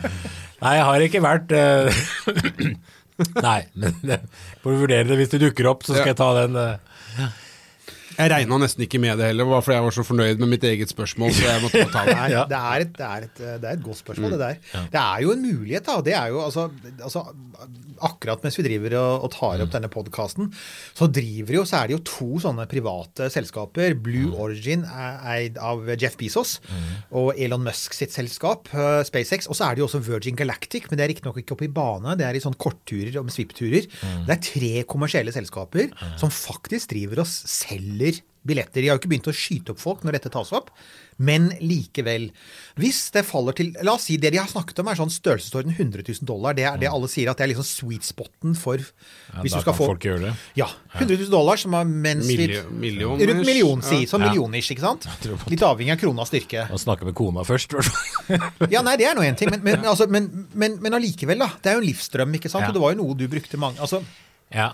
Nei, 0.64 0.74
jeg 0.80 0.88
har 0.88 1.06
ikke 1.10 1.22
vært 1.28 1.54
uh... 1.54 2.02
Nei, 3.44 3.58
men 3.78 3.94
får 4.64 4.80
vurdere 4.80 5.06
det 5.12 5.20
hvis 5.20 5.36
du 5.36 5.38
dukker 5.44 5.68
opp, 5.70 5.84
så 5.86 5.92
skal 5.94 6.08
Ja. 6.08 6.12
jeg 6.16 6.18
ta 6.24 6.32
den. 6.40 6.56
eh. 6.64 7.40
Jeg 8.14 8.30
regna 8.30 8.58
nesten 8.62 8.84
ikke 8.86 9.00
med 9.02 9.18
det 9.18 9.30
heller, 9.30 9.48
bare 9.50 9.64
fordi 9.64 9.78
jeg 9.78 9.86
var 9.86 9.96
så 9.96 10.04
fornøyd 10.06 10.42
med 10.42 10.52
mitt 10.54 10.66
eget 10.68 10.92
spørsmål. 10.92 11.32
Så 11.34 11.46
jeg 11.46 11.62
måtte 11.64 11.84
ta 11.92 12.04
det. 12.06 12.16
Nei, 12.20 12.28
det, 12.32 12.60
er 12.60 12.84
et, 12.86 12.92
det, 12.98 13.08
er 13.08 13.26
et, 13.28 13.40
det 13.62 13.70
er 13.70 13.78
et 13.78 13.84
godt 13.84 14.00
spørsmål, 14.00 14.36
det 14.36 14.40
der. 14.42 14.60
Det 14.92 15.00
er 15.00 15.24
jo 15.24 15.34
en 15.34 15.42
mulighet, 15.42 15.86
da. 15.88 15.96
Det 16.04 16.14
er 16.18 16.34
jo 16.34 16.44
altså, 16.44 16.68
altså 17.00 17.26
Akkurat 18.04 18.42
mens 18.42 18.56
vi 18.58 18.64
driver 18.66 18.96
og, 18.98 19.24
og 19.24 19.30
tar 19.32 19.60
opp 19.62 19.70
denne 19.72 19.88
podkasten, 19.88 20.48
så 20.98 21.06
driver 21.06 21.60
jo, 21.60 21.62
så 21.68 21.78
er 21.78 21.88
det 21.88 21.94
jo 21.94 22.00
to 22.10 22.40
sånne 22.42 22.66
private 22.68 23.28
selskaper. 23.32 23.94
Blue 24.02 24.34
Origin 24.42 24.82
er 24.84 25.20
eid 25.30 25.60
av 25.62 25.86
Jeff 25.94 26.18
Bezos 26.20 26.56
og 27.14 27.38
Elon 27.38 27.62
Musk 27.64 27.94
sitt 27.96 28.12
selskap, 28.12 28.66
uh, 28.74 28.98
SpaceX. 29.06 29.46
Og 29.46 29.56
så 29.56 29.68
er 29.68 29.76
det 29.76 29.84
jo 29.84 29.86
også 29.86 30.02
Virgin 30.04 30.36
Galactic, 30.36 30.88
men 30.90 30.98
det 30.98 31.06
er 31.06 31.12
riktignok 31.14 31.38
ikke 31.40 31.54
oppe 31.56 31.68
i 31.68 31.72
bane. 31.72 32.16
Det 32.18 32.26
er 32.26 32.36
i 32.36 32.42
sånn 32.42 32.58
kortturer 32.58 33.14
og 33.22 33.28
med 33.28 33.36
svippturer. 33.36 33.88
Det 34.26 34.34
er 34.34 34.42
tre 34.50 34.72
kommersielle 34.90 35.32
selskaper 35.34 35.94
som 36.20 36.34
faktisk 36.34 36.90
driver 36.92 37.22
og 37.22 37.30
selger 37.30 38.03
billetter. 38.44 38.82
De 38.82 38.88
har 38.90 38.96
jo 38.98 39.00
ikke 39.02 39.10
begynt 39.14 39.30
å 39.30 39.34
skyte 39.36 39.72
opp 39.72 39.80
folk 39.80 40.02
når 40.04 40.18
dette 40.18 40.30
tas 40.34 40.50
opp, 40.56 40.70
men 41.16 41.46
likevel. 41.62 42.26
Hvis 42.80 42.98
det 43.14 43.22
faller 43.24 43.54
til 43.54 43.68
La 43.86 43.92
oss 43.94 44.08
si 44.08 44.16
det 44.18 44.32
de 44.34 44.40
har 44.40 44.48
snakket 44.50 44.80
om 44.82 44.88
er 44.90 44.98
sånn 44.98 45.12
størrelsesorden 45.14 45.70
100 45.76 46.02
000 46.08 46.26
dollar. 46.26 46.56
Det 46.58 46.64
er 46.66 46.76
det 46.82 46.88
alle 46.90 47.06
sier 47.08 47.30
at 47.30 47.38
det 47.38 47.44
er 47.46 47.50
liksom 47.52 47.66
sweet 47.68 48.02
spoten 48.08 48.56
for 48.58 48.82
hvis 48.82 48.90
da 49.32 49.42
du 49.44 49.48
skal 49.54 49.68
kan 49.70 49.78
få 49.78 49.86
folk 49.92 50.04
gjøre 50.08 50.24
det. 50.26 50.32
Ja. 50.58 50.66
100 50.98 51.20
000 51.22 51.30
dollar 51.32 51.60
som 51.62 51.76
er 51.78 51.84
mens 51.86 52.26
vi 52.26 52.36
Million- 52.42 52.72
millioners. 52.82 53.28
Rundt 53.30 53.46
million, 53.46 53.82
si. 53.86 54.00
Ja. 54.02 54.10
Sånn 54.10 54.24
Ja. 54.26 54.32
millionish, 54.32 54.72
ikke 54.74 54.84
sant? 54.84 55.06
Litt 55.52 55.62
avhengig 55.62 55.94
av 55.94 56.02
kronas 56.02 56.28
styrke. 56.32 56.66
Og 56.74 56.82
snakke 56.82 57.06
med 57.06 57.14
kona 57.14 57.46
først. 57.46 57.72
i 57.72 57.78
hvert 57.78 57.92
fall. 57.92 58.70
Ja, 58.74 58.82
nei, 58.82 58.96
det 58.98 59.06
er 59.06 59.14
nå 59.14 59.22
én 59.22 59.36
ting, 59.38 59.50
men, 59.54 59.62
men, 59.62 59.84
altså, 59.86 60.06
men, 60.10 60.28
men, 60.54 60.78
men 60.82 60.92
allikevel, 60.98 61.38
da. 61.38 61.48
Det 61.62 61.70
er 61.70 61.78
jo 61.78 61.84
en 61.84 61.88
livsdrøm, 61.88 62.34
ikke 62.40 62.50
sant? 62.50 62.64
Ja. 62.66 62.68
Og 62.72 62.74
det 62.74 62.82
var 62.82 62.94
jo 62.94 63.00
noe 63.04 63.14
du 63.16 63.26
brukte 63.30 63.56
mange 63.60 63.78
Altså, 63.84 64.02
Ja. 64.52 64.72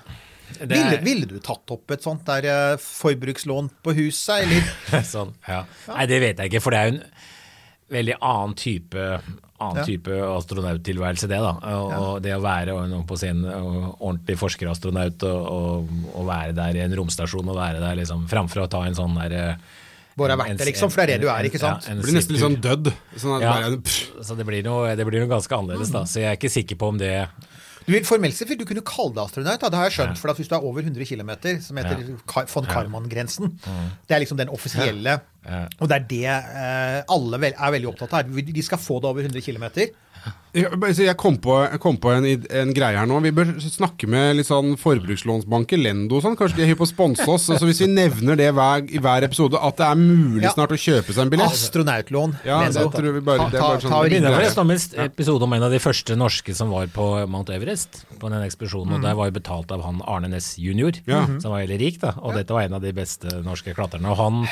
Det 0.59 0.69
ville, 0.71 0.97
er- 0.99 1.05
ville 1.05 1.27
du 1.31 1.37
tatt 1.45 1.71
opp 1.75 1.91
et 1.95 2.03
sånt 2.05 2.25
der 2.29 2.49
eh, 2.51 2.77
forbrukslån 2.83 3.71
på 3.85 3.95
huset, 4.01 4.43
eller? 4.47 5.05
sånn, 5.15 5.35
ja. 5.49 5.63
Nei, 5.93 6.07
det 6.11 6.21
vet 6.25 6.43
jeg 6.43 6.51
ikke, 6.53 6.65
for 6.65 6.75
det 6.77 6.81
er 6.83 6.91
jo 6.91 6.97
en 6.99 7.05
veldig 7.91 8.19
annen 8.21 8.59
type 8.59 9.07
annen 9.61 9.77
Ja. 9.77 9.85
type 9.85 10.09
astronauttilværelse, 10.25 11.29
det. 11.29 11.37
da. 11.45 11.51
Og, 11.77 11.91
og 11.93 12.23
det 12.25 12.31
å 12.33 12.41
være 12.41 12.73
og 12.73 12.95
på 13.09 13.17
scenen, 13.21 13.45
og 13.53 13.99
ordentlig 14.01 14.39
forskerastronaut 14.41 15.21
og, 15.29 15.43
og, 15.53 15.91
og 16.17 16.25
være 16.31 16.55
der 16.57 16.79
i 16.79 16.85
en 16.87 16.95
romstasjon 16.97 17.45
og 17.53 17.59
være 17.59 17.83
der 17.83 17.99
liksom, 18.01 18.23
framfor 18.31 18.63
å 18.65 18.71
ta 18.73 18.81
en 18.89 18.97
sånn 18.97 19.19
der 19.21 19.35
eh, 19.37 19.69
Bare 20.21 20.35
vært 20.37 20.57
der, 20.59 20.67
liksom, 20.71 20.91
for 20.93 21.01
det 21.05 21.15
er 21.15 21.21
det 21.21 21.27
du 21.27 21.31
er, 21.33 21.47
ikke 21.49 21.61
sant? 21.61 21.85
Ja, 21.89 21.95
blir 22.01 22.17
nesten 22.17 22.35
litt 22.35 22.43
sånn 22.43 22.57
dødd. 22.61 22.89
Sånn 23.21 23.41
Ja, 23.45 23.53
bare, 23.61 24.25
så 24.27 24.35
det 24.37 24.45
blir, 24.49 24.65
noe, 24.67 24.91
det 24.99 25.05
blir 25.09 25.23
noe 25.23 25.31
ganske 25.31 25.55
annerledes, 25.61 25.93
da. 25.95 26.03
Så 26.09 26.21
jeg 26.25 26.29
er 26.33 26.37
ikke 26.41 26.51
sikker 26.53 26.77
på 26.81 26.89
om 26.93 26.99
det 27.01 27.13
Du 27.87 27.93
vil 27.95 28.05
Formelt 28.07 28.37
sett 28.37 28.51
vil 28.51 28.59
du 28.61 28.67
kunne 28.69 28.85
kalle 28.87 29.15
deg 29.17 29.23
astronaut. 29.25 29.61
Da. 29.63 29.71
Det 29.73 29.79
har 29.81 29.89
jeg 29.89 29.97
skjønt. 29.97 30.21
For 30.21 30.33
at 30.33 30.41
hvis 30.41 30.51
du 30.51 30.55
er 30.57 30.67
over 30.67 30.85
100 30.85 31.07
km, 31.09 31.33
som 31.65 31.81
heter 31.81 32.03
ja. 32.05 32.45
von 32.53 32.69
Karman-grensen, 32.69 33.55
det 34.09 34.17
er 34.17 34.23
liksom 34.25 34.41
den 34.41 34.53
offisielle. 34.53 35.19
Og 35.81 35.89
det 35.91 35.97
er 35.97 36.07
det 36.11 36.25
eh, 36.29 37.01
alle 37.11 37.41
er 37.51 37.75
veldig 37.77 37.91
opptatt 37.95 38.19
av. 38.21 38.31
De 38.31 38.67
skal 38.67 38.81
få 38.81 39.01
det 39.03 39.11
over 39.11 39.27
100 39.27 39.45
km. 39.47 39.67
Jeg, 40.53 40.67
jeg 40.99 41.15
kom 41.15 41.37
på, 41.39 41.53
jeg 41.63 41.79
kom 41.79 41.95
på 42.03 42.11
en, 42.11 42.25
en 42.27 42.73
greie 42.75 42.99
her 42.99 43.07
nå. 43.07 43.21
Vi 43.23 43.31
bør 43.31 43.53
snakke 43.63 44.09
med 44.11 44.35
litt 44.35 44.49
sånn 44.49 44.73
forbrukslånsbanker, 44.83 45.79
Lendo 45.79 46.17
og 46.19 46.25
sånn. 46.25 46.35
Kanskje 46.39 46.57
de 46.59 46.65
er 46.65 46.71
hypp 46.73 46.81
på 46.83 46.89
å 46.89 46.91
sponse 46.91 47.27
oss. 47.31 47.45
Altså, 47.55 47.69
hvis 47.69 47.79
vi 47.85 47.87
nevner 47.93 48.35
det 48.41 48.49
hver, 48.57 48.83
i 48.91 48.99
hver 48.99 49.23
episode, 49.29 49.55
at 49.63 49.79
det 49.79 49.87
er 49.87 50.01
mulig 50.01 50.43
Ja. 50.49 50.51
snart 50.57 50.75
å 50.75 50.79
kjøpe 50.81 51.15
seg 51.15 51.23
en 51.23 51.31
billett. 51.31 51.55
Astronautlån. 51.55 52.35
Ja, 52.45 52.59
Lendo. 52.65 52.83
det 52.91 52.99
tror 52.99 53.15
vi 53.15 53.23
bare, 53.29 53.47
det 53.47 53.61
er 53.61 53.63
Ta- 53.63 53.69
bare 53.69 53.81
sånn 53.85 53.91
ta 53.95 54.01
ta, 54.01 54.03
Det 54.09 54.11
ring 54.17 54.27
forresten 54.27 54.65
om 54.65 54.71
en 54.75 55.07
episode 55.07 55.43
om 55.47 55.53
en 55.53 55.63
av 55.63 55.71
de 55.71 55.79
første 55.87 56.19
norske 56.19 56.55
som 56.59 56.75
var 56.75 56.87
på 56.99 57.07
Mount 57.31 57.55
Everest, 57.55 58.03
på 58.19 58.29
den 58.35 58.43
ekspedisjonen. 58.43 58.95
Og 58.99 59.03
der 59.07 59.15
var 59.15 59.31
jo 59.31 59.39
betalt 59.39 59.71
av 59.71 59.83
han 59.87 60.03
Arne 60.09 60.29
Næss 60.35 60.57
jr., 60.59 60.99
Ja. 61.07 61.27
som 61.39 61.53
var 61.55 61.63
veldig 61.63 61.79
rik, 61.79 62.01
da. 62.01 62.15
Og 62.19 62.35
dette 62.35 62.51
var 62.51 62.63
en 62.67 62.75
av 62.75 62.83
de 62.83 62.91
beste 62.93 63.31
norske 63.47 63.71
klatrerne. 63.79 64.11
Og, 64.11 64.17
han, 64.19 64.49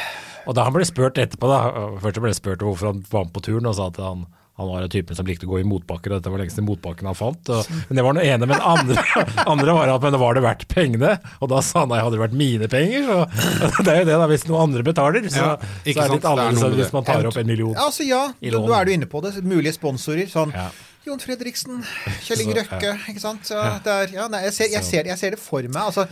og 0.46 0.54
da 0.54 0.62
han 0.62 0.72
ble 0.72 0.84
spurt 0.86 1.18
etterpå, 1.18 1.50
da 1.50 1.98
Først 1.98 2.20
ble 2.22 2.30
han 2.30 2.38
spurt 2.38 2.58
hvorfor 2.62 2.86
han 2.94 3.04
var 3.10 3.24
med 3.24 3.32
på 3.34 3.42
turen, 3.42 3.66
og 3.66 3.74
sa 3.74 3.88
at 3.90 3.96
han 3.98 4.26
han 4.58 4.66
var 4.68 4.82
en 4.82 4.90
typen 4.90 5.14
som 5.14 5.26
likte 5.28 5.46
å 5.46 5.50
gå 5.52 5.60
i 5.62 5.66
motbakker, 5.70 6.10
og 6.10 6.18
dette 6.18 6.32
var 6.34 6.40
lengste 6.42 6.64
motbakken 6.66 7.06
han 7.06 7.14
fant. 7.14 7.50
Og, 7.54 7.68
men 7.88 8.00
Det 8.00 8.04
var 8.08 8.16
noe 8.16 8.24
ene, 8.26 8.48
men 8.50 8.58
andre, 8.58 9.04
andre 9.54 9.76
var 9.76 9.92
at 9.94 10.02
men 10.02 10.16
var 10.18 10.34
det 10.34 10.42
verdt 10.42 10.64
pengene? 10.72 11.12
Og 11.38 11.52
da 11.52 11.60
sa 11.62 11.84
han 11.84 11.92
nei, 11.92 12.00
hadde 12.02 12.18
det 12.18 12.22
vært 12.24 12.34
mine 12.40 12.68
penger? 12.72 13.06
Så, 13.06 13.18
det 13.86 13.94
er 13.94 14.02
jo 14.02 14.08
det, 14.10 14.18
da. 14.18 14.26
Hvis 14.34 14.48
noen 14.50 14.64
andre 14.66 14.82
betaler, 14.90 15.30
så, 15.30 15.38
Ja, 15.38 15.54
så 15.62 15.94
er 15.94 16.02
det 16.02 16.18
litt 16.18 16.26
er 16.26 16.30
annerledes 16.34 16.66
enn 16.66 16.76
hvis 16.82 16.94
man 16.98 17.06
tar 17.06 17.30
opp 17.30 17.38
en 17.38 17.50
million. 17.54 17.72
Ja, 17.78 17.86
altså 17.86 18.06
ja, 18.08 18.22
I 18.42 18.50
nå 18.50 18.58
lån. 18.60 18.68
nå 18.68 18.76
er 18.80 18.90
du 18.90 18.94
inne 18.98 19.10
på 19.14 19.22
det. 19.24 19.36
Mulige 19.46 19.76
sponsorer. 19.78 20.26
Sånn 20.34 20.54
Ja. 20.58 20.68
Jon 21.06 21.20
Fredriksen, 21.22 21.78
Kjell 22.26 22.42
Inge 22.42 22.58
Røkke, 22.58 22.90
ikke 23.08 23.22
sant. 23.22 23.46
Så 23.48 23.56
det 23.86 23.92
er, 23.94 24.10
ja, 24.12 24.26
nei, 24.28 24.42
jeg, 24.44 24.52
ser, 24.58 24.66
jeg, 24.74 24.84
ser, 24.84 25.06
jeg 25.08 25.16
ser 25.16 25.32
det 25.32 25.38
for 25.40 25.64
meg. 25.64 25.78
Altså, 25.86 26.04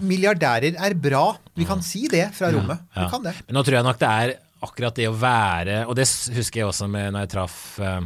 milliardærer 0.00 0.78
er 0.80 0.94
bra. 0.96 1.24
Vi 1.58 1.66
kan 1.68 1.82
si 1.84 2.06
det 2.08 2.30
fra 2.38 2.48
rommet. 2.54 2.80
Vi 2.96 3.08
kan 3.12 3.26
det. 3.26 3.34
Men 3.48 3.58
nå 3.58 3.64
tror 3.66 3.76
jeg 3.80 3.86
nok 3.90 4.00
det 4.00 4.12
er 4.22 4.32
akkurat 4.66 4.96
det 4.96 5.08
å 5.08 5.16
være 5.16 5.84
Og 5.88 5.94
det 5.98 6.06
husker 6.36 6.62
jeg 6.62 6.68
også 6.68 6.88
med 6.90 7.14
når 7.14 7.24
jeg 7.24 7.32
traff 7.34 7.58
eh, 7.80 8.00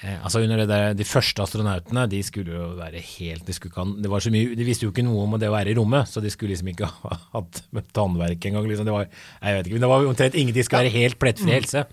eh, 0.00 0.16
altså 0.16 0.42
under 0.42 0.62
det 0.62 0.68
der, 0.70 0.96
De 0.98 1.06
første 1.06 1.44
astronautene 1.44 2.06
de 2.10 2.22
skulle 2.26 2.56
jo 2.56 2.70
være 2.78 3.02
helt 3.14 3.46
de, 3.46 3.56
skulle 3.56 3.86
det 4.02 4.10
var 4.12 4.24
så 4.24 4.32
mye, 4.34 4.56
de 4.58 4.66
visste 4.66 4.88
jo 4.88 4.94
ikke 4.94 5.06
noe 5.06 5.26
om 5.26 5.36
det 5.40 5.50
å 5.50 5.54
være 5.54 5.72
i 5.72 5.76
rommet, 5.78 6.10
så 6.10 6.22
de 6.24 6.32
skulle 6.32 6.54
liksom 6.54 6.72
ikke 6.72 6.90
ha 7.04 7.20
hatt 7.36 7.62
tannverk 7.96 8.48
engang. 8.48 8.66
Liksom. 8.70 8.88
Det 8.88 8.96
var, 8.96 9.06
jeg 9.40 9.58
vet 9.58 9.68
ikke, 9.68 9.78
men 9.78 9.86
det 9.86 9.92
var 9.92 10.10
omtrent 10.10 10.40
ingenting 10.40 10.66
skulle 10.66 10.86
være 10.86 10.98
helt 10.98 11.20
plettfri 11.22 11.54
helse. 11.54 11.86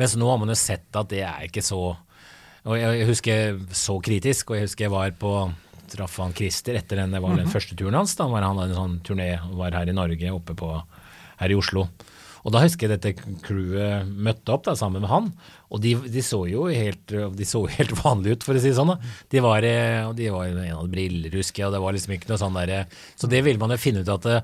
Mens 0.00 0.16
nå 0.18 0.30
har 0.30 0.40
man 0.40 0.50
jo 0.50 0.58
sett 0.58 0.88
at 0.98 1.12
det 1.12 1.22
er 1.26 1.46
ikke 1.48 1.64
så 1.64 1.92
og 2.64 2.78
jeg, 2.80 2.96
jeg 2.96 3.08
husker 3.10 3.58
så 3.76 3.98
kritisk, 4.00 4.50
og 4.50 4.56
jeg 4.56 4.64
husker 4.64 4.86
jeg 4.86 4.92
var 4.94 5.10
på 5.20 5.32
traff 5.92 6.16
han 6.22 6.32
Christer 6.36 6.78
etter 6.78 7.02
den, 7.02 7.12
det 7.12 7.20
var 7.20 7.36
den 7.36 7.50
første 7.52 7.76
turen 7.76 7.98
hans. 7.98 8.16
Da 8.16 8.26
var 8.30 8.44
han 8.44 8.56
hadde 8.56 8.72
en 8.72 8.78
sånn 8.78 8.94
turné 9.04 9.34
og 9.36 9.58
var 9.60 9.76
her 9.76 9.90
i 9.90 9.96
Norge, 9.96 10.32
oppe 10.32 10.56
på, 10.56 10.70
her 11.42 11.52
i 11.52 11.58
Oslo. 11.58 11.84
Og 12.44 12.52
da 12.52 12.60
husker 12.60 12.86
jeg 12.92 13.00
dette 13.00 13.32
crewet 13.44 14.08
møtte 14.08 14.52
opp 14.52 14.66
da, 14.66 14.74
sammen 14.76 15.04
med 15.04 15.10
han, 15.10 15.30
og 15.72 15.80
de, 15.80 15.94
de 16.12 16.24
så 16.24 16.42
jo 16.50 16.66
helt, 16.68 17.08
de 17.08 17.48
helt 17.78 17.96
vanlige 18.04 18.36
ut, 18.36 18.46
for 18.46 18.56
å 18.56 18.60
si 18.60 18.70
det 18.70 18.76
sånn. 18.76 18.92
da. 18.92 19.16
De 19.32 19.42
var, 19.44 19.64
eh, 19.64 20.04
de 20.18 20.28
var 20.34 20.52
en 20.52 20.76
av 20.76 20.92
briller, 20.92 21.32
husker 21.40 21.64
jeg, 21.64 21.70
og 21.70 21.76
det 21.76 21.82
var 21.86 21.96
liksom 21.96 22.14
ikke 22.18 22.30
noe 22.30 22.40
sånn 22.40 22.60
derre 22.60 22.84
Så 23.16 23.30
det 23.32 23.40
ville 23.46 23.60
man 23.62 23.72
jo 23.72 23.80
finne 23.80 24.04
ut 24.04 24.12
at 24.12 24.28
det, 24.28 24.38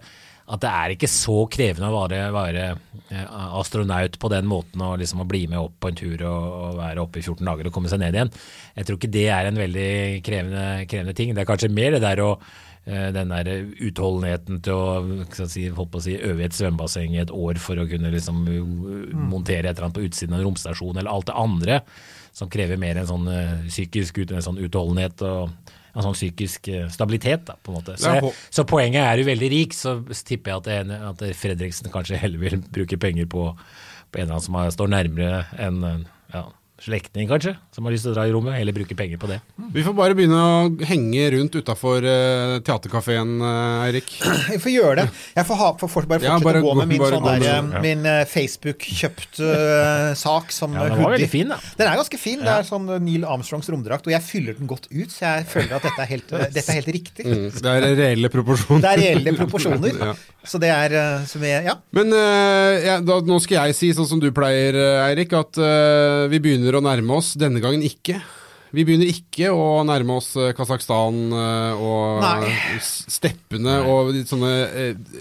at 0.50 0.62
det 0.64 0.70
er 0.70 0.94
ikke 0.94 1.10
så 1.10 1.36
krevende 1.52 1.90
å 1.90 1.98
være, 2.00 2.22
være 2.34 2.64
eh, 3.12 3.36
astronaut 3.60 4.16
på 4.18 4.30
den 4.32 4.48
måten 4.50 4.82
og 4.82 4.96
liksom 5.02 5.22
å 5.22 5.28
bli 5.28 5.44
med 5.50 5.60
opp 5.60 5.76
på 5.82 5.92
en 5.92 6.00
tur 6.00 6.24
og, 6.26 6.48
og 6.56 6.80
være 6.80 7.04
oppe 7.04 7.20
i 7.20 7.26
14 7.26 7.46
dager 7.46 7.68
og 7.68 7.76
komme 7.76 7.92
seg 7.92 8.02
ned 8.02 8.16
igjen. 8.16 8.32
Jeg 8.80 8.88
tror 8.88 8.98
ikke 8.98 9.12
det 9.14 9.28
er 9.30 9.50
en 9.50 9.60
veldig 9.60 9.92
krevende, 10.26 10.66
krevende 10.90 11.14
ting. 11.20 11.36
Det 11.36 11.44
er 11.44 11.50
kanskje 11.52 11.70
mer 11.74 11.94
det 11.94 12.02
der 12.02 12.24
å 12.24 12.32
eh, 12.32 12.69
den 12.86 13.28
der 13.28 13.48
utholdenheten 13.84 14.62
til 14.64 14.72
å, 14.74 15.18
si, 15.46 15.66
holdt 15.68 15.90
på 15.92 16.00
å 16.00 16.04
si, 16.06 16.14
øve 16.16 16.42
i 16.42 16.46
et 16.48 16.56
svømmebasseng 16.56 17.12
i 17.14 17.20
et 17.22 17.30
år 17.30 17.60
for 17.60 17.78
å 17.78 17.84
kunne 17.86 18.10
liksom 18.10 18.40
uh, 18.48 19.10
montere 19.14 19.68
et 19.68 19.74
eller 19.76 19.90
annet 19.90 19.98
på 19.98 20.06
utsiden 20.08 20.34
av 20.34 20.40
en 20.40 20.46
romstasjon, 20.48 20.96
eller 20.96 21.12
alt 21.12 21.28
det 21.28 21.36
andre 21.38 21.76
som 22.32 22.50
krever 22.50 22.80
mer 22.80 22.98
en 22.98 23.10
sånn 23.10 23.28
uh, 23.28 23.60
psykisk 23.68 24.22
en 24.24 24.42
sånn 24.42 24.62
utholdenhet 24.64 25.22
og 25.28 25.52
en 25.90 26.06
sånn 26.06 26.16
psykisk 26.16 26.70
uh, 26.72 26.86
stabilitet. 26.90 27.44
Da, 27.50 27.58
på 27.60 27.74
en 27.74 27.78
måte. 27.82 27.98
Så, 28.00 28.16
jeg, 28.16 28.32
så 28.48 28.64
poenget 28.68 29.04
er 29.04 29.20
jo 29.20 29.28
veldig 29.28 29.50
rik, 29.52 29.76
så 29.76 29.98
tipper 30.16 30.54
jeg 30.54 30.62
at, 30.62 30.72
ene- 30.80 31.02
at 31.12 31.26
Fredriksen 31.36 31.92
kanskje 31.92 32.18
heller 32.22 32.42
vil 32.42 32.62
bruke 32.64 32.98
penger 33.02 33.28
på, 33.30 33.50
på 34.08 34.22
en 34.22 34.24
eller 34.24 34.38
annen 34.38 34.48
som 34.48 34.58
står 34.80 34.94
nærmere 34.96 35.44
en 35.60 35.84
uh, 35.84 36.00
ja, 36.32 36.46
slektning, 36.80 37.28
kanskje, 37.28 37.52
som 37.76 37.84
har 37.84 37.92
lyst 37.92 38.06
til 38.06 38.12
å 38.12 38.16
dra 38.16 38.24
i 38.28 38.32
rommet, 38.32 38.56
eller 38.56 38.72
bruke 38.72 38.96
penger 38.96 39.18
på 39.20 39.28
det. 39.28 39.36
Vi 39.74 39.82
får 39.84 39.94
bare 39.98 40.14
begynne 40.16 40.38
å 40.40 40.86
henge 40.88 41.26
rundt 41.34 41.58
utafor 41.60 42.04
uh, 42.06 42.54
teaterkafeen, 42.64 43.34
uh, 43.44 43.84
Eirik. 43.84 44.08
Jeg 44.50 44.62
får 44.64 44.72
gjøre 44.72 44.94
det. 45.02 45.04
Jeg 45.36 45.46
får, 45.50 45.58
ha, 45.60 45.68
får 45.82 46.08
bare 46.08 46.24
Ja, 46.24 46.38
fortsette 46.38 46.46
bare 46.48 46.62
å 46.62 46.66
gå 46.70 46.74
med 46.80 46.90
min, 46.94 47.04
sånn 47.04 47.26
der, 47.28 47.44
sånn, 47.44 47.68
eh, 47.76 47.84
min 47.84 48.08
uh, 48.08 48.22
Facebook-kjøpt 48.30 49.42
eh, 49.44 50.08
sak 50.18 50.50
som 50.56 50.74
Ja, 50.74 50.86
eh, 50.86 50.90
den 50.90 50.96
var 50.96 51.04
hoodie. 51.04 51.16
veldig 51.18 51.30
fin, 51.32 51.52
da. 51.52 51.60
Den 51.78 51.90
er 51.92 52.00
ganske 52.00 52.20
fin. 52.20 52.40
Det 52.44 52.54
er 52.56 52.66
sånn 52.68 52.88
eh, 52.96 53.02
Neil 53.04 53.28
Armstrongs 53.28 53.68
romdrakt, 53.72 54.08
og 54.08 54.14
jeg 54.14 54.24
fyller 54.26 54.56
den 54.58 54.70
godt 54.70 54.88
ut, 54.90 55.12
så 55.12 55.26
jeg 55.36 55.46
føler 55.52 55.76
at 55.78 55.86
dette 55.88 56.04
er 56.06 56.10
helt, 56.14 56.32
eh, 56.32 56.46
dette 56.56 56.66
er 56.74 56.80
helt 56.80 56.92
riktig. 56.96 57.28
Mm, 57.28 57.46
det 57.60 57.74
er 57.76 57.88
reelle 58.00 58.32
proporsjoner. 58.32 58.82
Det 58.86 58.92
er 58.96 59.02
reelle 59.04 59.36
proporsjoner. 59.44 59.98
Ja. 60.10 60.14
Så 60.48 60.56
det 60.56 60.70
er 60.72 60.94
eh, 60.96 61.24
som 61.28 61.42
jeg, 61.44 61.66
Ja. 61.68 61.74
Men 61.92 62.14
eh, 62.16 62.86
ja, 62.86 62.94
da, 63.04 63.18
nå 63.28 63.36
skal 63.44 63.66
jeg 63.68 63.76
si, 63.76 63.90
sånn 63.96 64.08
som 64.08 64.20
du 64.22 64.30
pleier, 64.34 64.72
eh, 64.80 65.02
Eirik, 65.10 65.34
at 65.36 65.58
eh, 65.60 66.24
vi 66.32 66.40
begynner 66.40 66.69
å 66.78 66.84
nærme 66.84 67.16
oss. 67.18 67.34
Denne 67.38 67.62
gangen 67.62 67.82
ikke. 67.86 68.20
Vi 68.70 68.86
begynner 68.86 69.10
ikke 69.10 69.50
å 69.50 69.82
nærme 69.86 70.20
oss 70.20 70.32
eh, 70.38 70.52
Kasakhstan 70.56 71.20
eh, 71.34 71.80
og 71.82 72.20
Nei. 72.22 72.50
steppene 72.78 73.10
steppene 73.10 73.78
og 73.90 74.12
sånne 74.30 74.52
eh, 74.68 75.16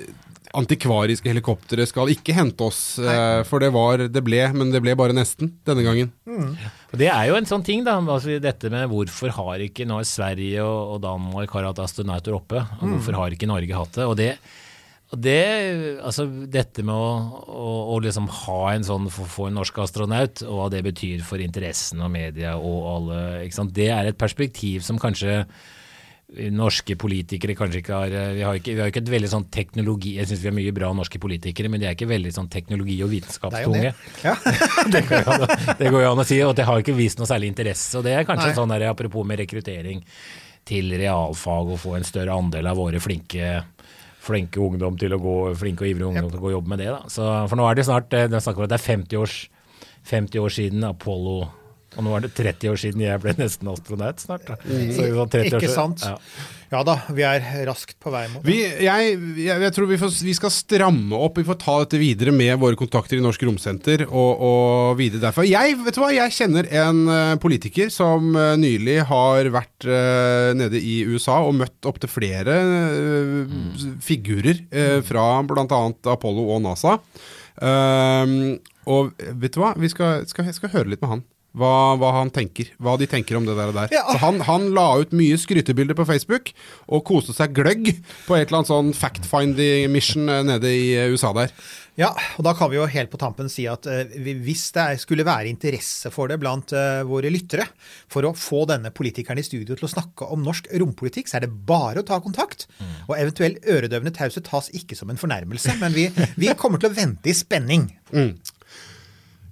antikvariske 0.57 1.29
helikoptre 1.29 1.85
skal 1.89 2.09
ikke 2.13 2.33
hente 2.33 2.65
oss. 2.65 2.81
Nei. 3.01 3.43
for 3.45 3.61
det 3.61 3.69
var 3.73 4.01
Det 4.09 4.23
ble, 4.25 4.39
men 4.57 4.71
det 4.73 4.81
ble 4.81 4.95
bare 4.97 5.13
nesten 5.13 5.51
denne 5.65 5.85
gangen. 5.85 6.09
Og 6.25 6.97
Det 6.97 7.09
er 7.09 7.27
jo 7.29 7.35
en 7.37 7.49
sånn 7.49 7.65
ting, 7.65 7.83
da. 7.85 7.99
Altså, 8.01 8.39
dette 8.41 8.71
med 8.73 8.89
hvorfor 8.89 9.33
har 9.35 9.61
ikke 9.61 9.85
nå 9.89 9.99
Sverige 10.09 10.65
og, 10.65 10.97
Danmark 11.05 11.53
har 11.53 11.69
hatt 11.69 11.83
astronauter 11.85 12.33
oppe? 12.37 12.63
Og 12.79 12.95
hvorfor 12.95 13.19
har 13.21 13.37
ikke 13.37 13.49
Norge 13.49 13.77
hatt 13.77 14.01
det? 14.01 14.09
Og 14.09 14.17
det, 14.17 14.31
det 15.17 15.97
altså 16.05 16.27
dette 16.53 16.83
med 16.85 16.93
å, 16.93 17.41
å, 17.49 17.71
å 17.95 17.97
liksom 18.03 18.27
ha 18.45 18.59
en 18.75 18.85
sånn 18.85 19.07
få, 19.09 19.25
få 19.25 19.47
en 19.49 19.57
norsk 19.57 19.79
astronaut, 19.81 20.43
og 20.45 20.59
hva 20.59 20.67
det 20.69 20.83
betyr 20.85 21.23
for 21.25 21.41
interessen 21.41 22.03
og 22.05 22.11
media 22.13 22.53
og 22.59 22.87
alle, 22.93 23.21
det 23.73 23.89
er 23.89 24.11
et 24.11 24.19
perspektiv 24.21 24.85
som 24.85 25.01
kanskje 25.01 25.41
norske 26.53 26.93
politikere 26.99 27.55
kanskje 27.57 27.79
ikke 27.81 27.95
har 27.95 28.11
Vi 28.37 28.43
har 28.45 28.57
ikke, 28.59 28.73
vi 28.77 28.81
har 28.83 28.91
ikke 28.91 29.01
et 29.01 29.09
veldig 29.09 29.29
sånn 29.31 29.47
teknologi 29.49 30.11
Jeg 30.19 30.29
syns 30.29 30.43
vi 30.43 30.49
har 30.51 30.53
mye 30.59 30.73
bra 30.77 30.91
norske 30.93 31.17
politikere, 31.21 31.71
men 31.73 31.81
de 31.81 31.87
er 31.89 31.95
ikke 31.97 32.09
veldig 32.09 32.33
sånn 32.35 32.51
teknologi- 32.53 32.99
og 33.01 33.09
vitenskapstunge. 33.09 33.81
det. 33.89 34.27
Ja. 34.27 34.35
det, 34.93 35.01
går 35.09 35.23
jo 35.23 35.33
an, 35.33 35.47
å- 35.47 35.73
det 35.79 35.89
går 35.89 36.05
jo 36.05 36.11
an 36.11 36.21
å 36.21 36.27
si, 36.29 36.37
og 36.45 36.53
det 36.59 36.67
har 36.69 36.83
ikke 36.83 36.93
vist 36.97 37.17
noe 37.17 37.29
særlig 37.29 37.49
interesse. 37.49 37.97
Og 37.97 38.05
det 38.05 38.13
er 38.13 38.29
kanskje 38.29 38.51
Nei. 38.51 38.57
sånn 38.61 38.75
der, 38.75 38.85
apropos 38.91 39.25
med 39.25 39.41
rekruttering 39.41 40.05
til 40.69 40.93
realfag, 41.01 41.73
å 41.73 41.79
få 41.81 41.97
en 41.97 42.05
større 42.05 42.37
andel 42.37 42.69
av 42.69 42.77
våre 42.77 43.01
flinke 43.01 43.55
flinke 44.19 44.59
ungdom 44.63 44.97
til 44.99 45.15
å 45.15 45.21
gå, 45.21 45.37
flinke 45.59 45.85
og 45.85 45.93
ivrige 45.93 46.09
ungdom 46.09 46.31
til 46.31 46.41
å 46.41 46.43
gå 46.43 46.51
og 46.51 46.57
jobbe 46.57 46.73
med 46.73 46.83
det. 46.83 46.89
Da. 46.91 47.13
Så, 47.13 47.29
for 47.51 47.59
nå 47.59 47.69
er 47.69 47.79
det 47.79 47.87
snart 47.87 48.13
eh, 48.17 48.27
det 48.29 48.39
er 48.39 48.43
snakk 48.43 48.59
om 48.59 48.67
at 48.67 48.73
det 48.73 48.79
er 48.79 48.87
50, 48.89 49.21
års, 49.23 49.37
50 50.09 50.43
år 50.43 50.55
siden 50.59 50.85
Apollo 50.89 51.39
og 51.97 52.05
nå 52.05 52.11
er 52.15 52.27
det 52.27 52.33
30 52.37 52.69
år 52.69 52.79
siden 52.79 53.01
jeg 53.01 53.21
ble 53.23 53.33
nesten 53.39 53.69
astronaut 53.71 54.21
snart. 54.21 54.45
Da. 54.45 54.57
Så 54.61 55.07
sånn 55.09 55.31
30 55.33 55.55
år 55.57 55.63
Ikke 55.63 55.73
sant? 55.73 56.03
Ja. 56.05 56.19
Ja 56.69 56.83
da, 56.85 56.99
vi 57.17 57.23
er 57.25 57.41
raskt 57.65 57.95
på 57.97 58.11
vei 58.13 58.27
mot 58.29 58.43
det. 58.43 58.51
Vi, 58.51 58.57
jeg, 58.85 59.13
jeg, 59.41 59.61
jeg 59.65 59.73
tror 59.73 59.87
vi, 59.89 59.97
får, 59.97 60.11
vi 60.21 60.35
skal 60.37 60.51
stramme 60.53 61.17
opp. 61.17 61.39
Vi 61.41 61.47
får 61.47 61.57
ta 61.63 61.77
dette 61.81 61.97
videre 61.97 62.33
med 62.35 62.53
våre 62.61 62.77
kontakter 62.77 63.17
i 63.17 63.23
Norsk 63.25 63.41
Romsenter. 63.47 64.03
Og, 64.05 64.43
og 64.45 64.99
videre 64.99 65.23
derfra. 65.23 65.47
Jeg, 65.49 65.79
vet 65.81 65.97
du 65.97 66.01
hva, 66.03 66.11
jeg 66.13 66.35
kjenner 66.35 66.69
en 66.83 67.01
eh, 67.09 67.33
politiker 67.41 67.89
som 67.93 68.37
eh, 68.37 68.53
nylig 68.61 68.99
har 69.09 69.49
vært 69.53 69.89
uh, 69.89 70.51
nede 70.57 70.77
i 70.77 70.99
USA 71.09 71.39
og 71.47 71.57
møtt 71.57 71.89
opptil 71.89 72.11
flere 72.11 72.59
eh, 72.61 73.57
figurer 74.05 74.61
uh, 74.69 74.99
fra 75.05 75.25
bl.a. 75.49 75.81
Apollo 76.13 76.51
og 76.53 76.61
NASA. 76.67 76.99
Uh, 77.57 78.59
og 78.89 79.15
vet 79.17 79.57
du 79.57 79.61
hva, 79.63 79.73
vi 79.79 79.89
skal, 79.89 80.29
skal, 80.29 80.53
skal 80.53 80.77
høre 80.77 80.93
litt 80.93 81.01
med 81.01 81.17
han. 81.17 81.27
Hva, 81.57 81.95
hva 81.97 82.11
han 82.13 82.29
tenker, 82.29 82.67
hva 82.77 82.93
de 83.01 83.07
tenker 83.09 83.33
om 83.39 83.45
det 83.47 83.55
der. 83.57 83.71
og 83.71 83.77
der. 83.79 83.89
Ja. 83.95 84.03
Så 84.13 84.19
han, 84.21 84.37
han 84.45 84.67
la 84.75 84.83
ut 85.01 85.15
mye 85.17 85.33
skrytebilder 85.41 85.97
på 85.97 86.05
Facebook 86.05 86.51
og 86.87 87.01
koste 87.09 87.33
seg 87.33 87.55
gløgg 87.57 87.89
på 88.27 88.35
et 88.37 88.45
eller 88.51 88.59
annet 88.59 88.69
sånn 88.69 88.91
fact-finding 88.93 89.89
mission 89.89 90.29
eh, 90.29 90.43
nede 90.45 90.69
i 90.69 90.91
eh, 90.93 91.09
USA 91.09 91.31
der. 91.33 91.49
Ja, 91.99 92.11
og 92.37 92.45
da 92.45 92.53
kan 92.55 92.69
vi 92.71 92.77
jo 92.77 92.85
helt 92.87 93.09
på 93.11 93.17
tampen 93.19 93.49
si 93.51 93.65
at 93.67 93.83
uh, 93.89 94.05
hvis 94.45 94.67
det 94.77 94.83
er- 94.85 94.99
skulle 95.01 95.25
være 95.27 95.49
interesse 95.49 96.07
for 96.13 96.29
det 96.31 96.37
blant 96.39 96.71
uh, 96.71 97.01
våre 97.09 97.27
lyttere, 97.33 97.65
for 98.07 98.23
å 98.23 98.31
få 98.39 98.61
denne 98.69 98.93
politikeren 98.95 99.41
i 99.41 99.43
studio 99.43 99.75
til 99.75 99.89
å 99.89 99.91
snakke 99.91 100.29
om 100.31 100.45
norsk 100.45 100.69
rompolitikk, 100.79 101.27
så 101.27 101.41
er 101.41 101.47
det 101.47 101.51
bare 101.67 101.99
å 101.99 102.07
ta 102.07 102.21
kontakt. 102.23 102.69
Og 103.09 103.17
eventuell 103.17 103.57
øredøvende 103.67 104.13
taushet 104.15 104.47
tas 104.47 104.69
ikke 104.71 104.95
som 104.95 105.11
en 105.11 105.19
fornærmelse, 105.19 105.75
men 105.81 105.97
vi, 105.97 106.07
vi 106.39 106.53
kommer 106.55 106.79
til 106.79 106.93
å 106.93 106.95
vente 107.01 107.33
i 107.33 107.35
spenning. 107.35 107.89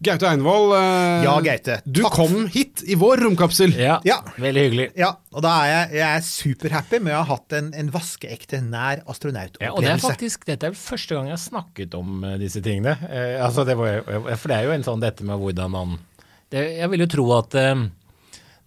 Gaute 0.03 0.27
Einvoll, 0.29 0.75
eh, 0.77 1.23
Ja, 1.25 1.39
Gaute. 1.41 1.81
du 1.89 2.01
Takk. 2.03 2.11
kom 2.13 2.47
hit 2.53 2.83
i 2.87 2.93
vår 2.95 3.17
romkapsel. 3.25 3.73
Ja, 3.75 3.99
Ja. 4.05 4.19
veldig 4.37 4.61
hyggelig. 4.69 4.91
Ja, 4.95 5.15
og 5.33 5.41
da 5.41 5.49
er 5.65 5.67
jeg, 5.89 5.97
jeg 5.97 6.17
er 6.17 6.21
superhappy 6.21 6.99
med 7.01 7.13
å 7.13 7.23
ha 7.23 7.35
hatt 7.35 7.53
en, 7.57 7.73
en 7.73 7.89
vaskeekte 7.89 8.61
nær 8.61 9.01
Ja, 9.59 9.71
og 9.73 9.81
det 9.81 9.89
er 9.89 9.97
faktisk, 9.97 10.45
Dette 10.45 10.67
er 10.67 10.71
første 10.77 11.15
gang 11.15 11.25
jeg 11.31 11.37
har 11.37 11.41
snakket 11.41 11.95
om 11.97 12.23
eh, 12.23 12.37
disse 12.37 12.61
tingene. 12.61 12.93
Eh, 13.09 13.43
altså 13.43 13.65
det 13.65 13.75
var, 13.77 14.03
for 14.37 14.47
det 14.47 14.57
er 14.57 14.63
jo 14.69 14.71
en 14.77 14.83
sånn 14.83 15.01
dette 15.01 15.23
med 15.23 15.39
hvordan 15.39 15.71
man 15.71 15.97
det, 16.51 16.77
Jeg 16.77 16.89
vil 16.89 16.99
jo 16.99 17.07
tro 17.07 17.25
at 17.39 17.55
eh, 17.55 17.87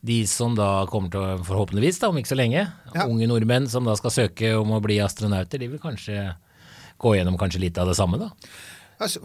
de 0.02 0.18
som 0.26 0.54
da 0.56 0.84
kommer 0.90 1.10
til 1.12 1.20
å, 1.20 1.38
forhåpentligvis 1.44 2.00
da, 2.00 2.08
om 2.10 2.16
ikke 2.18 2.32
så 2.34 2.36
lenge, 2.42 2.66
Ja. 2.94 3.06
unge 3.06 3.28
nordmenn 3.28 3.68
som 3.68 3.84
da 3.84 3.94
skal 3.94 4.10
søke 4.10 4.58
om 4.58 4.70
å 4.72 4.82
bli 4.82 4.98
astronauter, 4.98 5.58
de 5.60 5.68
vil 5.68 5.78
kanskje 5.78 6.34
gå 7.00 7.14
gjennom 7.16 7.38
kanskje 7.38 7.60
litt 7.60 7.78
av 7.78 7.86
det 7.88 7.94
samme, 7.96 8.18
da. 8.18 8.30
Altså, 9.00 9.16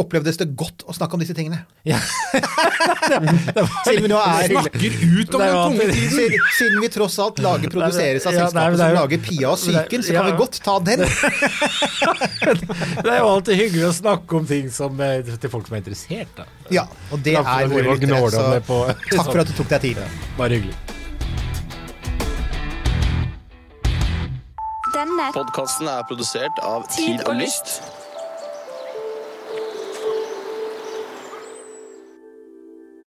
opplevdes 0.00 0.38
det 0.40 0.46
godt 0.56 0.86
å 0.88 0.94
snakke 0.96 1.12
om 1.18 1.20
disse 1.20 1.34
tingene? 1.36 1.58
Ja. 1.84 1.98
Siden 3.84 4.06
vi 4.06 4.08
nå 4.08 4.16
er 4.16 4.48
Snakker 4.48 4.88
ut 4.88 5.34
om 5.36 5.42
den 5.42 5.50
tunge 5.52 5.58
alltid- 5.58 5.90
tiden! 5.92 6.14
Siden, 6.14 6.46
siden 6.56 6.78
vi 6.80 6.88
tross 6.94 7.18
alt 7.20 7.36
lager 7.44 7.68
produseres 7.74 8.24
av 8.24 8.32
selskapet 8.38 8.78
som 8.80 8.94
lager 8.96 9.20
Pia 9.26 9.50
og 9.52 9.58
Syken, 9.60 10.00
så 10.06 10.14
Ja. 10.16 10.22
kan 10.22 10.30
vi 10.30 10.38
godt 10.40 10.56
ta 10.64 10.78
den. 10.80 11.04
Det 13.04 13.12
er 13.12 13.20
jo 13.20 13.28
alltid 13.34 13.60
hyggelig 13.60 13.84
å 13.90 13.92
snakke 13.98 14.32
om 14.40 14.48
ting 14.48 14.70
som, 14.72 14.96
eh, 15.04 15.20
til 15.44 15.52
folk 15.52 15.68
som 15.68 15.76
er 15.76 15.82
interessert, 15.84 16.32
da. 16.38 16.44
Ja, 16.72 16.86
og 17.12 17.20
det 17.24 17.36
er 17.36 17.68
våre 17.68 17.98
lyttere. 18.00 18.32
Så 18.32 18.40
takk 19.12 19.28
for 19.28 19.44
at 19.44 19.48
du 19.52 19.54
tok 19.60 19.68
deg 19.76 19.84
tid. 19.90 20.00
Bare 20.40 20.56
hyggelig. 20.56 20.72
Denne 24.96 25.28
Podkasten 25.36 25.84
er 25.92 26.00
produsert 26.08 26.56
av 26.64 26.88
Tid 26.96 27.20
og 27.28 27.36
Lyst. 27.38 27.76